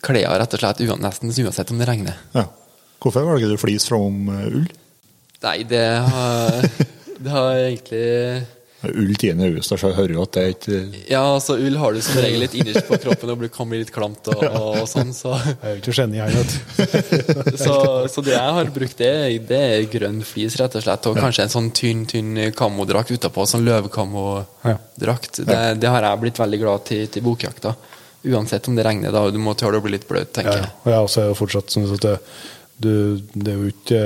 [0.04, 2.18] klær, rett og slett, nesten uansett om det regner.
[2.36, 2.44] Ja.
[3.00, 4.70] Hvorfor velger du flis framom eh, ull?
[5.40, 6.66] Nei, det har,
[7.24, 8.08] det har egentlig
[8.80, 9.34] Ull 10.
[9.44, 10.76] august, så jeg hører jo at det er ikke
[11.10, 13.90] Ja, altså ull har du som regel litt innerst på kroppen og kan bli litt
[13.92, 17.74] klamt og, og sånn, så Jeg vil ikke geni igjen vet så,
[18.08, 19.10] så det jeg har brukt, det,
[19.50, 21.26] det er grønn flis, rett og slett, og ja.
[21.26, 25.42] kanskje en sånn tynn tynn kamodrakt utapå, sånn løvkammodrakt.
[25.44, 27.74] Det, det, har jeg blitt veldig glad til til bokjakta.
[28.32, 29.26] Uansett om det regner, da.
[29.32, 30.64] Du må tåle å bli litt bløt, tenker jeg.
[30.64, 32.16] Ja, og jeg også er jo fortsatt sånn at det,
[32.80, 32.92] du,
[33.34, 34.04] det er jo ikke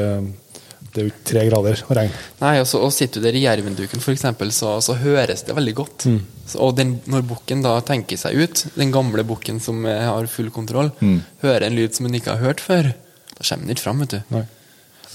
[0.95, 2.13] det er jo ikke tre grader og regn.
[2.39, 6.05] Nei, altså, og Sitter du der i jervenduken, f.eks., så, så høres det veldig godt.
[6.07, 6.21] Mm.
[6.47, 10.53] Så, og den, når bukken da tenker seg ut, den gamle bukken som har full
[10.55, 11.17] kontroll, mm.
[11.43, 12.93] hører en lyd som hun ikke har hørt før,
[13.33, 14.05] da kommer den ikke fram.
[14.05, 14.21] vet du.
[14.37, 14.45] Nei.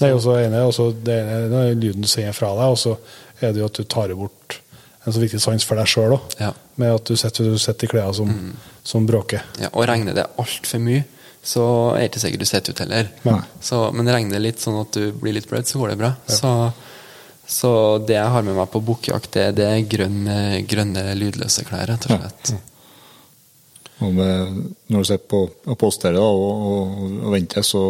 [0.00, 2.96] Det er også ene, også det ene er lyden du sier fra deg, og så
[3.40, 4.60] er det jo at du tar bort
[5.04, 6.36] en så viktig sans for deg sjøl òg.
[6.40, 6.52] Ja.
[6.80, 8.52] Med at du sitter, i klærne som, mm.
[8.84, 9.44] som bråker.
[9.60, 11.06] Ja, og regner det altfor mye,
[11.42, 11.64] så
[11.96, 13.10] er det ikke sikkert du sitter ut heller.
[13.64, 16.12] Så, men regner det litt sånn at du blir litt bløt, så går det bra.
[16.28, 16.36] Ja.
[16.36, 16.50] Så,
[17.48, 17.70] så,
[18.06, 20.36] det jeg har med meg på bukkjakt, det, det, er grønne,
[20.68, 22.52] grønne, lydløse klær, rett og slett.
[22.52, 22.66] Ja.
[24.00, 25.42] Og med, når du sitter på,
[25.76, 27.82] på da, og, og, og, venter, så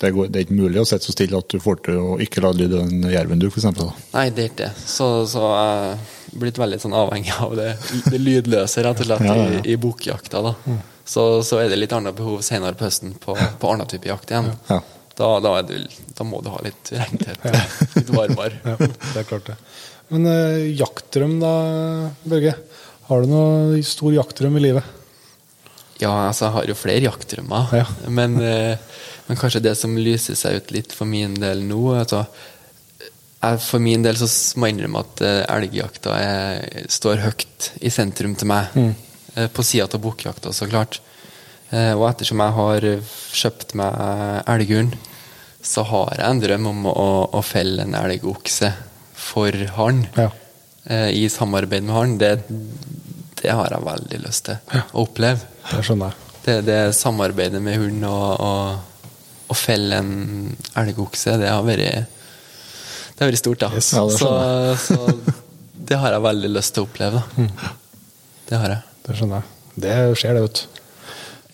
[0.00, 2.16] det, går, det, er ikke mulig å sitte så stille at du får til å
[2.20, 3.68] ikke la lyd av en jerven du, f.eks.
[4.12, 4.72] Nei, det er ikke det.
[4.88, 7.70] Så, så jeg er blitt veldig sånn avhengig av det,
[8.08, 10.44] det lydløse, rett og slett, ja, i, i bukkjakta.
[10.48, 10.56] da.
[10.64, 14.10] Mm så, så, er det litt annet behov senere på høsten på, på annen type
[14.10, 14.52] jakt igjen.
[14.72, 14.82] Ja.
[15.14, 15.76] Da, da, du,
[16.18, 17.58] da, må du ha litt regntett, ja.
[17.94, 18.56] litt varmere.
[18.66, 19.54] Ja, det er klart det.
[20.10, 21.52] Men eh, jaktdrøm da,
[22.26, 22.56] Børge?
[23.06, 24.88] Har du noe stor jaktdrøm i livet?
[26.00, 27.76] Ja, altså jeg har jo flere jaktdrømmer.
[27.78, 27.86] Ja.
[28.08, 28.74] Men, eh,
[29.28, 32.24] men, kanskje det som lyser seg ut litt for min del nå altså,
[33.62, 34.28] For min del så
[34.58, 38.74] må jeg innrømme at eh, elgjakta er, står høyt i sentrum til meg.
[38.74, 38.94] Mm.
[39.34, 41.00] Eh, på sida av bukkjakta, så klart.
[41.70, 42.86] Eh, og ettersom jeg har
[43.34, 43.96] kjøpt meg
[44.50, 44.92] elgurn,
[45.64, 48.70] så har jeg en drøm om å, å felle en elgokse
[49.18, 50.04] for han.
[50.14, 50.30] Ja.
[50.84, 52.34] eh, i samarbeid med han, det,
[53.40, 55.50] det har jeg veldig lyst til å oppleve.
[55.70, 56.20] Det skjønner jeg.
[56.44, 59.14] Det, det samarbeidet med hund og, og,
[59.48, 60.12] og felle en
[60.76, 62.10] elgokse, det har vært
[63.14, 63.68] det har vært stort, da.
[63.78, 64.30] Yes, ja, det så,
[64.82, 65.44] så,
[65.86, 67.20] det har jeg veldig lyst til å oppleve.
[67.22, 67.44] Da.
[67.46, 67.76] Mm.
[68.50, 68.93] Det har jeg.
[69.04, 69.50] Det skjønner jeg.
[69.84, 70.64] Det skjer, det, vet.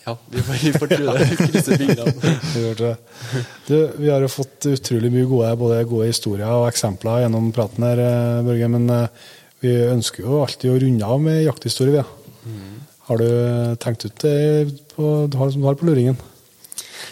[0.04, 1.26] Ja, vi får, vi får tro det.
[1.40, 2.92] Krysse fingrene.
[4.00, 8.00] vi har jo fått utrolig mye gode, både gode historier og eksempler gjennom praten her,
[8.06, 8.70] eh, Børge.
[8.72, 9.28] Men eh,
[9.64, 12.04] vi ønsker jo alltid å runde av med jakthistorie.
[12.46, 12.80] Mm.
[13.10, 13.30] Har du
[13.82, 14.36] tenkt ut det
[14.94, 16.18] på, du har, som du har på luringen?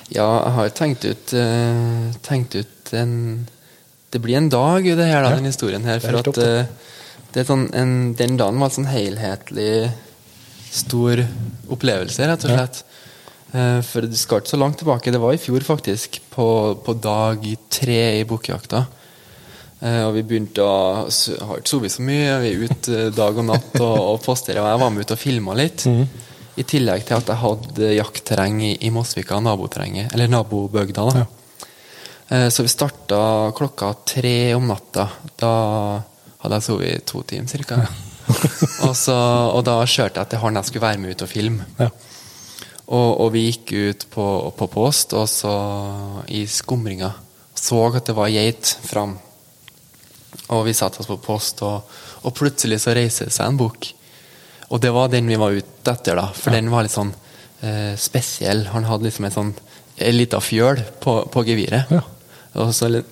[0.09, 3.15] Ja, jeg har tenkt ut, uh, tenkt ut en
[4.09, 5.37] det blir en dag det her, da, ja.
[5.37, 6.01] den historien her.
[6.01, 9.91] For at uh, sånn en, den dagen var en sånn helhetlig
[10.71, 11.23] stor
[11.73, 12.83] opplevelse, rett og slett.
[12.83, 12.95] Ja.
[13.49, 15.13] Uh, for det skal ikke så langt tilbake.
[15.13, 16.21] Det var i fjor, faktisk.
[16.35, 18.85] På, på dag tre i bukkjakta.
[19.79, 22.39] Uh, og vi begynte å Har ikke sovet så mye.
[22.43, 24.61] Vi er ute dag og natt og, og posterer.
[24.65, 25.87] Og jeg var med ut og filma litt.
[25.89, 26.05] Mm.
[26.59, 30.13] I tillegg til at jeg hadde jaktterreng i, i Mosvika, naboterrenget.
[30.13, 31.05] Eller nabobygda.
[31.09, 31.29] da ja.
[32.29, 35.09] Eh, så vi starta klokka tre om natta.
[35.39, 35.53] Da
[36.43, 37.87] hadde jeg sovet i to timer ca.
[38.87, 41.69] og, og, da kjørte jeg til han jeg skulle være med ut og filme.
[41.79, 41.89] Ja.
[42.89, 44.27] Og, og, vi gikk ut på,
[44.57, 45.55] på, post, og så
[46.33, 47.13] i skumringa
[47.59, 49.17] så at det var geit fram.
[50.55, 51.89] Og vi satte oss på post, og,
[52.23, 53.91] og plutselig så reiser det seg en bukk.
[54.69, 56.29] Og det var den vi var ute etter, da.
[56.37, 56.61] For ja.
[56.61, 57.11] den var litt sånn
[57.65, 58.67] eh, spesiell.
[58.73, 59.53] Han hadde liksom en sånn
[60.15, 61.91] lita fjøl på, på geviret.
[61.93, 62.05] Ja.
[62.63, 63.11] Og så litt,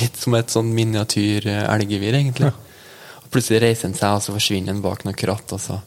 [0.00, 2.50] litt som et sånn miniatyr eh, elggevir, egentlig.
[2.50, 2.69] Ja.
[3.30, 5.52] Plutselig reiser han seg, og så forsvinner han bak noen kratt.
[5.54, 5.78] Og så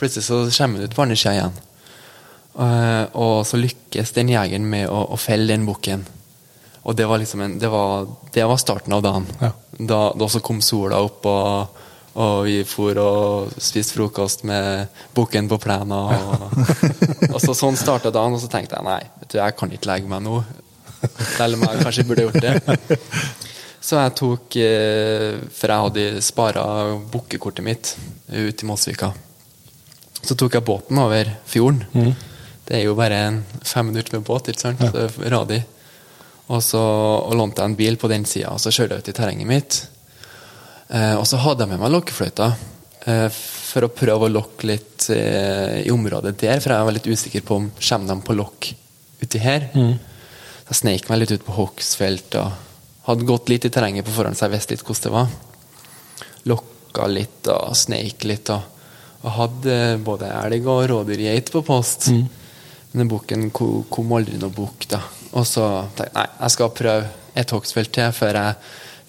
[0.00, 1.58] plutselig så kommer han ut på andre sida igjen.
[2.60, 6.02] Og, og, så lykkes den jegeren med å, å felle den bukken.
[6.82, 9.28] Og det var liksom en, det, var, det var starten av dagen.
[9.40, 9.52] Ja.
[9.78, 11.84] Da, da så kom sola opp, og,
[12.20, 15.94] og vi for og spiste frokost med bukken på plenen.
[15.94, 16.58] Og,
[17.34, 19.92] og, så sånn starta dagen, og så tenkte jeg nei, vet du, jeg kan ikke
[19.92, 20.42] legge meg nå.
[21.36, 22.98] Selv om jeg kanskje burde gjort det.
[23.80, 26.64] Så jeg tok eh, For jeg hadde spara
[27.10, 27.94] bukkekortet mitt
[28.28, 29.12] ut i Mosvika.
[30.20, 31.86] Så tok jeg båten over fjorden.
[31.94, 32.12] Mm.
[32.68, 34.82] Det er jo bare en fem minutter med båt, ikke sant?
[34.84, 35.08] Ja.
[35.32, 35.58] Radi.
[36.50, 39.10] Og så og lånte jeg en bil på den sida, og så kjørte jeg ut
[39.10, 39.80] i terrenget mitt.
[40.90, 42.50] Eh, og så hadde jeg med meg lokkefløyta
[43.06, 47.10] eh, for å prøve å lokke litt eh, i området der, for jeg var litt
[47.10, 48.72] usikker på om kommer de på lokk
[49.22, 49.68] uti her.
[49.74, 49.94] Mm.
[50.70, 52.69] Jeg sneik meg litt ut på hogstfelt og
[53.10, 56.26] hadde gått litt i terrenget på forhånd, så jeg visste litt hvordan det var.
[56.50, 58.50] Lokka litt og sneik litt.
[58.54, 58.84] Og,
[59.20, 62.10] og hadde både elg og rådyrgeit på post.
[62.10, 62.28] Mm.
[62.90, 64.88] Men den bukken kom aldri noe bukk.
[65.30, 67.10] Og så tenkte jeg nei, jeg skal prøve
[67.40, 68.54] et hogstfelt til før jeg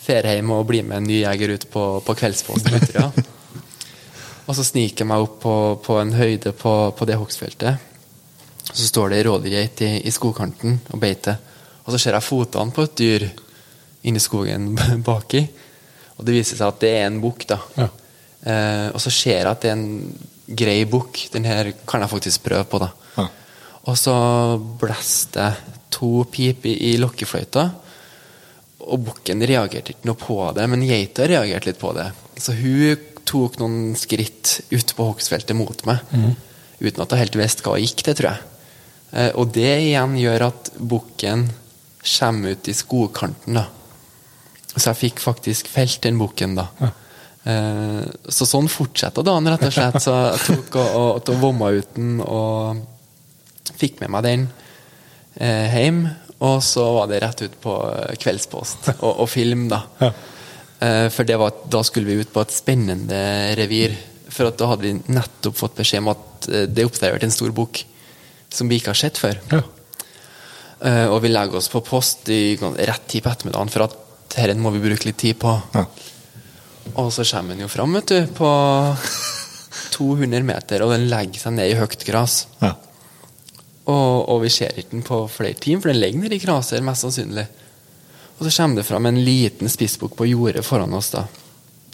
[0.06, 2.90] drar hjem og blir med en ny jeger ut på, på kveldsposten.
[2.94, 3.08] Ja.
[4.48, 5.56] og så sniker jeg meg opp på,
[5.86, 7.88] på en høyde på, på det hogstfeltet.
[8.72, 11.40] Så står det ei rådyrgeit i, i skogkanten og beiter.
[11.86, 13.28] Og så ser jeg fotene på et dyr
[14.08, 14.74] inni skogen
[15.08, 15.46] baki.
[16.18, 17.48] Og det viser seg at det er en bukk.
[17.50, 17.60] da.
[17.78, 17.90] Ja.
[18.42, 21.28] Eh, og så ser jeg at det er en grei bukk.
[21.34, 22.82] Den her kan jeg faktisk prøve på.
[22.82, 22.92] da.
[23.18, 23.28] Ja.
[23.90, 24.16] Og så
[24.82, 27.68] blåste jeg to piper i lokkefløyta.
[28.82, 32.08] Og bukken reagerte ikke noe på det, men geita reagerte litt på det.
[32.42, 36.02] Så hun tok noen skritt ut på hogstfeltet mot meg.
[36.10, 36.32] Mm.
[36.82, 38.48] Uten at jeg helt visste hva gikk til, tror jeg.
[39.12, 41.46] Eh, og det igjen gjør at bukken
[42.02, 43.60] kommer ut i skogkanten.
[43.60, 43.68] da.
[44.72, 46.68] Så jeg fikk faktisk felt den boken, da.
[46.80, 46.92] Ja.
[47.52, 50.00] Eh, så sånn fortsetter dagen, rett og slett.
[50.04, 52.84] Så jeg tok og, og, og vomma ut den og
[53.82, 54.46] fikk med meg den
[55.40, 56.06] eh, hjem.
[56.42, 57.76] Og så var det rett ut på
[58.22, 59.84] Kveldspost og, og film, da.
[60.02, 60.12] Ja.
[60.82, 63.22] Eh, for var, da skulle vi ut på et spennende
[63.60, 63.94] revir.
[64.32, 67.54] For da hadde vi nettopp fått beskjed om at eh, det er observert en stor
[67.56, 67.84] bok
[68.52, 69.38] som vi ikke har sett før.
[69.52, 69.62] Ja.
[70.82, 74.00] Eh, og vi legger oss på post i rett tid på ettermiddagen, for at
[74.36, 75.54] dette må vi bruke litt tid på.
[75.76, 75.86] Ja.
[77.00, 78.50] Og så kommer den jo fram, vet du, på
[79.98, 82.46] 200 meter, og den legger seg ned i høyt gras.
[82.62, 82.74] Ja.
[83.92, 86.84] Og, og, vi ser ikke den på flere timer, for den ligger nede i graset,
[86.86, 87.48] mest sannsynlig.
[88.38, 91.26] Og så kommer det fram en liten spissbukk på jordet foran oss, da,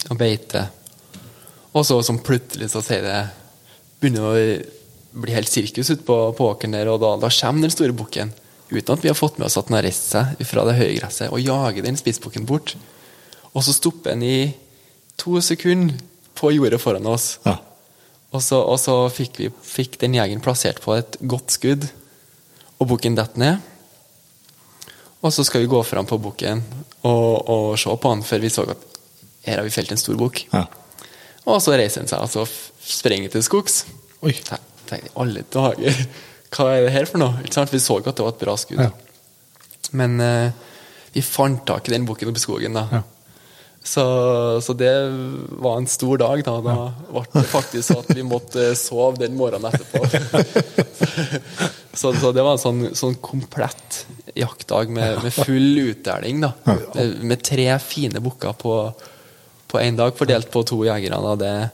[0.07, 0.69] og beiter.
[1.73, 3.19] Og så som plutselig så sier det
[3.97, 4.31] Begynner å
[5.17, 8.29] bli helt sirkus ute på, på åkeren der, og da, da kommer den store bukken
[8.71, 10.97] uten at vi har fått med oss at den har reist seg fra det høye
[10.99, 12.75] gresset, og jager den spissbukken bort.
[13.53, 14.39] Og så stopper den i
[15.17, 15.97] to sekunder
[16.37, 17.37] på jordet foran oss.
[17.47, 17.57] Ja.
[18.35, 21.87] Og så, og så fikk, vi, fikk, den jegeren plassert på et godt skudd,
[22.77, 23.73] og bukken detter ned.
[25.25, 26.61] Og så skal vi gå fram på bukken
[27.01, 28.83] og, og, se på den, før vi så at
[29.47, 30.43] her har vi felt en stor bukk.
[30.51, 30.67] Ja.
[31.47, 32.43] Og så reiser han seg og så
[32.83, 33.85] sprenger til skogs.
[34.21, 34.35] Oi.
[34.87, 35.97] Tenkte alle dager,
[36.53, 37.43] hva er det her for noe?
[37.43, 37.73] Ikke sant?
[37.73, 38.81] Vi så at det var et bra skudd.
[38.85, 38.91] Ja.
[39.97, 40.49] Men eh,
[41.15, 42.87] vi fant tak i den bukken oppi i skogen, da.
[42.91, 43.03] Ja.
[43.87, 44.03] Så,
[44.65, 44.91] så det
[45.63, 46.57] var en stor dag, da.
[46.63, 50.01] Da ble det faktisk så at vi måtte sove den morgenen etterpå.
[51.99, 54.01] så, så det var en sånn, sånn komplett
[54.35, 56.51] jaktdag med, med full utdeling, da.
[56.67, 58.79] Med, med tre fine bukker på
[59.67, 61.19] på én dag, fordelt på to jegere.
[61.21, 61.35] da.
[61.35, 61.69] Det,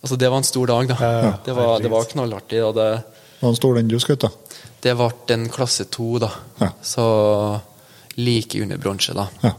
[0.00, 1.10] altså det var en stor dag, da.
[1.44, 2.62] Det, var, det var knallartig.
[2.64, 2.88] Og det,
[3.40, 4.30] Hvor stor den du skjøt, da?
[4.84, 6.30] det ble en klasse to, da.
[6.60, 6.70] Ja.
[6.82, 7.04] Så
[8.20, 9.26] like under bronse, da.
[9.44, 9.54] Ja.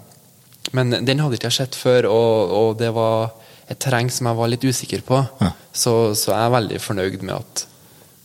[0.78, 3.32] Men den hadde ikke jeg sett før, og, og det var
[3.72, 5.20] et terreng som jeg var litt usikker på.
[5.41, 5.52] Ja.
[5.74, 7.68] Så, så jeg er veldig fornøyd med at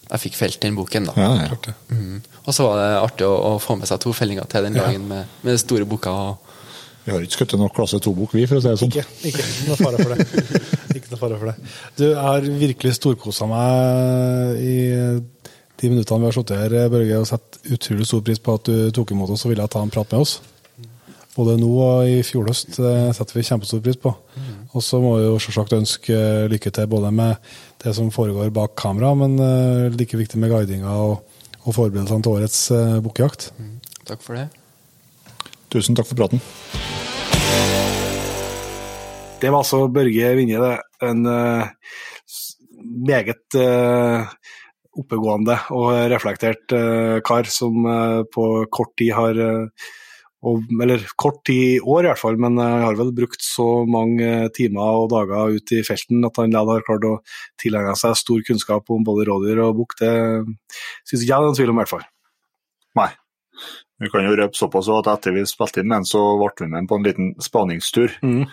[0.06, 1.14] jeg fikk felt den boken, da.
[1.18, 1.76] Ja, det.
[1.90, 2.18] Mhm.
[2.46, 5.08] Og så var det artig å, å få med seg to fellinger til den dagen
[5.10, 6.14] med, med store bukker.
[6.14, 8.92] og Vi har ikke skutt noen klasse 2-bok, vi, for å si det sånn.
[8.94, 10.60] Ikke, ikke noe fare for det.
[10.96, 11.72] Ikke noe fare for det.
[11.98, 14.76] Du, jeg har virkelig storkosa meg i
[15.80, 18.92] de minuttene vi har sittet her, Børge, og sett utrolig stor pris på at du
[18.96, 20.38] tok imot oss og ville ta en prat med oss.
[21.36, 24.14] Både nå og i fjor høst eh, setter vi kjempestor pris på.
[24.72, 27.36] Og så må vi jo selvsagt ønske eh, lykke til både med
[27.84, 31.18] det som foregår bak kamera, men eh, like viktig med guidinga og,
[31.62, 33.50] og forberedelsene til årets eh, bukkejakt.
[34.08, 34.48] Takk for det.
[35.74, 36.40] Tusen takk for praten.
[39.42, 40.76] Det var altså Børge Vinje, det.
[41.04, 41.68] En uh,
[43.06, 44.28] meget eh,
[45.00, 49.92] oppegående og reflektert eh, kar som eh, på kort tid har eh,
[50.82, 54.48] Eller kort tid i år i hvert fall, men eh, har vel brukt så mange
[54.56, 57.14] timer og dager ute i felten at han likevel har klart å
[57.60, 59.96] tilegne seg stor kunnskap om både rådyr og bukk.
[60.00, 60.12] Det
[61.04, 62.06] syns ikke jeg det er noen tvil om, i hvert fall.
[63.00, 63.10] Nei.
[63.98, 66.72] Vi kan jo røpe såpass at etter vi spilte inn med den, så ble vi
[66.74, 68.12] med på en liten spaningstur.
[68.22, 68.44] Mm.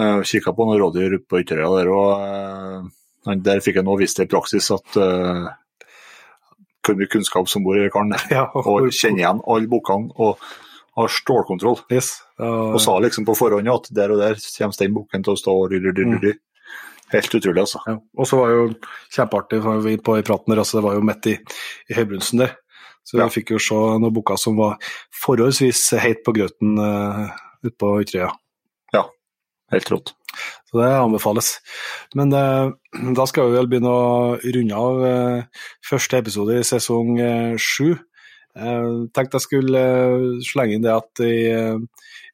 [0.00, 4.28] Uh, Kikka på noen rådyr på Ytterøya der, og der fikk jeg nå vist i
[4.30, 5.46] praksis at uh,
[6.82, 8.14] hvor mye kunnskap som bor i karen.
[8.34, 10.40] Ja, Og kjenner igjen alle bukkene og
[10.98, 11.78] har stålkontroll.
[11.92, 12.18] Yes.
[12.42, 15.54] Og sa liksom på forhånd at der og der kommer den bukken til å stå.
[15.62, 16.32] og ry, ry, ry, ry.
[17.12, 17.80] Helt utrolig, altså.
[17.88, 17.94] Ja.
[18.16, 18.66] Og så var jo
[19.12, 21.34] kjempeartig var vi på i praten der, altså det var jo midt i,
[21.92, 22.54] i høybrunsten der.
[23.04, 23.26] Så Ja.
[23.26, 24.76] vi fikk jo se noen bukker som var
[25.22, 27.28] forholdsvis heit på grøten uh,
[27.64, 28.30] ute på Ytterøya.
[29.72, 30.12] Helt rått.
[30.70, 31.54] Så det anbefales.
[32.16, 32.70] Men eh,
[33.16, 37.92] da skal vi vel begynne å runde av eh, første episode i sesong eh, sju.
[38.56, 41.76] Eh, tenkte jeg skulle eh, slenge inn det at i, eh,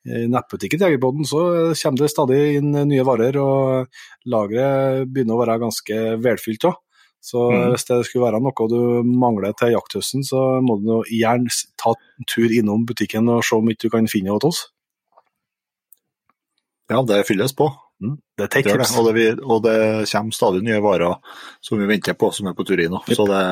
[0.08, 5.36] i nettbutikken til Jegerpodden så eh, kommer det stadig inn nye varer, og lageret begynner
[5.36, 6.78] å være ganske velfylt òg.
[7.28, 7.72] Så Mm.
[7.74, 12.26] hvis det skulle være noe du mangler til jakthøsten, så må du gjerne ta en
[12.30, 14.60] tur innom butikken og se om ikke du kan finne det hos oss.
[16.88, 17.68] Ja, det fylles på.
[18.02, 18.16] Mm.
[18.38, 18.94] Det er Det tips.
[18.96, 19.78] Og, det, og det
[20.10, 21.18] kommer stadig nye varer
[21.64, 23.02] som vi venter på, som er på tur i nå.
[23.10, 23.42] Så det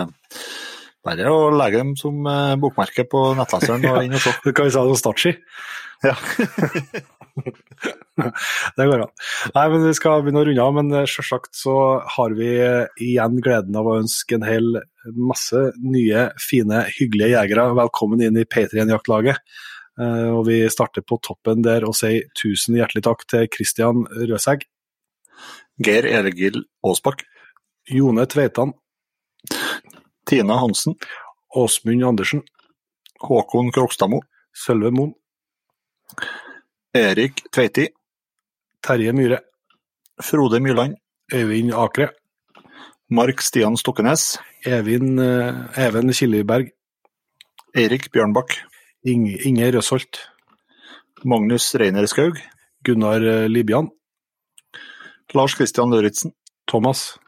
[1.06, 4.32] bare å legge dem som eh, bokmerke på nettleseren og inn og se.
[4.46, 5.32] Du kan jo si som startski.
[6.04, 6.16] Ja.
[8.76, 9.12] det går an.
[9.54, 11.76] Nei, men Vi skal begynne å runde av, men eh, selvsagt så
[12.16, 14.66] har vi eh, igjen gleden av å ønske en hel
[15.14, 19.38] masse nye, fine, hyggelige jegere velkommen inn i P3-jaktlaget.
[19.96, 24.66] Eh, Og vi starter på toppen der og sier tusen hjertelig takk til Kristian Røsegg,
[25.80, 27.24] Geir Elegil Aasbakk,
[27.88, 28.74] Jone Tveitan,
[30.26, 30.96] Tina Hansen,
[31.56, 32.42] Åsmund Andersen,
[33.20, 34.20] Håkon Krokstadmo,
[34.52, 35.14] Sølve Moen,
[36.96, 37.88] Erik Tveiti,
[38.82, 39.40] Terje Myhre,
[40.22, 40.96] Frode Myrland,
[41.32, 42.10] Øyvind Akre,
[43.08, 46.72] Mark Stian Stokkenes, eh, Even Kildeberg,
[47.76, 48.56] Eirik Bjørnbakk,
[49.06, 50.18] Inge, Inge Røsholt,
[51.24, 52.40] Magnus Reiner Skaug,
[52.84, 53.48] Gunnar Libyan.
[53.48, 53.90] Libjan,
[55.34, 56.32] Lars Christian Løritzen.
[56.66, 57.18] Thomas,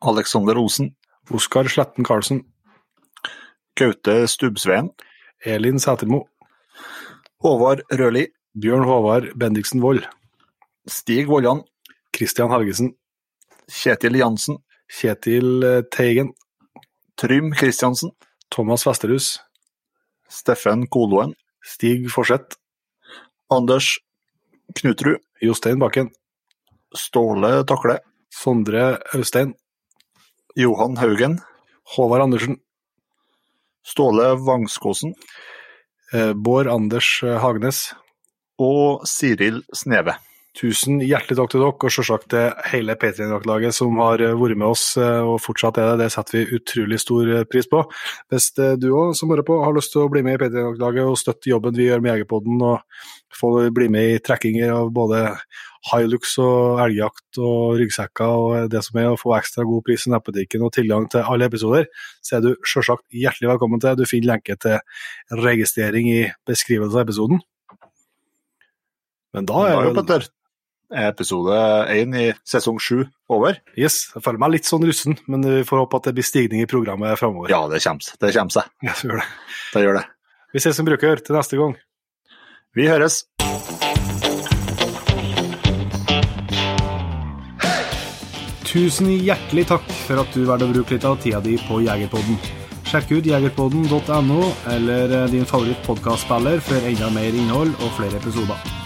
[0.00, 0.96] Alexander Osen,
[1.30, 2.42] Oskar Sletten Karlsen,
[3.76, 4.90] Gaute Stubbsveen,
[5.44, 6.24] Elin Sætermo,
[7.42, 8.26] Håvard Røli,
[8.58, 10.08] Bjørn Håvard Bendiksen Wold,
[10.88, 11.62] Stig Vollan,
[12.12, 12.96] Kristian Helgesen,
[13.70, 14.58] Kjetil Jansen,
[14.90, 16.32] Kjetil eh, Teigen,
[17.16, 18.10] Trym Kristiansen,
[18.50, 19.36] Thomas Vesterhus,
[20.28, 22.56] Steffen Koloen, Stig Forseth,
[23.48, 23.98] Anders
[24.74, 26.10] Knutrud, Jostein Bakken,
[26.94, 28.00] Ståle Takle,
[28.30, 29.54] Sondre Austein,
[30.54, 31.40] Johan Haugen,
[31.96, 32.60] Håvard Andersen,
[33.82, 35.14] Ståle Vangskåsen
[36.12, 37.94] eh, Bård Anders Hagenes Hagnes,
[38.58, 40.16] og Siril Sneve.
[40.56, 44.70] Tusen hjertelig takk til dere, og selvsagt til hele Patrion-laget som har eh, vært med
[44.70, 46.06] oss eh, og fortsatt er det.
[46.06, 47.82] Det setter vi utrolig stor eh, pris på.
[48.32, 51.18] Hvis du òg som hører på har lyst til å bli med i Patrion-laget og
[51.20, 55.26] støtte jobben vi gjør med Jegerpodden, og få bli med i trekkinger av både
[55.90, 60.14] Hilux og elgjakt og ryggsekker og det som er, å få ekstra god pris i
[60.14, 61.84] nettbutikken og tilgang til alle episoder,
[62.24, 63.98] så er du selvsagt hjertelig velkommen til.
[64.00, 64.80] Du finner lenke til
[65.44, 67.44] registrering i beskrivelsen av episoden.
[69.36, 69.92] Men da er jo
[70.94, 71.56] episode
[71.92, 73.58] én i sesong sju over.
[73.78, 76.62] Yes, jeg føler meg litt sånn russen, men vi får håpe at det blir stigning
[76.62, 77.50] i programmet framover.
[77.50, 78.70] Ja, det kommer, det kommer seg.
[78.86, 79.28] Ja, det gjør det.
[79.72, 80.04] Det gjør det.
[80.54, 81.74] Vi ses som bruker til neste gang.
[82.76, 83.24] Vi høres.
[88.66, 92.36] Tusen hjertelig takk for at du valgte å bruke litt av tida di på Jegerpodden.
[92.86, 94.40] Sjekk ut jegerpodden.no
[94.70, 98.85] eller din favoritt-podkastspiller for enda mer innhold og flere episoder.